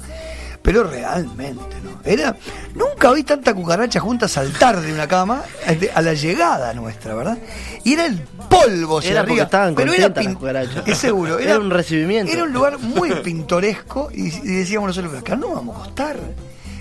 pero 0.62 0.84
realmente, 0.84 1.76
¿no? 1.82 2.00
Era, 2.04 2.36
nunca 2.74 3.12
vi 3.12 3.22
tanta 3.22 3.54
cucaracha 3.54 4.00
junta 4.00 4.28
saltar 4.28 4.80
de 4.80 4.92
una 4.92 5.06
cama 5.06 5.42
este, 5.66 5.90
a 5.92 6.02
la 6.02 6.14
llegada 6.14 6.72
nuestra, 6.74 7.14
¿verdad? 7.14 7.38
Y 7.84 7.94
era 7.94 8.06
el 8.06 8.20
polvo 8.48 8.98
hacia 8.98 9.12
Era 9.12 9.24
porque 9.24 9.42
estaban 9.42 9.74
pero 9.74 9.92
era 9.92 10.08
las 10.08 10.34
cucarachas. 10.34 10.86
Es 10.86 10.98
seguro. 10.98 11.38
Era 11.38 11.58
un 11.58 11.70
recibimiento. 11.70 12.32
Era 12.32 12.44
un 12.44 12.52
lugar 12.52 12.78
muy 12.78 13.10
pintoresco 13.22 14.10
y, 14.12 14.28
y 14.28 14.56
decíamos 14.56 14.88
nosotros, 14.88 15.12
pero 15.12 15.20
acá 15.20 15.36
no 15.36 15.54
vamos 15.54 15.76
a 15.76 15.80
costar. 15.80 16.16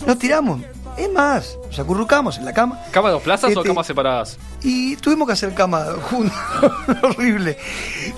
Nos 0.06 0.18
tiramos. 0.18 0.62
Es 1.00 1.10
más, 1.14 1.58
nos 1.66 1.80
acurrucamos 1.80 2.38
en 2.40 2.46
la 2.46 2.52
cama. 2.54 2.78
¿Cama 2.92 3.08
de 3.08 3.14
dos 3.14 3.24
plazas 3.24 3.56
o 3.56 3.60
Este, 3.60 3.70
camas 3.70 3.88
separadas? 3.88 4.38
Y 4.62 4.98
tuvimos 4.98 5.28
que 5.28 5.32
hacer 5.32 5.54
cama 5.54 5.86
juntos. 6.10 6.38
Horrible. 7.04 7.58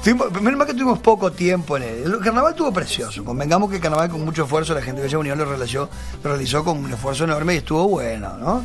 Tuvimos, 0.04 0.32
menos 0.41 0.58
mal 0.58 0.65
que 0.65 0.74
tuvimos 0.74 0.98
poco 0.98 1.32
tiempo 1.32 1.78
en 1.78 1.84
él. 1.84 2.04
El 2.06 2.20
carnaval 2.20 2.54
estuvo 2.54 2.74
precioso. 2.74 3.24
Convengamos 3.24 3.70
que 3.70 3.76
el 3.76 3.82
carnaval 3.84 4.10
con 4.10 4.26
mucho 4.26 4.46
esfuerzo 4.46 4.74
la 4.74 4.82
gente 4.82 5.00
de 5.00 5.08
Bella 5.08 5.20
Unión 5.20 5.38
lo 5.38 5.46
realizó, 5.46 5.89
lo 6.24 6.32
realizó 6.32 6.63
con 6.63 6.84
un 6.84 6.91
esfuerzo 6.91 7.26
enorme 7.26 7.54
y 7.54 7.58
estuvo 7.58 7.88
bueno, 7.88 8.36
¿no? 8.38 8.63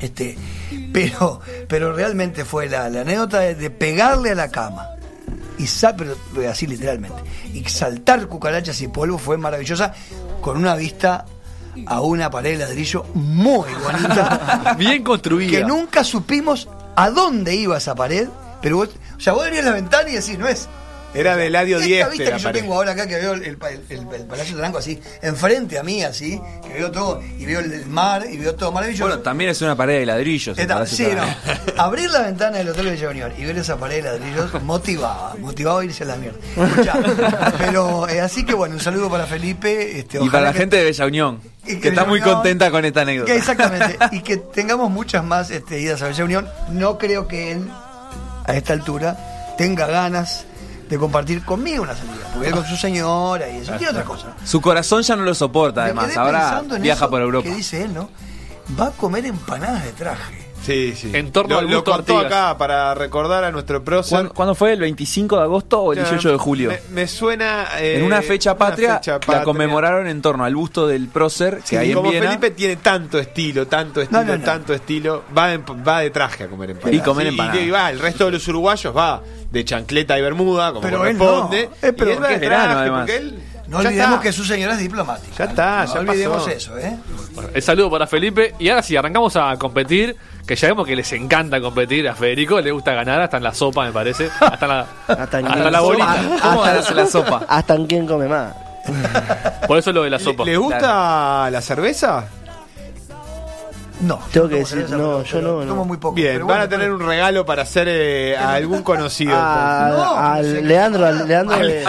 Este, 0.00 0.38
pero, 0.90 1.40
pero 1.68 1.92
realmente 1.92 2.46
fue 2.46 2.70
la, 2.70 2.88
la 2.88 3.02
anécdota 3.02 3.40
de, 3.40 3.54
de 3.54 3.68
pegarle 3.68 4.30
a 4.30 4.34
la 4.34 4.50
cama. 4.50 4.88
Y 5.58 5.66
pero 5.96 6.50
así 6.50 6.66
literalmente. 6.66 7.22
Y 7.52 7.64
saltar 7.64 8.26
cucarachas 8.28 8.80
y 8.80 8.88
polvo 8.88 9.18
fue 9.18 9.36
maravillosa 9.36 9.92
con 10.40 10.56
una 10.56 10.74
vista 10.74 11.26
a 11.86 12.00
una 12.00 12.30
pared 12.30 12.52
de 12.52 12.58
ladrillo 12.64 13.04
muy 13.14 13.68
bonita 13.82 14.74
Bien 14.78 15.02
construida. 15.02 15.50
que 15.50 15.64
nunca 15.64 16.04
supimos 16.04 16.68
a 16.96 17.10
dónde 17.10 17.54
iba 17.54 17.76
esa 17.76 17.94
pared, 17.94 18.28
pero 18.62 18.78
vos, 18.78 18.90
o 19.16 19.20
sea, 19.20 19.34
vos 19.34 19.44
venías 19.44 19.64
a 19.66 19.70
la 19.70 19.74
ventana 19.74 20.08
y 20.08 20.14
decís, 20.14 20.38
no 20.38 20.48
es. 20.48 20.68
Era 21.14 21.34
de 21.34 21.46
Eladio 21.46 21.76
Esta 21.78 21.86
10. 21.86 22.10
vista 22.10 22.32
que 22.32 22.38
yo 22.42 22.52
tengo 22.52 22.74
ahora 22.74 22.92
acá, 22.92 23.06
que 23.06 23.16
veo 23.16 23.32
el, 23.32 23.42
el, 23.44 23.56
el- 23.88 24.06
el 24.14 24.26
Palacio 24.26 24.54
de 24.54 24.60
Taranco 24.60 24.78
así, 24.78 25.00
enfrente 25.22 25.78
a 25.78 25.82
mí, 25.82 26.02
así, 26.02 26.38
que 26.66 26.74
veo 26.74 26.90
todo, 26.90 27.22
y 27.38 27.46
veo 27.46 27.60
el, 27.60 27.72
el 27.72 27.86
mar, 27.86 28.26
y 28.30 28.36
veo 28.36 28.54
todo 28.54 28.70
maravilloso. 28.72 29.04
Bueno, 29.04 29.22
también 29.22 29.48
es 29.50 29.62
una 29.62 29.74
pared 29.76 29.98
de 30.00 30.06
ladrillos. 30.06 30.56
Palacio 30.58 30.96
sí, 30.96 31.04
de 31.04 31.14
no. 31.16 31.22
Abrir 31.78 32.10
la 32.10 32.22
ventana 32.22 32.58
del 32.58 32.68
Hotel 32.68 32.86
Bella 32.86 33.08
Unión 33.08 33.32
y 33.38 33.44
ver 33.46 33.56
esa 33.56 33.78
pared 33.78 34.02
de 34.04 34.10
ladrillos 34.10 34.62
motivaba, 34.62 35.34
motivaba 35.40 35.80
a 35.80 35.84
irse 35.84 36.04
a 36.04 36.06
la 36.08 36.16
mierda. 36.16 36.38
Escuchá, 36.54 37.54
pero 37.58 38.08
eh, 38.08 38.20
así 38.20 38.44
que 38.44 38.54
bueno, 38.54 38.74
un 38.74 38.80
saludo 38.80 39.08
para 39.10 39.26
Felipe. 39.26 39.98
Este, 39.98 40.22
Y 40.22 40.28
para 40.28 40.44
la 40.46 40.52
que- 40.52 40.58
gente 40.58 40.76
de 40.76 40.84
Bella 40.84 41.06
Unión, 41.06 41.40
que 41.64 41.88
está 41.88 42.04
muy 42.04 42.20
contenta 42.20 42.70
con 42.70 42.84
esta 42.84 43.02
anécdota. 43.02 43.32
que 43.32 43.38
exactamente. 43.38 43.96
y 44.12 44.20
que 44.20 44.36
tengamos 44.36 44.90
muchas 44.90 45.24
más 45.24 45.50
este, 45.50 45.80
idas 45.80 46.02
a 46.02 46.08
Bella 46.08 46.24
Unión. 46.24 46.48
No 46.70 46.98
creo 46.98 47.26
que 47.28 47.52
él, 47.52 47.66
a 48.46 48.54
esta 48.54 48.72
altura, 48.72 49.54
tenga 49.58 49.86
ganas 49.86 50.45
de 50.88 50.98
compartir 50.98 51.44
conmigo 51.44 51.82
una 51.82 51.96
salida. 51.96 52.28
Porque 52.32 52.48
él 52.48 52.54
con 52.54 52.64
su 52.64 52.76
señora 52.76 53.48
y 53.48 53.58
eso. 53.58 53.72
Tiene 53.76 53.90
otra 53.90 54.04
cosa. 54.04 54.34
Su 54.44 54.60
corazón 54.60 55.02
ya 55.02 55.16
no 55.16 55.22
lo 55.22 55.34
soporta, 55.34 55.84
además. 55.84 56.16
Ahora 56.16 56.62
viaja 56.80 57.08
por 57.08 57.20
Europa. 57.20 57.48
Que 57.48 57.54
dice 57.54 57.82
él, 57.82 57.94
¿no? 57.94 58.10
Va 58.78 58.88
a 58.88 58.90
comer 58.90 59.26
empanadas 59.26 59.84
de 59.84 59.92
traje. 59.92 60.46
Sí, 60.66 60.94
sí. 60.96 61.10
En 61.14 61.30
torno 61.32 61.54
lo, 61.54 61.58
al 61.60 61.66
lo 61.66 61.76
gusto 61.76 61.92
cortó 61.92 62.18
Artigas. 62.18 62.32
acá 62.48 62.58
para 62.58 62.94
recordar 62.94 63.44
a 63.44 63.50
nuestro 63.52 63.84
prócer. 63.84 64.10
¿Cuándo, 64.16 64.34
cuándo 64.34 64.54
fue? 64.54 64.72
¿El 64.72 64.80
25 64.80 65.36
de 65.36 65.42
agosto 65.42 65.80
o 65.80 65.92
el 65.92 65.98
18 66.00 66.32
de 66.32 66.36
julio? 66.38 66.70
Me, 66.70 66.80
me 67.02 67.06
suena. 67.06 67.68
eh, 67.78 67.98
en 67.98 68.02
una 68.04 68.20
fecha 68.22 68.56
patria 68.58 68.96
fecha 68.96 69.12
la 69.12 69.20
patria. 69.20 69.44
conmemoraron 69.44 70.06
en 70.08 70.20
torno 70.20 70.44
al 70.44 70.54
busto 70.56 70.86
del 70.88 71.08
prócer 71.08 71.58
que 71.58 71.66
Sí, 71.66 71.76
hay 71.76 71.90
en 71.90 71.94
como 71.96 72.10
Viena. 72.10 72.26
Felipe 72.26 72.50
tiene 72.50 72.76
tanto 72.76 73.18
estilo, 73.18 73.66
tanto 73.68 74.00
estilo, 74.02 74.24
no, 74.24 74.36
no. 74.38 74.44
tanto 74.44 74.74
estilo, 74.74 75.22
va, 75.36 75.52
en- 75.52 75.64
va 75.86 76.00
de 76.00 76.10
traje 76.10 76.44
a 76.44 76.48
comer 76.48 76.70
empanadas. 76.70 77.00
Y 77.00 77.04
comer 77.04 77.26
Sí, 77.26 77.30
empanadas. 77.30 77.60
Y, 77.62 77.70
va, 77.70 77.90
el 77.90 77.98
resto 78.00 78.24
de 78.26 78.32
los 78.32 78.48
uruguayos 78.48 78.96
va 78.96 79.22
de 79.50 79.64
chancleta 79.64 80.18
y 80.18 80.22
bermuda, 80.22 80.70
como 80.70 80.80
Pero 80.80 81.06
él 81.06 81.16
corresponde. 81.16 81.68
no. 81.80 81.88
Eh, 81.88 81.92
pero 81.92 82.10
y 82.10 82.14
él 82.14 82.22
va 82.22 82.26
que 82.26 82.28
de 82.30 82.34
es 82.34 82.40
verano, 82.40 82.64
traje, 82.64 82.80
además. 82.80 83.08
él. 83.10 83.38
No 83.68 83.78
olvidemos 83.78 84.10
está. 84.12 84.22
que 84.22 84.32
su 84.32 84.44
señora 84.44 84.74
es 84.74 84.78
diplomática. 84.78 85.32
Ya 85.38 85.44
está, 85.46 85.84
no 85.86 85.94
ya 85.94 86.00
olvidemos 86.00 86.36
pasó. 86.44 86.50
eso, 86.50 86.78
¿eh? 86.78 86.96
El 87.52 87.62
saludo 87.62 87.90
para 87.90 88.06
Felipe. 88.06 88.54
Y 88.60 88.68
ahora 88.68 88.82
sí, 88.82 88.94
arrancamos 88.96 89.34
a 89.36 89.56
competir. 89.58 90.14
Que 90.46 90.54
ya 90.54 90.68
vemos 90.68 90.86
que 90.86 90.94
les 90.94 91.12
encanta 91.12 91.60
competir. 91.60 92.08
A 92.08 92.14
Federico 92.14 92.60
le 92.60 92.70
gusta 92.70 92.92
ganar 92.94 93.20
hasta 93.20 93.38
en 93.38 93.42
la 93.42 93.52
sopa, 93.52 93.84
me 93.84 93.92
parece. 93.92 94.30
Hasta 94.40 94.66
en 94.66 94.68
la, 94.68 94.86
Hasta 95.08 95.38
en 95.40 95.46
hasta 95.48 95.70
la 95.70 95.80
bolita. 95.80 96.16
¿Cómo 96.42 96.62
ganarse 96.62 96.94
la 96.94 97.06
sopa? 97.06 97.42
Hasta 97.48 97.74
en 97.74 97.86
quién 97.86 98.06
come 98.06 98.28
más. 98.28 98.54
Por 99.66 99.78
eso 99.78 99.92
lo 99.92 100.04
de 100.04 100.10
la 100.10 100.18
sopa. 100.20 100.44
¿Le 100.44 100.56
gusta 100.56 101.50
la 101.50 101.60
cerveza? 101.60 102.24
No. 104.00 104.18
Tengo 104.32 104.48
que 104.48 104.56
decir, 104.56 104.78
cerveza, 104.78 104.96
no, 104.96 105.18
pero- 105.18 105.24
yo 105.24 105.40
no, 105.42 105.60
no. 105.64 105.66
Tomo 105.66 105.84
muy 105.86 105.96
poco. 105.96 106.14
Bien, 106.14 106.34
pero 106.34 106.46
van 106.46 106.60
a 106.60 106.68
tener 106.68 106.90
un 106.92 107.00
regalo 107.06 107.46
para 107.46 107.62
hacer 107.62 107.86
eh, 107.88 108.36
a 108.36 108.54
algún 108.54 108.82
conocido. 108.82 109.32
A, 109.34 109.88
No, 109.90 110.16
a 110.16 110.36
no 110.36 110.42
sé 110.42 110.54
qué 110.56 110.62
Leandro, 110.62 111.06
a. 111.06 111.12
Leandro 111.12 111.62
le, 111.62 111.84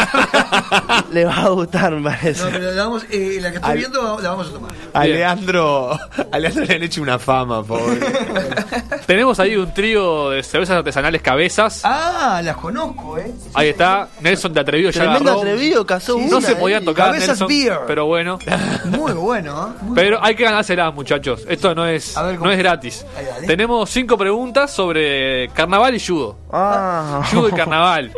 le 1.12 1.26
va 1.26 1.36
a 1.36 1.50
gustar, 1.50 1.92
me 1.94 2.10
parece. 2.10 2.44
No, 2.44 2.50
pero 2.52 2.72
la, 2.72 2.84
vamos, 2.84 3.04
eh, 3.12 3.38
la 3.42 3.50
que 3.52 3.56
estoy 3.58 3.72
Al- 3.72 3.78
viendo 3.78 4.20
la 4.22 4.30
vamos 4.30 4.48
a 4.48 4.52
tomar. 4.52 4.72
A 4.94 5.04
Bien. 5.04 5.16
Leandro, 5.18 6.00
a 6.32 6.40
Leandro 6.40 6.64
le 6.66 6.76
han 6.76 6.84
hecho 6.84 7.02
una 7.02 7.20
fama, 7.20 7.64
pobre. 7.64 8.00
Tenemos 9.06 9.40
ahí 9.40 9.56
un 9.56 9.74
trío 9.74 10.32
de 10.32 10.44
cervezas 10.44 10.78
artesanales 10.78 11.22
cabezas. 11.22 11.82
Ah, 11.84 12.42
las 12.44 12.58
conozco, 12.58 13.18
¿eh? 13.18 13.32
Ahí 13.54 13.70
está. 13.70 14.08
Nelson 14.22 14.54
de 14.54 14.60
Atrevido 14.62 14.90
ya 14.92 15.02
Tremendo 15.02 15.32
agarró. 15.32 15.40
atrevido, 15.42 15.86
casó 15.86 16.18
Sí, 16.18 16.26
No 16.30 16.42
se 16.42 16.56
podían 16.56 16.84
tocar, 16.84 17.08
Cabezas 17.08 17.30
Nelson, 17.30 17.48
beer. 17.48 17.80
pero 17.88 18.06
bueno. 18.06 18.40
Muy 18.86 19.14
bueno, 19.14 19.68
¿eh? 19.70 19.84
Muy 19.84 19.96
Pero 19.96 20.24
hay 20.24 20.36
que 20.36 20.44
ganárselas, 20.44 20.94
muchachos. 20.94 21.44
Esto 21.48 21.74
no 21.76 21.86
es, 21.88 21.97
A 22.16 22.24
ver, 22.24 22.40
no 22.40 22.52
es 22.52 22.58
gratis. 22.58 23.06
Ahí, 23.18 23.26
dale. 23.26 23.48
Tenemos 23.48 23.90
cinco 23.90 24.18
preguntas 24.18 24.72
sobre 24.72 25.50
carnaval 25.54 25.96
y 25.96 26.00
judo. 26.00 26.38
Ah. 26.52 27.22
Judo 27.32 27.50
y 27.50 27.52
carnaval. 27.52 28.12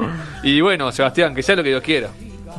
Y 0.43 0.61
bueno, 0.61 0.91
Sebastián, 0.91 1.33
que 1.35 1.43
sea 1.43 1.55
lo 1.55 1.63
que 1.63 1.69
Dios 1.69 1.81
quiera. 1.83 2.09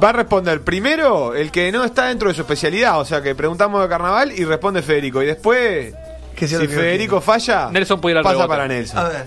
Va 0.02 0.10
a 0.10 0.12
responder 0.12 0.62
primero 0.62 1.34
el 1.34 1.50
que 1.50 1.70
no 1.72 1.84
está 1.84 2.06
dentro 2.06 2.28
de 2.28 2.34
su 2.34 2.40
especialidad, 2.42 2.98
o 3.00 3.04
sea 3.04 3.20
que 3.22 3.34
preguntamos 3.34 3.82
de 3.82 3.88
carnaval 3.88 4.32
y 4.32 4.44
responde 4.44 4.80
Federico. 4.82 5.22
Y 5.22 5.26
después, 5.26 5.94
Que 6.34 6.48
sea 6.48 6.58
si 6.60 6.68
Federico 6.68 7.20
falla, 7.20 7.68
Nelson 7.70 8.00
puede 8.00 8.12
ir 8.14 8.18
al 8.18 8.22
pasa 8.24 8.34
rebote. 8.36 8.48
para 8.48 8.64
A 8.64 8.68
Nelson. 8.68 9.08
ver. 9.08 9.26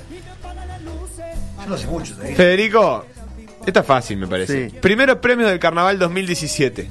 Yo 1.64 1.70
no 1.70 1.78
sé 1.78 1.88
mucho, 1.88 2.16
digo. 2.16 2.36
Federico, 2.36 3.06
esta 3.66 3.80
es 3.82 3.86
fácil, 3.86 4.18
me 4.18 4.28
parece. 4.28 4.70
Sí. 4.70 4.76
Primeros 4.80 5.18
premios 5.18 5.50
del 5.50 5.60
carnaval 5.60 5.98
2017. 6.00 6.90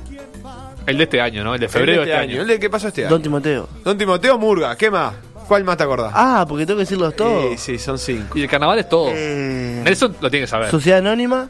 El 0.87 0.97
de 0.99 1.05
este 1.05 1.21
año, 1.21 1.45
¿no? 1.45 1.55
El 1.55 1.61
de 1.61 1.68
febrero 1.68 2.03
El 2.03 2.09
de 2.09 2.12
este 2.14 2.23
año. 2.25 2.40
El 2.42 2.49
de 2.49 2.59
qué 2.61 2.68
pasó 2.71 2.88
este 2.88 3.03
año. 3.03 3.11
Don 3.11 3.23
Timoteo. 3.23 3.68
Don 3.85 3.97
Timoteo 3.99 4.38
Murga, 4.38 4.77
¿qué 4.77 4.90
más? 4.90 5.14
¿Cuál 5.47 5.64
más 5.64 5.77
te 5.77 5.83
acordás? 5.85 6.12
Ah, 6.14 6.45
porque 6.49 6.64
tengo 6.66 6.79
que 6.79 6.83
decirlos 6.85 7.14
todos. 7.16 7.53
Sí, 7.61 7.77
sí, 7.77 7.79
son 7.79 7.99
cinco. 7.99 8.38
Y 8.38 8.42
el 8.42 8.49
carnaval 8.49 8.79
es 8.79 8.88
todo. 8.88 9.09
Eh, 9.12 9.81
Nelson 9.85 10.16
lo 10.21 10.31
tiene 10.31 10.45
que 10.45 10.51
saber. 10.51 10.71
Sociedad 10.71 10.99
Anónima. 11.01 11.49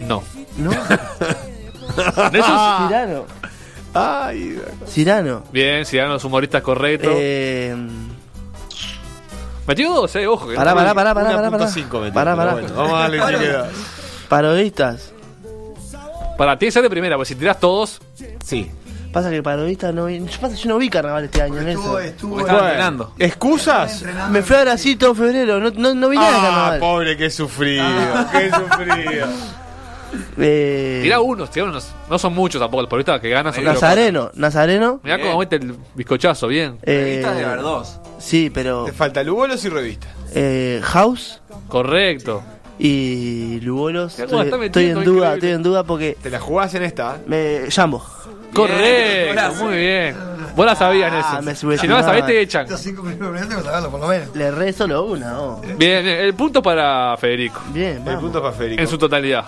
No. 0.00 0.22
¿No? 0.58 0.70
Nelson. 2.32 2.88
Cirano. 2.88 3.26
Ay, 3.94 4.60
Cirano. 4.88 5.44
Bien, 5.52 5.86
si 5.86 5.96
los 5.98 6.24
humoristas 6.24 6.62
correcto. 6.62 7.10
Eh, 7.14 7.74
Metió 9.66 9.90
dos, 9.94 10.14
eh, 10.16 10.26
ojo. 10.26 10.48
que 10.48 10.56
pará, 10.56 10.72
no- 10.72 10.76
pará, 10.76 10.94
pará, 10.94 11.14
pará, 11.14 11.36
pará, 11.36 11.50
pará. 11.50 11.66
1.5 11.66 12.00
metió, 12.00 12.12
Pará, 12.12 12.36
pará. 12.36 12.52
bueno, 12.52 12.68
vamos 12.76 12.92
a 12.92 12.98
darle 13.08 13.20
si 13.38 13.44
queda. 13.44 13.68
Parodistas. 14.28 15.13
Tiene 16.36 16.56
que 16.58 16.70
ser 16.70 16.82
de 16.82 16.90
primera, 16.90 17.16
porque 17.16 17.28
si 17.28 17.34
tirás 17.34 17.58
todos. 17.60 18.00
Sí. 18.44 18.70
Pasa 19.12 19.30
que 19.30 19.42
parodistas 19.44 19.94
no 19.94 20.06
vi. 20.06 20.18
Yo, 20.18 20.40
pasa, 20.40 20.56
que 20.56 20.60
yo 20.62 20.68
no 20.70 20.78
vi 20.78 20.88
carnaval 20.90 21.24
este 21.24 21.40
año, 21.40 21.60
Estuvo, 21.60 21.66
Nelson. 21.94 22.02
estuvo. 22.04 22.30
Porque 22.32 22.50
estaba 22.50 22.68
entrenando. 22.68 23.12
¿Excusas? 23.18 24.04
Me 24.30 24.42
fui 24.42 24.56
a 24.56 24.62
Brasil 24.62 24.98
todo 24.98 25.14
febrero, 25.14 25.60
no, 25.60 25.70
no, 25.70 25.94
no 25.94 26.08
vi 26.08 26.16
nada 26.16 26.30
de 26.30 26.36
Ah, 26.36 26.40
carnaval. 26.42 26.80
pobre, 26.80 27.16
qué 27.16 27.30
sufrido, 27.30 27.84
qué 28.32 28.50
sufrido. 28.50 29.28
Eh, 30.38 31.00
Tirá 31.02 31.20
unos, 31.20 31.50
tirá 31.50 31.66
unos. 31.66 31.92
No 32.08 32.18
son 32.18 32.34
muchos 32.34 32.60
tampoco, 32.60 32.80
el 32.82 32.88
porrista 32.88 33.20
que 33.20 33.30
gana 33.30 33.52
son 33.52 33.64
Nazareno, 33.64 34.30
Nazareno. 34.34 35.00
Mirá 35.02 35.20
cómo 35.20 35.38
mete 35.38 35.56
el 35.56 35.76
bizcochazo, 35.94 36.46
bien. 36.48 36.78
eh, 36.82 37.22
Revista 37.22 37.34
de 37.34 37.44
Verdós. 37.44 38.00
sí, 38.18 38.50
pero 38.52 38.84
Te 38.84 38.92
falta 38.92 39.22
Lugolos 39.22 39.64
y 39.64 39.68
revista. 39.68 40.06
eh, 40.34 40.80
House 40.84 41.40
Correcto. 41.68 42.42
Y 42.78 43.60
Lugolos. 43.60 44.18
Estoy, 44.18 44.44
está 44.46 44.64
estoy 44.64 44.84
en 44.86 44.94
duda, 44.94 45.02
increíble. 45.04 45.34
estoy 45.34 45.50
en 45.50 45.62
duda 45.62 45.84
porque 45.84 46.16
Te 46.22 46.30
la 46.30 46.40
jugás 46.40 46.74
en 46.74 46.82
esta. 46.82 47.18
me 47.26 47.62
Jambo. 47.70 48.02
Correcto, 48.54 49.28
golazo. 49.30 49.64
muy 49.64 49.76
bien. 49.76 50.16
Vos 50.54 50.64
la 50.64 50.76
sabías, 50.76 51.12
Ah, 51.12 51.40
Nelson. 51.42 51.44
me 51.44 51.54
si 51.56 51.64
no 51.66 51.70
la 51.70 51.76
subestimaban. 51.78 52.04
sabés, 52.04 52.26
te 52.26 52.40
echan. 52.40 52.62
Estos 52.64 52.80
cinco 52.80 53.02
primeros 53.02 53.32
minutos 53.32 53.64
tengo 53.64 53.82
que 53.84 53.88
por 53.90 54.00
lo 54.00 54.06
menos. 54.06 54.28
Le 54.36 54.44
erré 54.44 54.72
solo 54.72 55.04
una, 55.06 55.30
¿no? 55.32 55.56
Bien, 55.60 55.76
bien. 56.04 56.06
El 56.06 56.34
punto 56.34 56.62
para 56.62 57.16
Federico. 57.16 57.60
Bien, 57.72 57.96
El 57.98 58.02
vamos. 58.04 58.20
punto 58.22 58.40
para 58.40 58.54
Federico. 58.54 58.80
En 58.82 58.86
su 58.88 58.96
totalidad. 58.96 59.44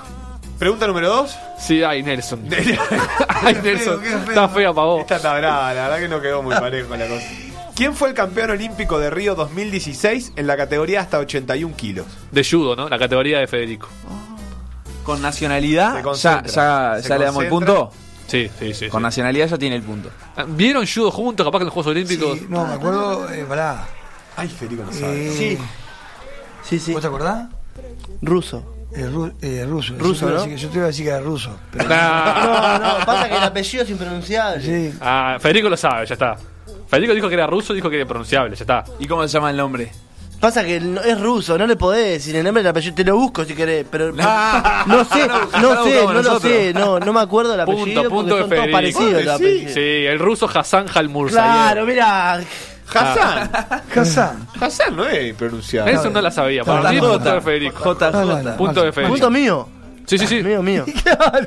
Pregunta 0.59 0.87
número 0.89 1.09
2. 1.09 1.37
Sí, 1.61 1.83
ay, 1.85 2.03
Nelson. 2.03 2.41
ay, 3.29 3.57
Nelson. 3.63 4.01
qué 4.01 4.09
feo. 4.09 4.19
Está 4.29 4.49
fea 4.49 4.73
para 4.73 4.87
vos. 4.87 5.01
Esta 5.03 5.17
está 5.17 5.39
brava, 5.39 5.73
la 5.75 5.83
verdad 5.89 5.99
que 6.01 6.09
no 6.09 6.21
quedó 6.21 6.43
muy 6.43 6.55
parejo 6.57 6.97
la 6.97 7.07
cosa. 7.07 7.27
¿Quién 7.77 7.95
fue 7.95 8.09
el 8.09 8.15
campeón 8.15 8.51
olímpico 8.51 8.99
de 8.99 9.11
Río 9.11 9.35
2016 9.35 10.33
en 10.37 10.47
la 10.47 10.57
categoría 10.57 11.03
hasta 11.03 11.19
81 11.19 11.77
kilos? 11.77 12.07
De 12.33 12.43
judo, 12.43 12.75
¿no? 12.75 12.89
La 12.89 12.99
categoría 12.99 13.39
de 13.39 13.47
Federico. 13.47 13.89
Con 15.05 15.21
nacionalidad, 15.23 16.03
ya, 16.15 16.43
ya, 16.45 16.99
ya 17.07 17.19
le 17.19 17.25
damos 17.27 17.45
el 17.45 17.51
punto. 17.51 17.93
Sí, 18.27 18.51
sí, 18.59 18.75
sí. 18.75 18.89
Con 18.89 19.01
sí. 19.01 19.05
nacionalidad 19.05 19.47
ya 19.49 19.59
tiene 19.59 19.77
el 19.77 19.83
punto. 19.83 20.11
¿Vieron 20.49 20.85
judo 20.87 21.11
juntos, 21.13 21.45
capaz 21.47 21.59
que 21.59 21.63
en 21.63 21.67
los 21.67 21.75
Juegos 21.75 21.91
Olímpicos? 21.93 22.39
Sí, 22.39 22.47
no, 22.49 22.67
me 22.67 22.75
acuerdo, 22.75 23.31
eh, 23.33 23.45
pará. 23.49 23.87
Ay, 24.37 24.49
Federico 24.49 24.83
no 24.85 24.93
sabe. 24.93 25.29
Eh, 25.29 25.33
Sí. 25.37 25.59
Sí, 26.65 26.79
sí. 26.81 26.93
¿Vos 26.93 27.03
te 27.03 27.07
acordás? 27.07 27.47
Ruso. 28.23 28.65
Eh, 28.93 29.07
ru- 29.09 29.33
eh, 29.43 29.65
ruso. 29.69 29.95
Ruso, 29.99 30.27
yo 30.27 30.27
te 30.27 30.27
iba 30.27 30.31
a 30.31 30.35
¿no? 30.35 30.41
decir 30.43 30.55
que- 30.57 30.63
Yo 30.63 30.69
te 30.71 30.77
iba 30.79 30.85
a 30.85 30.89
decir 30.89 31.05
que 31.05 31.11
era 31.11 31.21
ruso. 31.21 31.57
Pero, 31.71 31.89
Nah. 31.89 32.79
No, 32.81 32.99
no, 32.99 33.07
pasa 33.07 33.29
que 33.29 33.37
el 33.37 33.43
apellido 33.45 33.85
es 33.85 33.91
impronunciable. 33.91 34.63
sí. 34.65 34.99
Ah, 35.01 35.37
Federico 35.39 35.69
lo 35.69 35.77
sabe, 35.77 36.07
ya 36.07 36.15
está. 36.15 36.37
Federico 36.89 37.15
dijo 37.15 37.29
que 37.29 37.35
era 37.35 37.47
ruso, 37.47 37.73
dijo 37.75 37.91
que 37.91 37.97
era 37.97 38.07
pronunciable, 38.07 38.55
ya 38.57 38.63
está. 38.63 38.85
¿Y 38.99 39.07
cómo 39.07 39.23
se 39.27 39.29
llama 39.35 39.51
el 39.51 39.57
nombre? 39.57 39.91
Pasa 40.41 40.63
que 40.65 40.79
no- 40.81 41.01
es 41.01 41.19
ruso, 41.19 41.57
no 41.57 41.67
le 41.67 41.77
podés 41.77 42.19
decir 42.19 42.37
el 42.37 42.45
nombre 42.45 42.63
del 42.63 42.71
apellido. 42.71 42.95
Te 42.95 43.05
lo 43.05 43.17
busco 43.17 43.45
si 43.45 43.55
querés, 43.55 43.87
pero. 43.91 44.13
No. 44.13 44.23
No 44.87 45.05
sé, 45.05 45.27
No, 45.61 45.85
sé, 45.85 46.05
no 46.05 46.23
lo 46.23 46.41
sé. 46.41 46.73
No, 46.75 47.01
no 47.01 47.13
me 47.13 47.21
acuerdo 47.21 47.55
el 47.55 47.61
apellido. 47.61 47.85
Punto, 47.85 48.03
porque 48.03 48.11
punto 48.11 48.35
de 48.37 48.41
son 48.43 48.51
todos 48.51 48.61
Federico. 48.61 48.77
parecidos 48.77 49.13
los 49.13 49.23
Sí, 49.39 49.45
apellidos. 49.45 49.73
Sí, 49.73 49.81
el 49.81 50.19
ruso 50.19 50.51
Hassan 50.53 50.87
Halmurzayev. 50.95 51.43
Claro, 51.43 51.87
mira. 51.87 52.41
Hassan. 52.95 53.51
Hassan. 53.97 54.47
Hassan 54.61 54.95
no 54.97 55.07
es 55.09 55.35
pronunciado. 55.35 55.87
Nelson 55.87 56.13
no 56.13 56.21
la 56.21 56.31
sabía. 56.31 56.63
Para 56.65 56.93
mí, 56.93 56.99
punto 57.01 57.19
de 57.35 57.41
Federico. 57.41 57.95
JJ. 57.95 58.57
Punto 58.57 58.83
de 58.85 58.93
Federico. 58.93 59.13
Punto 59.15 59.31
mío. 59.31 59.69
Sí, 60.07 60.19
sí, 60.19 60.27
sí. 60.27 60.43
Mío, 60.43 60.63
mío. 60.63 60.85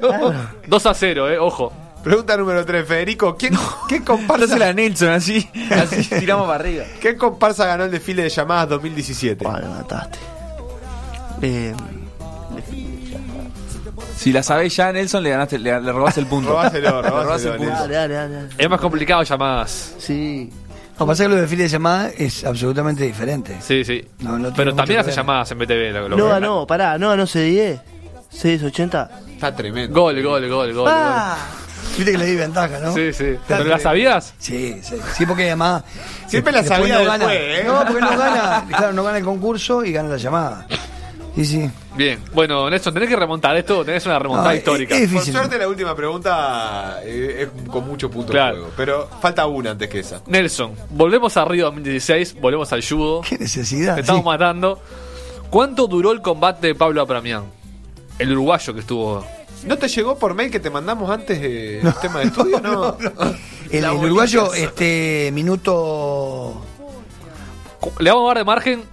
2 0.68 0.86
a 0.86 0.94
0, 0.94 1.30
eh, 1.30 1.38
ojo. 1.40 1.72
Pregunta 2.10 2.36
número 2.38 2.66
3, 2.66 2.88
Federico. 2.88 3.36
¿Quién, 3.38 3.54
¿qué, 3.88 4.04
comparsa, 4.04 4.48
Dásela 4.48 4.70
a 4.70 4.74
Nelson, 4.74 5.10
así, 5.10 5.48
así 5.70 6.10
tiramos 6.20 6.48
para 6.48 6.56
arriba. 6.60 6.84
¿Qué 7.00 7.16
comparsa 7.16 7.68
ganó 7.68 7.84
el 7.84 7.92
desfile 7.92 8.24
de 8.24 8.30
llamadas 8.30 8.68
2017? 8.70 9.46
Bueno, 9.46 9.68
me 9.70 9.76
mataste. 9.76 10.18
Eh, 11.44 11.76
Si 14.16 14.34
la 14.34 14.42
sabés 14.42 14.76
ya, 14.76 14.92
Nelson, 14.92 15.22
le 15.22 15.30
ganaste, 15.30 15.60
le, 15.60 15.80
le 15.80 15.92
robás 15.92 16.18
el 16.18 16.26
punto. 16.26 16.50
Robáselo, 16.50 17.00
Le 17.04 17.10
robás 17.10 17.24
robáselo, 17.26 17.52
el 17.54 17.58
punto. 17.60 17.74
dale, 17.76 17.94
dale, 17.94 18.14
dale. 18.16 18.50
Es 18.58 18.70
más 18.72 18.82
complicado 18.82 19.22
llamadas. 19.22 19.94
Sí. 20.00 20.50
Lo 20.98 21.06
que 21.06 21.10
pasa 21.12 21.22
es 21.24 21.28
que 21.28 21.30
lo 21.30 21.36
de 21.36 21.42
desfile 21.42 21.64
de 21.64 21.70
llamada 21.70 22.10
es 22.18 22.44
absolutamente 22.44 23.04
diferente. 23.04 23.56
Sí, 23.62 23.86
sí. 23.86 24.04
No, 24.22 24.40
no 24.40 24.52
Pero 24.56 24.74
también 24.74 25.02
hace 25.02 25.12
llamadas 25.12 25.52
en 25.52 25.60
BTV. 25.60 25.94
Lo, 25.94 26.10
lo- 26.10 26.18
No 26.18 26.28
ganó, 26.30 26.66
pará, 26.66 26.98
no 26.98 27.10
ganó 27.10 27.26
C10. 27.28 27.80
C1080. 28.34 29.10
Está 29.36 29.56
tremendo. 29.56 30.02
Gol, 30.02 30.22
gol, 30.24 30.50
gol, 30.50 30.74
gol. 30.74 30.88
Ah, 30.92 31.38
Viste 31.98 32.12
que 32.14 32.18
le 32.18 32.26
di 32.26 32.36
ventaja, 32.36 32.80
¿no? 32.80 32.94
Sí, 32.94 33.12
sí. 33.14 33.36
¿Pero 33.48 33.64
la 33.66 33.80
sabías? 33.80 34.34
Sí, 34.38 34.80
sí, 34.82 34.96
sí, 35.18 35.26
porque 35.26 35.44
además. 35.48 35.84
Siempre 36.28 36.54
la 36.54 36.64
sabía 36.64 37.00
no 37.00 37.06
gana. 37.06 37.28
después, 37.28 37.60
¿eh? 37.60 37.64
No, 37.66 37.86
porque 37.86 38.02
no 38.02 38.18
gana, 38.18 38.66
claro, 38.70 38.94
no 38.94 39.04
gana 39.04 39.18
el 39.18 39.24
concurso 39.24 39.84
y 39.84 39.92
gana 39.92 40.10
la 40.10 40.18
llamada. 40.18 40.68
Sí, 41.36 41.46
sí. 41.46 41.70
Bien. 41.96 42.20
Bueno, 42.34 42.70
Nelson, 42.70 42.94
tenés 42.94 43.08
que 43.08 43.16
remontar 43.16 43.56
esto. 43.56 43.86
Tenés 43.86 44.06
una 44.06 44.20
remontada 44.20 44.50
No, 44.52 44.56
histórica. 44.56 44.96
es- 44.96 45.04
es 45.04 45.12
Por 45.14 45.24
suerte 45.24 45.58
la 45.58 45.68
última 45.68 45.96
pregunta 45.96 47.00
eh, 47.04 47.48
es 47.56 47.70
con 47.72 47.86
mucho 47.88 48.10
punto 48.10 48.32
Claro. 48.32 48.56
de 48.56 48.62
juego. 48.62 48.74
Pero 48.78 49.10
falta 49.22 49.46
una 49.46 49.72
antes 49.72 49.88
que 49.90 50.00
esa. 50.00 50.22
Nelson, 50.28 50.74
volvemos 50.90 51.38
a 51.38 51.46
Río 51.46 51.66
2016. 51.66 52.36
Volvemos 52.42 52.72
al 52.74 52.84
judo. 52.84 53.22
Qué 53.22 53.38
necesidad. 53.38 53.96
Te 53.96 54.02
estamos 54.02 54.22
sí. 54.24 54.26
matando. 54.28 54.82
¿Cuánto 55.50 55.88
duró 55.88 56.12
el 56.12 56.22
combate 56.22 56.68
de 56.68 56.76
Pablo 56.76 57.02
Apramián? 57.02 57.46
El 58.18 58.32
uruguayo 58.34 58.74
que 58.74 58.80
estuvo. 58.82 59.26
¿No 59.66 59.78
te 59.78 59.88
llegó 59.88 60.18
por 60.18 60.34
mail 60.34 60.52
que 60.52 60.60
te 60.60 60.70
mandamos 60.70 61.10
antes 61.10 61.40
de 61.42 61.80
el 61.82 61.94
tema 62.02 62.20
de 62.20 62.26
estudio? 62.28 62.60
No. 62.62 62.98
El, 63.72 63.86
uruguayo, 63.86 64.52
este, 64.56 65.30
minuto. 65.32 66.66
Le 68.00 68.10
vamos 68.10 68.26
a 68.26 68.28
dar 68.30 68.38
de 68.40 68.44
margen 68.44 68.84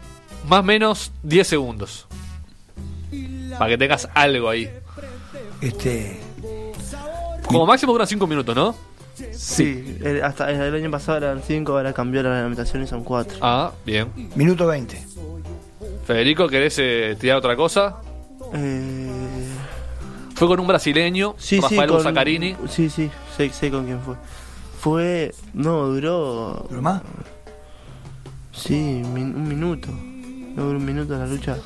más 0.47 0.61
o 0.61 0.63
menos 0.63 1.13
10 1.23 1.47
segundos. 1.47 2.07
Para 3.59 3.71
que 3.71 3.79
tengas 3.79 4.07
algo 4.15 4.51
ahí. 4.51 4.71
Este. 5.63 6.21
Como 7.47 7.65
máximo 7.65 7.93
duran 7.93 8.07
5 8.07 8.27
minutos, 8.27 8.55
¿no? 8.55 8.77
sí. 9.33 9.99
el- 10.05 10.23
hasta 10.23 10.51
el 10.51 10.75
año 10.75 10.91
pasado 10.91 11.17
eran 11.19 11.43
5, 11.43 11.73
ahora 11.73 11.95
cambió 11.95 12.23
la 12.23 12.31
reglamentación 12.35 12.83
y 12.83 12.87
son 12.87 13.03
4. 13.03 13.39
Ah, 13.41 13.73
bien. 13.87 14.09
Minuto 14.35 14.67
20. 14.67 15.07
Federico, 16.07 16.49
¿querés 16.49 16.77
eh, 16.79 17.17
tirar 17.19 17.39
otra 17.39 17.57
cosa? 17.57 17.97
Eh, 18.53 19.36
Fue 20.37 20.47
con 20.49 20.61
un 20.61 20.67
brasileño, 20.67 21.35
sí, 21.39 21.61
Rafael 21.61 21.89
sí, 21.89 21.95
Bossacarini. 21.95 22.57
Sí, 22.69 22.89
sí, 22.91 23.11
sé, 23.37 23.51
sé 23.51 23.71
con 23.71 23.85
quién 23.87 24.01
fue. 24.01 24.15
Fue. 24.79 25.35
No, 25.55 25.87
duró. 25.89 26.67
¿Pero 26.69 26.83
más? 26.83 27.03
Sí, 28.53 28.75
min- 29.13 29.35
un 29.35 29.49
minuto. 29.49 29.89
No 30.55 30.65
duró 30.65 30.79
un 30.79 30.85
minuto 30.85 31.17
la 31.17 31.27
lucha. 31.27 31.57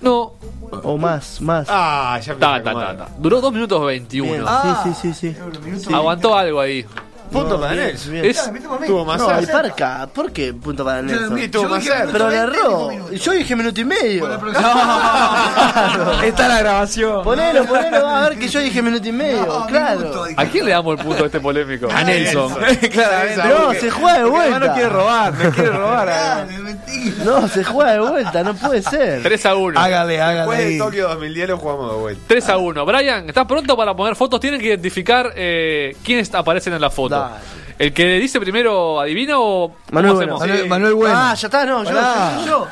No, 0.00 0.34
O 0.82 0.96
más, 0.96 1.40
más. 1.40 1.66
Ah, 1.68 2.18
ya 2.24 2.34
me 2.34 2.40
ta, 2.40 2.62
ta, 2.62 2.72
ta, 2.72 2.96
ta. 2.96 3.08
Duró 3.18 3.40
2 3.40 3.52
minutos 3.52 3.84
21. 3.84 4.30
Bien, 4.32 4.44
Ah. 4.46 4.82
sí, 4.84 4.94
sí, 5.12 5.12
sí, 5.12 5.36
sí. 5.78 5.92
Aguantó 5.92 6.36
algo 6.36 6.60
ahí. 6.60 6.86
Punto 7.30 7.60
para 7.60 7.72
bien, 7.72 7.86
Nelson. 7.86 8.12
bien. 8.12 8.24
Es, 8.24 8.50
Tuvo 8.86 9.04
más 9.04 9.18
No, 9.20 9.38
el. 9.38 9.46
Parca, 9.46 10.08
¿por 10.12 10.32
qué 10.32 10.52
punto 10.54 10.84
para 10.84 11.02
Nelson? 11.02 11.34
Más. 11.70 11.88
Pero 12.12 12.30
le 12.30 12.36
erró. 12.36 13.10
Yo 13.10 13.32
dije 13.32 13.56
minuto 13.56 13.80
y 13.80 13.84
medio. 13.84 14.28
Está 16.24 16.48
la 16.48 16.58
grabación. 16.60 17.22
Ponelo, 17.22 17.64
ponelo, 17.66 18.06
a 18.08 18.28
ver 18.28 18.38
que 18.38 18.48
yo 18.48 18.60
dije 18.60 18.82
minuto 18.82 19.08
y 19.08 19.12
medio. 19.12 19.66
Claro. 19.66 20.24
¿A 20.36 20.44
quién 20.46 20.64
le 20.64 20.72
damos 20.72 20.98
el 20.98 21.04
punto 21.04 21.22
a 21.24 21.26
este 21.26 21.40
polémico? 21.40 21.88
A 21.92 22.02
Nelson. 22.04 22.54
Claramente. 22.92 23.48
No, 23.48 23.72
se 23.74 23.90
juega 23.90 24.18
de 24.18 24.24
vuelta. 24.24 24.58
no 24.58 24.72
quiere 24.74 24.88
robar, 24.88 25.34
no 25.34 25.50
quiere 25.50 25.70
robar. 25.70 26.46
No, 27.24 27.48
se 27.48 27.64
juega 27.64 27.92
de 27.92 28.00
vuelta, 28.00 28.42
no 28.42 28.54
puede 28.54 28.82
ser. 28.82 29.22
3 29.22 29.46
a 29.46 29.54
1. 29.54 29.78
Hágale, 29.80 30.14
Después 30.18 30.58
de 30.58 30.64
hágale. 30.64 30.78
Tokio 30.78 31.08
2010 31.08 31.48
lo 31.48 31.58
jugamos 31.58 31.92
de 31.92 31.98
vuelta. 31.98 32.22
3 32.26 32.48
a 32.48 32.58
1. 32.58 32.86
Brian, 32.86 33.28
¿estás 33.28 33.46
pronto 33.46 33.76
para 33.76 33.94
poner 33.94 34.16
fotos? 34.16 34.40
Tienen 34.40 34.60
que 34.60 34.66
identificar 34.66 35.32
eh, 35.34 35.96
quiénes 36.04 36.34
aparecen 36.34 36.74
en 36.74 36.80
la 36.80 36.90
foto. 36.90 37.14
Dale. 37.20 37.40
¿El 37.78 37.92
que 37.94 38.04
dice 38.18 38.38
primero 38.40 39.00
adivina 39.00 39.38
o 39.38 39.68
cómo 39.68 39.78
Manuel 39.92 40.16
hacemos? 40.16 40.38
Bueno. 40.38 40.52
Manuel, 40.54 40.68
Manuel 40.68 40.94
Bueno. 40.94 41.14
Ah, 41.18 41.34
ya 41.34 41.46
está, 41.46 41.64
no, 41.64 41.82
yo, 41.84 41.90
Pará. 41.90 42.36
yo, 42.44 42.46
yo, 42.46 42.66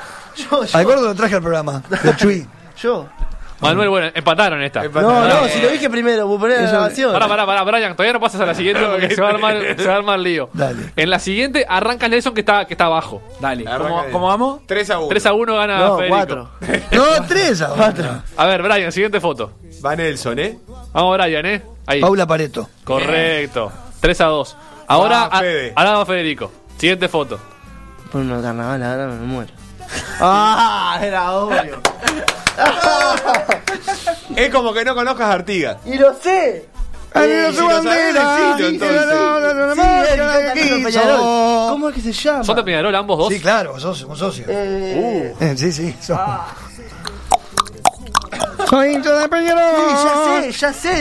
yo, 0.51 0.65
yo, 0.65 0.77
Al 0.79 0.85
gordo 0.85 1.03
lo 1.07 1.15
traje 1.15 1.35
al 1.37 1.43
programa. 1.43 1.83
De 2.03 2.17
Chuy. 2.17 2.47
yo. 2.83 3.07
Manuel, 3.61 3.89
bueno, 3.89 4.09
empataron 4.15 4.63
esta. 4.63 4.85
Empataron. 4.85 5.29
No, 5.29 5.41
no, 5.41 5.47
Eh, 5.47 5.49
si 5.49 5.61
lo 5.61 5.69
dije 5.71 5.91
primero, 5.91 6.29
vos 6.29 6.39
ponés 6.39 6.61
la 6.63 6.71
grabación. 6.71 7.13
Pará, 7.13 7.27
pará, 7.27 7.45
pará, 7.45 7.65
Brian, 7.65 7.93
todavía 7.97 8.13
no 8.13 8.21
pasas 8.21 8.41
a 8.41 8.47
la 8.47 8.55
siguiente 8.55 8.81
porque 8.91 9.13
se 9.13 9.21
va 9.21 9.29
a 9.29 9.31
armar, 9.33 9.57
se 9.77 9.85
va 9.89 9.95
a 9.95 9.97
armar 9.97 10.19
lío. 10.21 10.49
Dale. 10.53 10.93
En 10.95 11.11
la 11.11 11.19
siguiente 11.19 11.67
arranca 11.69 12.07
Nelson 12.07 12.35
que 12.35 12.41
está, 12.43 12.67
que 12.67 12.75
está 12.75 12.85
abajo. 12.85 13.21
Dale, 13.41 13.65
¿cómo, 13.65 14.05
cómo 14.13 14.27
vamos? 14.29 14.61
3 14.67 14.91
a 14.91 14.99
1. 15.01 15.09
3 15.09 15.27
a 15.27 15.33
1 15.33 15.57
gana 15.57 15.79
No, 15.79 15.97
Federico. 15.97 16.17
cuatro. 16.17 16.51
No, 16.93 17.27
tres 17.27 17.63
a 17.63 17.69
cuatro. 17.71 18.23
A 18.37 18.47
ver, 18.47 18.63
Brian, 18.63 18.93
siguiente 18.93 19.21
foto. 19.21 19.51
Va 19.85 19.97
Nelson, 19.97 20.39
¿eh? 20.39 20.59
Vamos, 20.93 21.17
Brian, 21.19 21.47
¿eh? 21.47 21.63
Ahí. 21.87 22.01
Paula 22.01 22.27
Pareto. 22.29 22.69
Correcto. 22.85 23.73
3 24.01 24.21
a 24.21 24.25
2. 24.27 24.57
Ahora, 24.87 25.29
Va, 25.29 25.39
Fede. 25.41 25.73
a- 25.75 25.81
ahora 25.81 25.99
va 25.99 26.07
Federico. 26.07 26.53
Siguiente 26.79 27.09
foto. 27.09 27.39
Por 28.13 28.21
una 28.23 28.41
carnaval, 28.41 28.83
ahora 28.83 29.07
me 29.07 29.27
muero. 29.27 29.53
Ah, 30.21 30.99
era 31.03 31.33
obvio. 31.33 31.81
Es 34.37 34.51
como 34.51 34.73
que 34.73 34.85
no 34.85 34.95
conozcas 34.95 35.29
a 35.29 35.33
Artigas. 35.33 35.77
Y 35.87 35.97
lo 35.99 36.15
sé. 36.15 36.67
Arriba 37.15 37.53
su 37.53 37.67
bandera. 37.67 38.57
¿Cómo 41.71 41.89
es 41.89 41.95
que 41.95 42.01
se 42.01 42.13
llama? 42.13 42.45
¿Son 42.45 42.57
de 42.57 42.63
Peñarol 42.63 42.95
ambos 42.95 43.19
dos? 43.19 43.29
Sí, 43.33 43.41
claro, 43.41 43.73
vos 43.73 43.83
sos 43.83 44.03
un 44.03 44.17
socio. 44.17 44.45
Eh, 44.49 45.35
Eh, 45.41 45.55
Sí, 45.57 45.73
sí. 45.73 45.97
sos- 46.01 46.19
Soy 48.69 48.93
hincha 48.95 49.13
de 49.15 49.29
Peñarol. 49.29 49.63
sí, 50.43 50.51
ya 50.53 50.73
sé, 50.73 51.01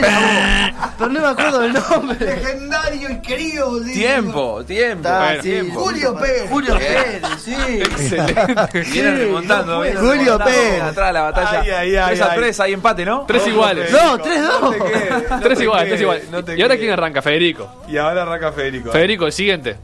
Pero 0.96 1.10
no 1.10 1.20
me 1.20 1.26
acuerdo 1.26 1.60
del 1.60 1.72
nombre. 1.74 2.18
Legendario 2.18 3.10
y 3.10 3.20
querido. 3.20 3.78
digo. 3.80 3.92
Tiempo, 3.94 4.64
tiempo. 4.64 5.08
Bueno, 5.08 5.42
sí, 5.42 5.50
tiempo. 5.50 5.80
Julio 5.80 6.14
Pérez. 6.18 6.50
Julio 6.50 6.74
Pérez, 6.78 7.22
sí. 7.44 7.54
Excelente. 7.54 8.80
Vienen 8.90 9.18
remontando. 9.18 9.74
no 9.76 9.80
vienen. 9.82 10.02
Julio. 10.02 10.38
Pérez. 10.38 10.82
Atrás 10.82 11.06
de 11.08 11.12
la 11.12 11.22
batalla. 11.22 11.60
Ay, 11.60 11.70
ay, 11.70 11.96
ay, 11.96 12.06
3 12.16 12.20
a 12.22 12.30
ay. 12.32 12.38
3, 12.38 12.60
hay 12.60 12.72
empate, 12.72 13.04
¿no? 13.04 13.24
Tres 13.26 13.46
iguales. 13.46 13.92
No, 13.92 14.18
3-2. 14.18 14.60
No 14.60 14.70
te 14.70 14.78
quedes, 14.78 15.30
no 15.30 15.40
Tres 15.40 15.58
te 15.58 15.64
iguales, 15.64 15.84
quedes, 15.84 15.88
tres 15.88 16.00
iguales. 16.00 16.30
no 16.30 16.44
te 16.44 16.58
¿Y 16.58 16.62
ahora 16.62 16.76
quién 16.76 16.90
arranca? 16.90 17.22
Federico. 17.22 17.84
Y 17.88 17.96
ahora 17.98 18.22
arranca 18.22 18.52
Federico. 18.52 18.90
Federico, 18.92 19.26
el 19.26 19.32
siguiente. 19.32 19.76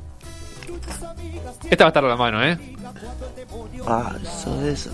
Esta 1.71 1.85
va 1.85 1.89
a 1.89 1.91
estar 1.91 2.05
a 2.05 2.09
la 2.09 2.17
mano, 2.17 2.43
¿eh? 2.45 2.59
Ah, 3.87 4.13
eso 4.23 4.61
de 4.61 4.73
eso. 4.73 4.91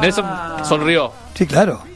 Nelson 0.00 0.24
sonrió. 0.64 1.12
Sí, 1.34 1.46
claro. 1.46 1.89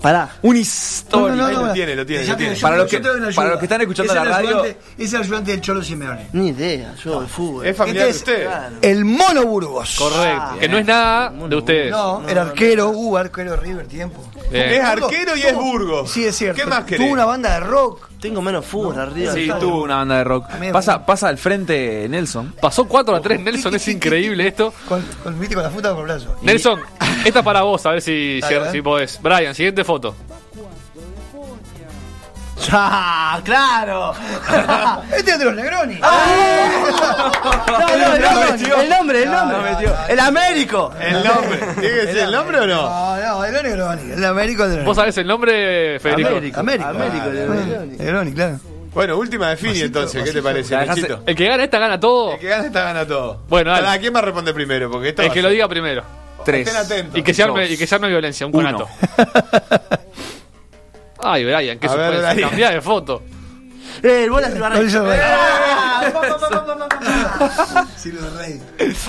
Pará. 0.00 0.28
Un 0.42 0.56
histórico. 0.56 1.36
Lo 1.36 1.72
tiene, 1.72 1.94
lo 1.96 2.06
tiene, 2.06 2.26
lo 2.26 2.60
Para 2.60 2.76
los 2.78 2.90
que- 2.90 3.00
para 3.34 3.48
los 3.50 3.58
que 3.58 3.64
están 3.64 3.80
escuchando 3.80 4.12
Es 4.12 4.18
el 4.18 4.24
la 4.24 4.30
radio- 4.36 4.48
ayudante- 4.62 4.76
Es 4.98 5.12
el 5.12 5.20
ayudante 5.22 5.50
del 5.50 5.60
Cholo 5.60 5.82
Simeone. 5.82 6.28
Ni 6.32 6.48
idea, 6.48 6.94
yo 7.02 7.20
de 7.22 7.26
fútbol. 7.26 7.66
¿Es 7.66 7.76
familiar 7.76 8.08
Este 8.08 8.30
de 8.32 8.42
es 8.44 8.48
usted? 8.50 8.88
el 8.90 9.04
Mono 9.04 9.44
Burgos. 9.44 9.96
Correcto. 9.98 10.58
que 10.60 10.68
no 10.68 10.78
es 10.78 10.86
nada 10.86 11.30
de 11.30 11.56
ustedes. 11.56 11.90
No, 11.90 12.28
era 12.28 12.42
arquero, 12.42 12.90
uh, 12.90 13.16
arquero 13.16 13.50
de 13.52 13.56
River 13.56 13.86
tiempo. 13.86 14.22
Bien. 14.50 14.64
Es 14.74 14.84
arquero 14.84 15.36
y 15.36 15.42
es 15.42 15.54
Burgos. 15.54 16.10
Sí, 16.10 16.24
es 16.24 16.36
cierto. 16.36 16.60
¿Qué 16.62 16.66
más 16.68 16.84
querés? 16.84 17.00
Tuvo 17.04 17.12
una 17.12 17.24
banda 17.24 17.54
de 17.54 17.60
rock. 17.60 18.08
Tengo 18.20 18.42
menos 18.42 18.64
fútbol 18.64 18.98
arriba. 18.98 19.32
Sí, 19.32 19.48
tuvo 19.60 19.82
una 19.84 19.96
banda 19.96 20.18
de 20.18 20.24
rock. 20.24 20.46
Pasa, 20.72 21.04
pasa 21.06 21.28
al 21.28 21.38
frente 21.38 22.06
Nelson. 22.08 22.54
Pasó 22.60 22.86
4 22.86 23.14
a 23.14 23.20
3 23.20 23.40
Nelson, 23.40 23.74
es 23.74 23.86
increíble 23.88 24.46
esto. 24.48 24.72
Con, 24.88 25.02
con, 25.22 25.34
con 25.38 25.62
la 25.62 25.70
con 25.70 25.98
el 25.98 26.02
brazo. 26.04 26.36
Nelson, 26.42 26.80
esta 27.24 27.38
es 27.40 27.44
para 27.44 27.62
vos, 27.62 27.84
a 27.86 27.90
ver 27.92 28.02
si, 28.02 28.40
si, 28.46 28.54
si 28.72 28.82
podés. 28.82 29.20
Brian, 29.22 29.54
siguiente 29.54 29.84
foto. 29.84 30.14
¡Ah, 32.70 33.40
claro! 33.44 34.12
Este 35.16 35.30
es 35.32 35.38
de 35.38 35.44
los 35.44 35.54
Negroni. 35.54 35.98
Ah. 36.02 36.80
No, 37.66 37.78
no, 37.78 38.14
el 38.14 38.22
nombre, 38.22 38.82
el 38.82 38.88
nombre, 38.90 39.22
el 39.22 39.30
nombre. 39.30 39.58
El 40.08 40.20
Américo. 40.20 40.92
El 41.00 41.24
nombre. 41.24 41.58
¿Tiene 41.80 41.94
que 42.00 42.06
ser 42.12 42.18
el 42.24 42.32
nombre 42.32 42.60
o 42.60 42.66
no? 42.66 42.82
No, 42.82 43.16
no, 43.16 43.42
de 43.42 43.52
los 43.52 43.62
Negroni. 43.62 44.12
El 44.12 44.24
Américo 44.24 44.68
de 44.68 44.76
los 44.76 44.84
¿Vos 44.84 44.96
sabés 44.96 45.16
el 45.18 45.26
nombre, 45.26 45.98
Federico? 46.00 46.28
Américo. 46.28 46.60
Américo. 46.60 46.88
Américo, 46.88 47.24
Ah, 47.24 47.28
de 47.28 47.46
Negroni. 47.46 47.96
Negroni, 47.96 48.32
claro. 48.32 48.60
Bueno, 48.92 49.16
última 49.16 49.50
defini 49.50 49.80
entonces. 49.80 50.22
¿Qué 50.24 50.32
te 50.32 50.42
parece? 50.42 50.74
El 51.26 51.36
que 51.36 51.46
gana 51.46 51.64
esta 51.64 51.78
gana 51.78 51.98
todo. 52.00 52.32
El 52.34 52.38
que 52.40 52.48
gana 52.48 52.66
esta 52.66 52.82
gana 52.82 53.06
todo. 53.06 53.40
Bueno, 53.48 53.70
dale. 53.70 53.86
¿A 53.88 53.98
quién 53.98 54.14
va 54.14 54.18
a 54.18 54.22
responder 54.22 54.52
primero? 54.52 54.90
Porque 54.90 55.10
esto 55.10 55.22
El 55.22 55.30
que 55.32 55.40
lo 55.42 55.48
diga 55.48 55.68
primero. 55.68 56.02
Tres. 56.48 56.66
Estén 56.66 56.82
atentos. 56.82 57.18
Y 57.18 57.22
que 57.22 57.34
se 57.34 57.42
arme, 57.42 57.68
y 57.68 57.76
que 57.76 57.86
se 57.86 57.94
arme 57.94 58.08
violencia, 58.08 58.46
un 58.46 58.52
conato. 58.52 58.88
Ay, 61.22 61.44
Brian, 61.44 61.78
ver, 61.78 61.90
suspense. 61.90 62.32
Brian. 62.32 62.48
Cambiá 62.48 62.70
de 62.70 62.80
foto. 62.80 63.22
Eh, 64.02 64.24
el 64.24 64.30
bola 64.30 64.50
Silva 64.50 64.68
No, 64.70 64.76
Rey. 64.76 64.88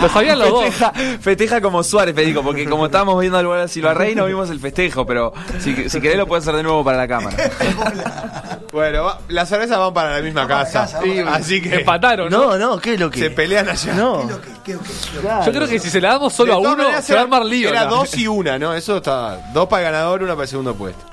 Lo 0.02 0.10
sabían 0.10 0.40
los 0.40 0.50
dos. 0.50 0.64
Festeja, 0.66 0.94
festeja 1.22 1.62
como 1.62 1.84
Suárez, 1.84 2.16
Federico, 2.16 2.42
porque 2.44 2.68
como 2.68 2.86
estábamos 2.88 3.20
viendo 3.20 3.38
al 3.38 3.62
de 3.62 3.68
Silva 3.68 3.94
Rey, 3.94 4.16
no 4.16 4.26
vimos 4.26 4.50
el 4.50 4.60
festejo, 4.60 5.06
pero 5.06 5.34
si, 5.60 5.90
si 5.90 6.02
querés 6.02 6.18
lo 6.18 6.28
puedes 6.28 6.44
hacer 6.44 6.56
de 6.56 6.64
nuevo 6.64 6.84
para 6.84 6.98
la 6.98 7.08
cámara. 7.08 7.38
Bueno, 8.72 9.04
va- 9.04 9.20
las 9.30 9.50
cervezas 9.50 9.80
van 9.80 9.92
para 9.96 10.12
la 10.18 10.22
misma 10.22 10.48
para 10.48 10.64
casa. 10.64 10.82
casa, 10.82 11.00
vamos 11.00 11.16
para 11.24 11.36
Así 11.38 11.60
que 11.60 11.74
Empataron, 11.74 12.30
¿no? 12.30 12.56
No, 12.56 12.76
no, 12.76 12.80
¿qué 12.80 12.94
es 12.94 13.00
lo 13.00 13.10
que? 13.10 13.20
se 13.20 13.32
pelean 13.32 13.68
allá. 13.68 13.94
No. 13.96 14.28
¿Qué, 14.64 14.74
qué, 14.74 14.78
qué? 14.78 15.20
Claro. 15.22 15.46
Yo 15.48 15.52
creo 15.52 15.68
que 15.68 15.80
si 15.80 15.90
se 15.90 16.00
la 16.00 16.10
damos 16.10 16.34
solo 16.34 16.54
De 16.54 16.60
a 16.60 16.62
todas 16.62 16.74
uno, 16.76 16.84
maneras, 16.84 17.04
se 17.06 17.14
va 17.16 17.22
a 17.22 17.24
armar 17.24 17.46
lío. 17.46 17.70
Era 17.70 17.82
acá. 17.82 17.90
dos 17.90 18.16
y 18.16 18.28
una, 18.28 18.60
¿no? 18.60 18.76
Eso 18.76 18.98
está. 18.98 19.40
Dos 19.54 19.68
para 19.68 19.88
el 19.88 19.92
ganador, 19.92 20.22
una 20.22 20.34
para 20.34 20.44
el 20.44 20.50
segundo 20.50 20.76
puesto. 20.76 21.04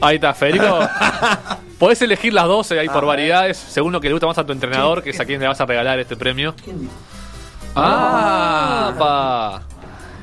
Ahí 0.00 0.16
está, 0.16 0.34
Federico. 0.34 0.80
Podés 1.78 2.00
elegir 2.02 2.32
las 2.32 2.46
12 2.46 2.78
ahí 2.80 2.88
por 2.88 3.04
variedades, 3.04 3.56
según 3.58 3.92
lo 3.92 4.00
que 4.00 4.08
le 4.08 4.14
gusta 4.14 4.26
más 4.26 4.38
a 4.38 4.46
tu 4.46 4.52
entrenador, 4.52 5.02
que 5.02 5.10
es 5.10 5.20
a 5.20 5.24
quien 5.26 5.40
le 5.40 5.46
vas 5.46 5.60
a 5.60 5.66
regalar 5.66 5.98
este 5.98 6.16
premio. 6.16 6.54
Ah, 7.74 8.94
pa. 8.98 9.62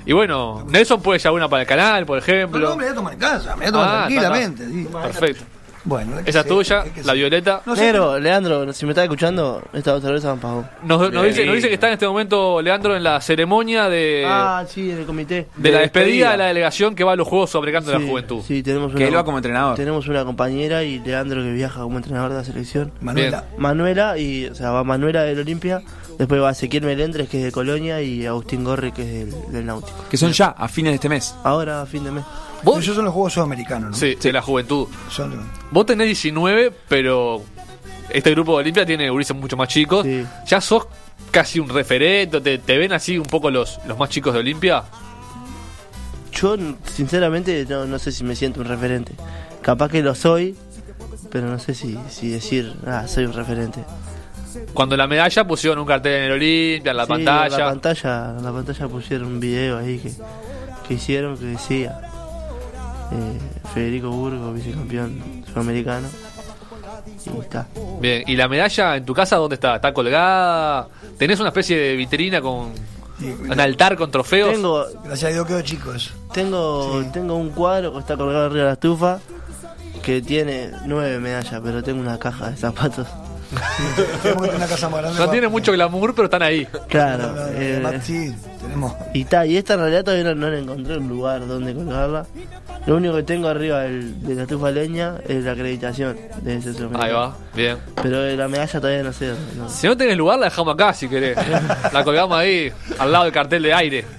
Y 0.06 0.12
bueno, 0.14 0.66
Nelson 0.68 1.02
puede 1.02 1.20
llevar 1.20 1.34
una 1.36 1.48
para 1.48 1.62
el 1.62 1.68
canal, 1.68 2.06
por 2.06 2.18
No, 2.18 2.24
ejemplo. 2.24 2.60
no, 2.70 2.76
me 2.76 2.84
voy 2.84 2.92
a 2.92 2.96
tomar 2.96 3.14
en 3.14 3.20
casa, 3.20 3.56
me 3.56 3.66
voy 3.66 3.68
a 3.68 3.72
tomar 3.72 3.88
Ah, 3.88 4.08
tranquilamente. 4.08 4.66
sí. 4.68 4.88
Perfecto. 4.92 5.44
Bueno, 5.86 6.18
Esa 6.26 6.40
es 6.42 6.48
tuya, 6.48 6.86
la 7.04 7.14
violeta. 7.14 7.62
No 7.66 7.76
sé, 7.76 7.84
Negro, 7.86 8.18
Leandro, 8.18 8.72
si 8.72 8.86
me 8.86 8.92
estás 8.94 9.04
escuchando, 9.04 9.62
esta 9.74 9.94
otra 9.94 10.12
vez 10.12 10.24
van 10.24 10.40
para 10.40 10.54
vos. 10.54 10.66
Nos, 10.84 11.12
nos 11.12 11.26
dice, 11.26 11.46
nos 11.46 11.56
dice 11.56 11.68
que 11.68 11.74
está 11.74 11.88
en 11.88 11.94
este 11.94 12.08
momento 12.08 12.62
Leandro 12.62 12.96
en 12.96 13.04
la 13.04 13.20
ceremonia 13.20 13.90
de, 13.90 14.24
Ah, 14.26 14.64
sí, 14.68 14.92
en 14.92 15.00
el 15.00 15.06
comité. 15.06 15.48
de 15.58 15.72
la 15.72 15.78
de 15.80 15.82
despedida 15.84 16.06
despedida. 16.06 16.32
de 16.32 16.38
la 16.38 16.46
delegación 16.46 16.96
que 16.96 17.04
va 17.04 17.14
a 17.14 17.16
los 17.18 17.28
Juegos 17.28 17.50
Sobrecando 17.50 17.92
de 17.92 17.98
Sí, 17.98 18.04
la 18.04 18.10
Juventud. 18.10 18.42
Sí, 18.48 18.64
tenemos 18.64 18.94
Que 18.94 19.08
él 19.08 19.16
va 19.16 19.26
como 19.26 19.38
entrenador. 19.38 19.76
Tenemos 19.76 20.08
una 20.08 20.24
compañera 20.24 20.84
y 20.84 21.00
Leandro 21.00 21.42
que 21.44 21.52
viaja 21.52 21.82
como 21.82 21.98
entrenador 21.98 22.32
de 22.32 22.38
la 22.38 22.44
selección. 22.46 22.92
Manuela. 23.02 23.44
Manuela, 23.58 24.18
y, 24.18 24.46
o 24.46 24.56
sea, 24.56 24.72
va 24.72 24.84
Manuela 24.86 25.24
del 25.24 25.40
Olimpia, 25.40 25.82
después 26.18 26.42
va 26.42 26.52
Ezequiel 26.52 26.84
Melendres 26.84 27.28
que 27.28 27.40
es 27.40 27.44
de 27.44 27.52
Colonia 27.52 28.02
y 28.02 28.26
Agustín 28.26 28.64
Gorri 28.64 28.94
que 28.94 29.02
es 29.02 29.32
del, 29.34 29.52
del 29.52 29.66
Náutico. 29.66 30.06
Que 30.10 30.16
son 30.16 30.32
ya, 30.32 30.48
a 30.58 30.68
fines 30.70 30.92
de 30.92 30.96
este 30.96 31.10
mes. 31.10 31.36
Ahora, 31.44 31.82
a 31.82 31.86
fin 31.86 32.04
de 32.06 32.12
mes. 32.12 32.24
¿Vos? 32.64 32.80
Esos 32.80 32.96
son 32.96 33.06
los 33.06 33.14
Juegos 33.14 33.34
Sudamericanos, 33.34 33.92
¿no? 33.92 33.96
Sí, 33.98 34.16
de 34.16 34.32
la 34.34 34.42
Juventud. 34.42 34.88
Son- 35.10 35.50
Vos 35.72 35.86
tenés 35.86 36.08
19, 36.08 36.72
pero 36.88 37.44
este 38.10 38.32
grupo 38.32 38.54
de 38.54 38.58
Olimpia 38.60 38.86
tiene 38.86 39.10
gurises 39.10 39.36
mucho 39.36 39.58
más 39.58 39.68
chicos. 39.68 40.06
Sí. 40.06 40.24
Ya 40.48 40.62
sos 40.62 40.88
casi 41.32 41.60
un 41.60 41.68
referente, 41.70 42.40
te, 42.42 42.58
te 42.60 42.78
ven 42.78 42.94
así 42.94 43.18
un 43.18 43.26
poco 43.26 43.50
los, 43.52 43.80
los 43.88 43.98
más 43.98 44.10
chicos 44.10 44.34
de 44.34 44.40
Olimpia. 44.40 44.84
Yo, 46.32 46.56
sinceramente, 46.86 47.66
no, 47.70 47.86
no 47.86 48.00
sé 48.00 48.12
si 48.12 48.24
me 48.24 48.36
siento 48.36 48.60
un 48.62 48.68
referente. 48.68 49.14
Capaz 49.62 49.90
que 49.90 50.02
lo 50.02 50.16
soy, 50.16 50.56
pero 51.32 51.48
no 51.48 51.60
sé 51.60 51.74
si, 51.76 51.98
si 52.10 52.30
decir, 52.30 52.74
ah, 52.88 53.08
soy 53.08 53.26
un 53.26 53.34
referente. 53.34 53.84
Cuando 54.74 54.98
la 54.98 55.08
medalla 55.08 55.46
pusieron 55.46 55.80
un 55.80 55.86
cartel 55.86 56.14
en 56.14 56.24
el 56.24 56.32
Olimpia, 56.32 56.92
en 56.92 56.98
la 56.98 57.06
Sí, 57.06 57.10
pantalla. 57.10 57.56
En 57.56 57.62
la 57.62 57.70
pantalla, 57.70 58.36
en 58.38 58.44
la 58.44 58.52
pantalla 58.52 58.88
pusieron 58.88 59.28
un 59.28 59.40
video 59.40 59.78
ahí 59.78 60.00
que, 60.00 60.12
que 60.88 60.94
hicieron 60.96 61.38
que 61.38 61.46
decía 61.46 62.02
eh, 63.12 63.40
Federico 63.74 64.10
Burgo, 64.10 64.54
vicecampeón 64.54 65.44
sudamericano. 65.48 66.08
Y 67.26 67.40
está. 67.40 67.68
Bien, 68.00 68.24
¿y 68.28 68.36
la 68.36 68.48
medalla 68.48 68.96
en 68.98 69.06
tu 69.06 69.14
casa 69.14 69.36
dónde 69.38 69.56
está? 69.56 69.76
¿Está 69.76 69.94
colgada? 69.94 70.88
¿Tenés 71.18 71.40
una 71.40 71.50
especie 71.50 71.78
de 71.78 71.96
vitrina 71.96 72.42
con 72.42 72.72
Sí, 73.20 73.34
un 73.50 73.60
altar 73.60 73.96
con 73.96 74.10
trofeos? 74.12 74.52
Tengo, 74.54 74.86
Gracias 75.06 75.30
a 75.30 75.34
Dios 75.34 75.46
quedó 75.48 75.62
chicos. 75.62 76.14
tengo, 76.34 77.04
tengo 77.14 77.36
un 77.36 77.50
cuadro 77.52 77.94
que 77.94 78.00
está 78.00 78.18
colgado 78.18 78.46
arriba 78.48 78.62
de 78.62 78.68
la 78.68 78.74
estufa 78.74 79.20
que 80.02 80.22
tiene 80.22 80.72
nueve 80.86 81.20
medallas, 81.20 81.62
pero 81.64 81.82
tengo 81.84 82.02
una 82.02 82.18
caja 82.20 82.50
de 82.52 82.58
zapatos. 82.58 83.08
Tenemos 84.24 84.42
que 84.42 84.48
tener 84.50 84.56
una 84.56 84.68
casa 84.68 84.90
más 84.90 85.00
grande. 85.02 85.20
No 85.20 85.26
para- 85.26 85.32
tiene 85.32 85.48
mucho 85.48 85.72
glamour, 85.72 86.16
pero 86.16 86.26
están 86.26 86.42
ahí. 86.42 86.68
Claro. 86.90 87.36
Eh. 87.52 87.82
Y 89.14 89.22
está, 89.22 89.46
y 89.46 89.58
esta 89.58 89.74
en 89.76 89.80
realidad 89.82 90.04
todavía 90.04 90.24
no, 90.26 90.36
no 90.36 90.50
le 90.50 90.60
encontré 90.60 90.98
un 90.98 91.08
lugar 91.10 91.48
donde 91.48 91.74
colgarla. 91.74 92.26
Lo 92.86 92.98
único 92.98 93.16
que 93.16 93.24
tengo 93.24 93.48
arriba 93.48 93.82
del- 93.82 94.22
de 94.24 94.36
la 94.36 94.42
estufa 94.44 94.70
leña 94.72 95.16
es 95.28 95.44
la 95.46 95.52
acreditación 95.54 96.18
de 96.42 96.56
ese. 96.58 96.72
Ahí 96.96 97.12
va, 97.14 97.38
bien. 97.56 97.78
Pero 98.02 98.26
la 98.36 98.48
medalla 98.50 98.82
todavía 98.82 99.04
no 99.04 99.14
sé. 99.14 99.28
dónde, 99.28 99.56
no. 99.56 99.70
Si 99.70 99.88
no 99.88 99.96
tenés 99.96 100.18
lugar, 100.18 100.38
la 100.40 100.46
dejamos 100.46 100.74
acá 100.74 100.94
si 100.94 101.08
querés. 101.08 101.38
La 101.94 102.04
colgamos 102.04 102.38
ahí, 102.38 102.72
al 103.00 103.12
lado 103.12 103.24
del 103.26 103.34
cartel 103.34 103.64
de 103.64 103.74
aire. 103.74 104.06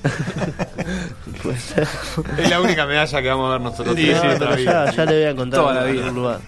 Es 2.39 2.49
la 2.49 2.61
única 2.61 2.87
medalla 2.87 3.21
que 3.23 3.29
vamos 3.29 3.49
a 3.49 3.53
ver 3.53 3.61
nosotros. 3.61 3.95
Sí, 3.97 4.11
No, 4.13 4.57
ya, 4.57 4.91
ya 4.91 5.05
le 5.05 5.13
voy 5.15 5.25
a 5.25 5.31
encontrar 5.31 5.63
Toda 5.63 5.75
la 5.75 5.85
vida. 5.85 6.11
lugar. 6.11 6.39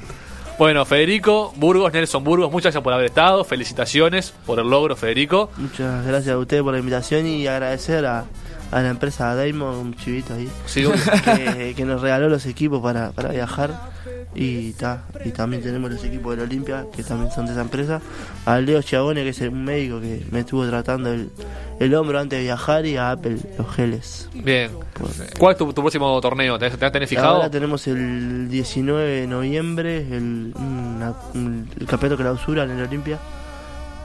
Bueno, 0.59 0.87
Federico, 0.87 1.53
Burgos, 1.57 1.93
Nelson 1.93 2.25
Burgos, 2.25 2.51
muchas 2.51 2.73
gracias 2.73 2.83
por 2.83 2.95
haber 2.95 3.07
estado. 3.07 3.45
Felicitaciones 3.45 4.33
por 4.47 4.59
el 4.59 4.71
logro, 4.71 4.97
Federico. 4.97 5.51
Muchas 5.59 6.07
gracias 6.07 6.35
a 6.35 6.39
ustedes 6.39 6.63
por 6.63 6.73
la 6.73 6.79
invitación 6.79 7.27
y 7.27 7.47
agradecer 7.47 8.07
a, 8.07 8.25
a 8.73 8.81
la 8.83 8.89
empresa 8.91 9.35
Daimon, 9.35 9.75
un 9.77 9.95
chivito 9.97 10.35
ahí, 10.35 10.49
Sí, 10.67 10.85
que, 11.25 11.75
que 11.77 11.85
nos 11.85 12.01
regaló 12.01 12.29
los 12.29 12.47
equipos 12.47 12.83
para, 12.83 13.11
para 13.13 13.31
viajar. 13.31 13.97
Y, 14.39 14.73
ta, 14.73 15.05
y 15.25 15.31
también 15.31 15.63
tenemos 15.63 15.91
los 15.91 16.05
equipos 16.05 16.37
del 16.37 16.45
Olimpia, 16.47 16.85
que 16.95 17.03
también 17.03 17.33
son 17.33 17.47
de 17.47 17.53
esa 17.53 17.63
empresa. 17.63 18.03
A 18.45 18.59
Leo 18.59 18.83
Chiagone, 18.83 19.23
que 19.23 19.31
es 19.31 19.41
un 19.41 19.65
médico 19.65 19.99
que 19.99 20.27
me 20.31 20.41
estuvo 20.41 20.67
tratando 20.69 21.11
el, 21.11 21.31
el 21.81 21.95
hombro 21.95 22.19
antes 22.21 22.39
de 22.41 22.43
viajar, 22.45 22.85
y 22.85 22.99
a 22.99 23.13
Apple, 23.13 23.39
los 23.57 23.75
geles. 23.75 24.29
bien. 24.35 24.73
¿Cuál 25.39 25.53
es 25.53 25.59
tu, 25.59 25.73
tu 25.73 25.81
próximo 25.81 26.21
torneo? 26.21 26.59
¿Te, 26.59 26.69
te 26.71 26.91
tenés 26.91 27.09
fijado? 27.09 27.37
Ahora 27.37 27.51
tenemos 27.51 27.87
el 27.87 28.49
19 28.51 29.03
de 29.23 29.27
noviembre 29.27 29.99
el, 29.99 30.53
una- 30.55 31.15
un- 31.35 31.71
el 31.81 31.87
campeonato 31.87 32.21
clausura 32.21 32.65
en 32.65 32.73
el 32.73 32.83
Olimpia. 32.87 33.19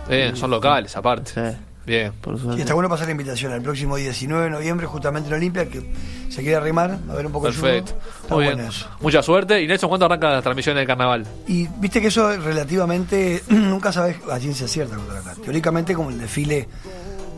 Bien, 0.10 0.36
son 0.38 0.50
locales, 0.52 0.96
aparte. 0.96 1.32
Sí. 1.34 1.58
Bien. 1.86 2.14
Por 2.22 2.36
Y 2.36 2.40
suerte. 2.40 2.62
está 2.62 2.74
bueno 2.76 2.90
pasar 2.90 3.08
la 3.08 3.12
invitación 3.12 3.52
al 3.52 3.62
próximo 3.62 3.96
19 3.96 4.44
de 4.46 4.50
noviembre, 4.52 4.86
justamente 4.86 5.30
en 5.30 5.36
Olimpia, 5.36 5.68
que 5.68 5.92
se 6.30 6.42
quiere 6.42 6.56
arrimar, 6.56 6.98
a 7.10 7.14
ver 7.16 7.26
un 7.26 7.32
poco 7.32 7.48
de 7.48 7.54
Perfecto. 7.54 7.94
Muy 8.30 8.46
bien. 8.46 8.60
eso. 8.60 8.88
Mucha 9.02 9.24
suerte. 9.24 9.62
Y 9.62 9.68
Nelson, 9.68 9.90
¿cuándo 9.90 10.06
arranca 10.06 10.30
la 10.30 10.42
transmisión 10.42 10.76
del 10.76 10.86
carnaval? 10.86 11.26
Y 11.48 11.68
viste 11.80 12.00
que 12.00 12.08
eso 12.08 12.32
relativamente, 12.38 13.42
nunca 13.50 13.92
sabes 13.92 14.18
a 14.32 14.40
ciencia 14.40 14.68
cierta 14.68 14.96
cuando 14.96 15.14
arranca. 15.14 15.36
Teóricamente, 15.42 15.94
como 15.96 16.12
el 16.12 16.20
desfile 16.20 16.68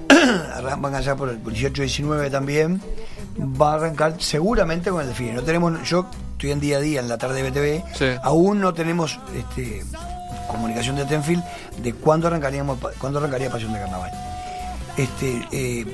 van 0.79 0.95
allá 0.95 1.15
por 1.15 1.29
el 1.29 1.41
18-19 1.43 2.29
también, 2.31 2.81
va 3.39 3.71
a 3.71 3.75
arrancar 3.75 4.15
seguramente 4.19 4.89
con 4.89 5.01
el 5.01 5.07
desfile. 5.07 5.33
No 5.33 5.43
tenemos, 5.43 5.81
yo 5.89 6.05
estoy 6.33 6.51
en 6.51 6.59
día 6.59 6.77
a 6.77 6.79
día 6.81 6.99
en 6.99 7.07
la 7.07 7.17
tarde 7.17 7.41
de 7.41 7.49
BTV, 7.49 7.95
Sí. 7.95 8.05
aún 8.23 8.59
no 8.59 8.73
tenemos 8.73 9.19
este, 9.35 9.83
comunicación 10.49 10.95
de 10.97 11.05
Tenfield 11.05 11.43
de 11.81 11.93
cuándo 11.93 12.27
arrancaríamos, 12.27 12.77
pa- 12.79 12.91
cuándo 12.99 13.19
arrancaría 13.19 13.49
Pasión 13.49 13.71
de 13.73 13.79
Carnaval. 13.79 14.11
Este, 14.97 15.47
eh, 15.51 15.85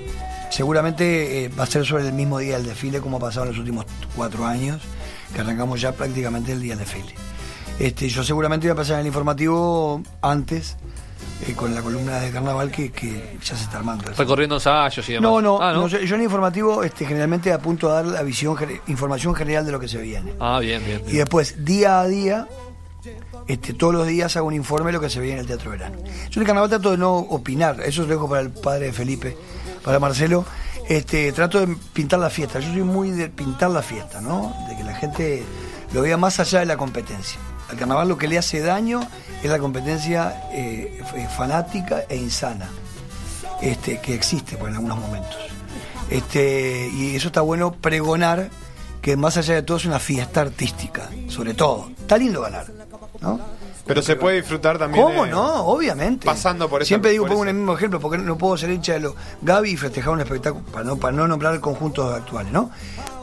seguramente 0.50 1.46
eh, 1.46 1.50
va 1.50 1.64
a 1.64 1.68
ser 1.68 1.86
sobre 1.86 2.06
el 2.08 2.14
mismo 2.14 2.40
día 2.40 2.58
del 2.58 2.66
desfile 2.66 3.00
como 3.02 3.18
ha 3.18 3.20
pasado 3.20 3.46
en 3.46 3.52
los 3.52 3.60
últimos 3.60 3.86
cuatro 4.16 4.46
años, 4.46 4.82
que 5.34 5.42
arrancamos 5.42 5.80
ya 5.82 5.92
prácticamente 5.94 6.52
el 6.52 6.62
día 6.62 6.76
del 6.76 6.86
desfile. 6.86 7.14
Este, 7.80 8.10
yo 8.10 8.24
seguramente 8.24 8.68
voy 8.68 8.74
a 8.74 8.76
pasar 8.76 8.96
en 8.96 9.02
el 9.02 9.08
informativo 9.08 10.02
antes, 10.22 10.76
eh, 11.48 11.54
con 11.54 11.74
la 11.74 11.82
columna 11.82 12.20
de 12.20 12.32
carnaval 12.32 12.70
que, 12.72 12.92
que 12.92 13.38
ya 13.42 13.56
se 13.56 13.64
está 13.64 13.78
armando. 13.78 14.04
Recorriendo 14.18 14.56
ensayos 14.56 15.08
y 15.08 15.14
demás. 15.14 15.32
No, 15.32 15.42
no, 15.42 15.62
Ah, 15.62 15.72
no, 15.72 15.88
yo 15.88 16.00
yo 16.00 16.16
en 16.16 16.22
el 16.22 16.26
informativo 16.26 16.84
este, 16.84 17.06
generalmente 17.06 17.54
apunto 17.54 17.90
a 17.90 17.94
dar 17.96 18.06
la 18.06 18.22
visión, 18.24 18.58
información 18.88 19.34
general 19.34 19.66
de 19.66 19.72
lo 19.72 19.80
que 19.80 19.88
se 19.88 20.00
viene. 20.02 20.34
Ah, 20.42 20.60
bien, 20.60 20.84
bien. 20.84 21.02
Y 21.08 21.14
después, 21.14 21.64
día 21.64 22.02
a 22.02 22.08
día, 22.08 22.48
este, 23.48 23.74
todos 23.74 23.94
los 23.94 24.08
días 24.08 24.36
hago 24.36 24.48
un 24.48 24.54
informe 24.54 24.88
de 24.88 24.94
lo 24.94 25.02
que 25.02 25.10
se 25.10 25.20
viene 25.20 25.36
en 25.36 25.40
el 25.42 25.48
Teatro 25.48 25.72
Verano. 25.72 25.98
Yo 26.30 26.36
en 26.36 26.42
el 26.42 26.46
carnaval 26.46 26.70
trato 26.70 26.92
de 26.92 26.98
no 26.98 27.16
opinar, 27.18 27.82
eso 27.82 28.02
lo 28.04 28.08
dejo 28.08 28.30
para 28.30 28.42
el 28.42 28.50
padre 28.50 28.88
de 28.88 28.94
Felipe, 28.94 29.38
para 29.84 30.00
Marcelo. 30.00 30.46
Este, 30.88 31.32
trato 31.32 31.64
de 31.66 31.76
pintar 31.94 32.20
la 32.20 32.30
fiesta. 32.32 32.60
Yo 32.60 32.72
soy 32.74 32.82
muy 32.82 33.12
de 33.12 33.30
pintar 33.30 33.70
la 33.70 33.84
fiesta, 33.84 34.22
¿no? 34.22 34.56
De 34.68 34.76
que 34.76 34.84
la 34.84 34.96
gente 34.96 35.44
lo 35.94 36.02
vea 36.02 36.18
más 36.18 36.40
allá 36.40 36.60
de 36.62 36.66
la 36.66 36.78
competencia. 36.78 37.40
Al 37.70 37.78
carnaval 37.78 38.08
lo 38.10 38.18
que 38.18 38.28
le 38.28 38.40
hace 38.40 38.60
daño 38.62 39.02
es 39.44 39.50
la 39.52 39.60
competencia 39.60 40.50
eh, 40.52 40.98
f- 41.02 41.28
fanática 41.30 42.06
e 42.10 42.16
insana 42.18 42.68
este, 43.62 44.02
que 44.02 44.16
existe 44.16 44.58
pues, 44.58 44.72
en 44.72 44.78
algunos 44.78 44.98
momentos. 45.00 45.38
Este, 46.10 46.90
y 46.92 47.16
eso 47.16 47.28
está 47.28 47.42
bueno 47.42 47.72
pregonar 47.72 48.50
que 49.04 49.16
más 49.16 49.38
allá 49.38 49.54
de 49.54 49.62
todo 49.62 49.78
es 49.78 49.86
una 49.86 50.00
fiesta 50.00 50.42
artística, 50.42 51.08
sobre 51.28 51.54
todo. 51.54 51.92
Está 52.00 52.18
lindo 52.18 52.42
ganar, 52.42 52.66
¿no? 53.22 53.40
Pero 53.86 54.02
se 54.04 54.16
puede 54.16 54.38
disfrutar 54.38 54.78
también. 54.78 55.04
¿Cómo 55.04 55.26
eh, 55.26 55.30
no? 55.30 55.66
Obviamente. 55.66 56.24
pasando 56.26 56.70
por 56.70 56.86
Siempre 56.86 57.10
digo, 57.12 57.26
pongo 57.26 57.44
ese- 57.44 57.52
un 57.52 57.58
mismo 57.58 57.74
ejemplo, 57.74 58.00
porque 58.00 58.20
no 58.20 58.38
puedo 58.38 58.56
ser 58.56 58.70
hincha 58.70 58.94
de 58.94 59.00
los 59.00 59.14
Gaby 59.42 59.72
y 59.72 59.78
festejar 59.78 60.14
un 60.14 60.22
espectáculo, 60.22 60.64
para 60.66 60.84
no, 60.84 60.98
para 60.98 61.16
no 61.18 61.28
nombrar 61.28 61.60
conjuntos 61.60 62.14
actuales, 62.14 62.52
¿no? 62.54 62.70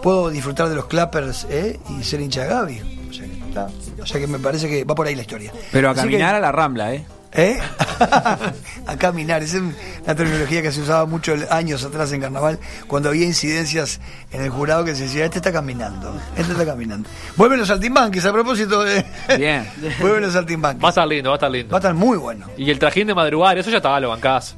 Puedo 0.02 0.28
disfrutar 0.30 0.68
de 0.68 0.74
los 0.74 0.86
clappers 0.86 1.46
¿eh? 1.50 1.78
y 1.96 2.02
ser 2.02 2.20
hincha 2.20 2.42
de 2.42 2.48
Gaby. 2.48 3.08
O 3.10 3.12
sea, 3.12 3.26
que, 3.26 3.32
está- 3.38 3.68
o 4.02 4.06
sea 4.06 4.20
que 4.20 4.26
me 4.26 4.40
parece 4.40 4.68
que 4.68 4.82
va 4.84 4.94
por 4.96 5.06
ahí 5.06 5.14
la 5.14 5.22
historia. 5.22 5.52
Pero 5.70 5.88
a 5.88 5.92
Así 5.92 6.00
caminar 6.00 6.32
que- 6.32 6.36
a 6.36 6.40
la 6.40 6.50
rambla, 6.52 6.94
¿eh? 6.94 7.06
¿Eh? 7.32 7.58
a 8.86 8.96
caminar, 8.96 9.42
esa 9.42 9.56
es 9.58 9.62
una 10.04 10.14
terminología 10.14 10.62
que 10.62 10.70
se 10.72 10.80
usaba 10.80 11.06
mucho 11.06 11.34
años 11.50 11.84
atrás 11.84 12.12
en 12.12 12.20
carnaval, 12.20 12.58
cuando 12.86 13.08
había 13.08 13.24
incidencias 13.26 14.00
en 14.32 14.42
el 14.42 14.50
jurado 14.50 14.84
que 14.84 14.94
se 14.94 15.04
decía, 15.04 15.24
este 15.24 15.38
está 15.38 15.52
caminando, 15.52 16.14
este 16.36 16.52
está 16.52 16.64
caminando. 16.64 17.08
Vuelven 17.36 17.58
los 17.58 17.68
saltimbanquis, 17.68 18.24
a 18.24 18.32
propósito 18.32 18.82
de... 18.84 19.04
Bien. 19.38 19.66
Vuelven 20.00 20.22
los 20.22 20.32
saltimbanquis. 20.32 20.82
Va 20.84 20.88
a 20.88 20.90
estar 20.90 21.06
lindo, 21.08 21.30
va 21.30 21.34
a 21.34 21.38
estar 21.38 21.50
lindo. 21.50 21.70
Va 21.72 21.78
a 21.78 21.80
estar 21.80 21.94
muy 21.94 22.16
bueno. 22.18 22.46
Y 22.56 22.70
el 22.70 22.78
trajín 22.78 23.06
de 23.08 23.14
madrugar, 23.14 23.58
eso 23.58 23.70
ya 23.70 23.78
estaba, 23.78 23.98
lo 24.00 24.08
bancás. 24.10 24.56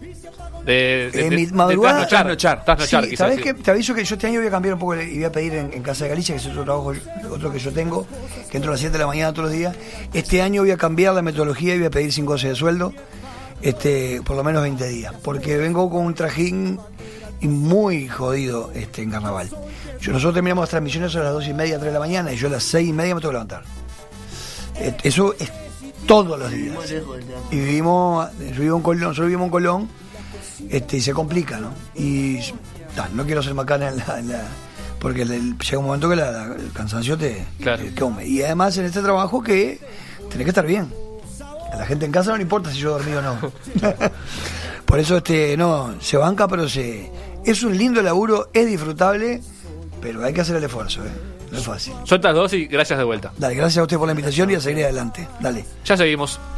De, 0.65 0.75
de, 0.75 1.07
Eh, 1.27 1.31
de- 1.31 1.37
mi 1.37 1.47
de 1.47 1.53
madrugada- 1.55 2.07
trasnochar. 2.07 2.63
Trasnochar, 2.65 3.05
Sí, 3.05 3.11
quise 3.11 3.17
¿sabés 3.23 3.37
decir. 3.39 3.55
qué? 3.55 3.63
Te 3.63 3.71
aviso 3.71 3.95
que 3.95 4.05
yo 4.05 4.15
este 4.17 4.27
año 4.27 4.41
voy 4.41 4.49
a 4.49 4.51
cambiar 4.51 4.75
un 4.75 4.81
poco 4.81 4.97
y 4.97 5.15
voy 5.15 5.25
a 5.25 5.33
pedir 5.33 5.55
en, 5.55 5.73
en 5.73 5.83
Casa 5.83 6.05
de 6.05 6.11
Galicia, 6.11 6.35
que 6.35 6.41
es 6.43 6.47
otro 6.47 6.65
trabajo, 6.65 6.93
otro 7.31 7.51
que 7.51 7.59
yo 7.59 7.73
tengo, 7.73 8.07
que 8.51 8.59
entro 8.59 8.71
a 8.71 8.75
las 8.75 8.81
7 8.81 8.93
de 8.93 8.99
la 8.99 9.07
mañana 9.07 9.33
todos 9.33 9.49
los 9.49 9.53
días. 9.57 9.75
Este 10.13 10.43
año 10.43 10.61
voy 10.61 10.71
a 10.73 10.77
cambiar 10.77 11.15
la 11.15 11.23
metodología 11.23 11.75
y 11.75 11.79
voy 11.79 11.87
a 11.87 11.91
pedir 11.91 12.13
5 12.13 12.33
goces 12.33 12.51
de 12.51 12.57
sueldo, 12.57 12.93
este, 13.63 14.21
por 14.25 14.37
lo 14.37 14.45
menos 14.45 14.63
20 14.63 14.87
días, 14.89 15.13
porque 15.23 15.57
vengo 15.57 15.91
con 15.91 16.05
un 16.07 16.15
trajín 16.15 16.79
y 17.41 17.49
muy 17.49 18.09
jodido 18.09 18.71
este, 18.75 19.03
en 19.03 19.11
carnaval. 19.11 19.49
Yo, 20.01 20.13
nosotros 20.13 20.35
terminamos 20.35 20.63
las 20.63 20.71
transmisiones 20.71 21.15
a 21.17 21.21
las 21.21 21.33
2 21.33 21.49
y 21.49 21.55
media, 21.55 21.77
3 21.79 21.87
de 21.87 21.93
la 21.93 21.99
mañana, 22.01 22.33
y 22.33 22.37
yo 22.37 22.49
a 22.49 22.51
las 22.53 22.63
6 22.65 22.89
y 22.89 22.93
media 22.93 23.15
me 23.15 23.21
tengo 23.21 23.31
que 23.31 23.35
levantar. 23.35 23.63
Eh, 24.77 24.97
Eso 25.03 25.35
es 25.39 25.51
todos 26.07 26.39
los 26.39 26.51
días. 26.51 26.77
Y 27.51 27.57
vivimos, 27.57 28.29
yo 28.55 28.61
vivo 28.63 28.77
en 28.77 28.83
Colón, 28.83 29.01
nosotros 29.03 29.27
vivimos 29.27 29.47
en 29.47 29.51
Colón, 29.51 29.89
este, 30.71 30.97
y 30.99 31.01
se 31.01 31.13
complica, 31.13 31.59
¿no? 31.59 31.73
Y 31.95 32.39
ta, 32.95 33.09
no 33.13 33.25
quiero 33.27 33.43
ser 33.43 33.55
macana 33.55 33.89
en 33.89 33.99
la, 33.99 34.19
en 34.19 34.29
la- 34.29 34.49
porque 35.01 35.23
el- 35.23 35.57
llega 35.59 35.79
un 35.79 35.85
momento 35.87 36.09
que 36.09 36.17
la- 36.17 36.31
la- 36.31 36.55
el 36.55 36.73
cansancio 36.73 37.17
te, 37.19 37.45
Claro. 37.61 37.83
te 37.85 37.95
come. 37.95 38.27
Y 38.27 38.43
además 38.43 38.77
en 38.79 38.85
este 38.87 39.01
trabajo 39.01 39.43
que 39.43 39.79
tenés 40.31 40.45
que 40.45 40.51
estar 40.51 40.67
bien. 40.67 40.93
A 41.73 41.77
la 41.77 41.87
gente 41.87 42.07
en 42.07 42.13
casa 42.13 42.31
no 42.31 42.37
le 42.37 42.43
importa 42.43 42.71
si 42.71 42.79
yo 42.79 42.91
dormí 42.93 43.13
o 43.13 43.23
no. 43.23 43.39
Por 44.87 44.99
eso 44.99 45.19
este, 45.19 45.57
no, 45.57 45.95
se 46.01 46.17
banca, 46.17 46.49
pero 46.49 46.69
se. 46.69 47.11
Es 47.45 47.63
un 47.63 47.77
lindo 47.77 48.03
laburo, 48.03 48.51
es 48.53 48.67
disfrutable, 48.67 49.43
pero 50.01 50.25
hay 50.25 50.33
que 50.33 50.41
hacer 50.41 50.57
el 50.57 50.65
esfuerzo, 50.65 51.05
¿eh? 51.05 51.11
No 51.51 51.59
es 51.59 51.65
fácil. 51.65 51.95
Sueltas 52.05 52.35
dos 52.35 52.53
y 52.53 52.67
gracias 52.67 52.99
de 52.99 53.05
vuelta. 53.05 53.33
Dale, 53.39 53.55
gracias 53.55 53.79
a 53.79 53.83
usted 53.83 53.97
por 53.97 54.07
la 54.07 54.13
invitación 54.13 54.51
y 54.51 54.55
a 54.55 54.61
seguir 54.61 54.85
adelante. 54.85 55.27
Dale. 55.41 55.65
Ya 55.85 55.97
seguimos. 55.97 56.39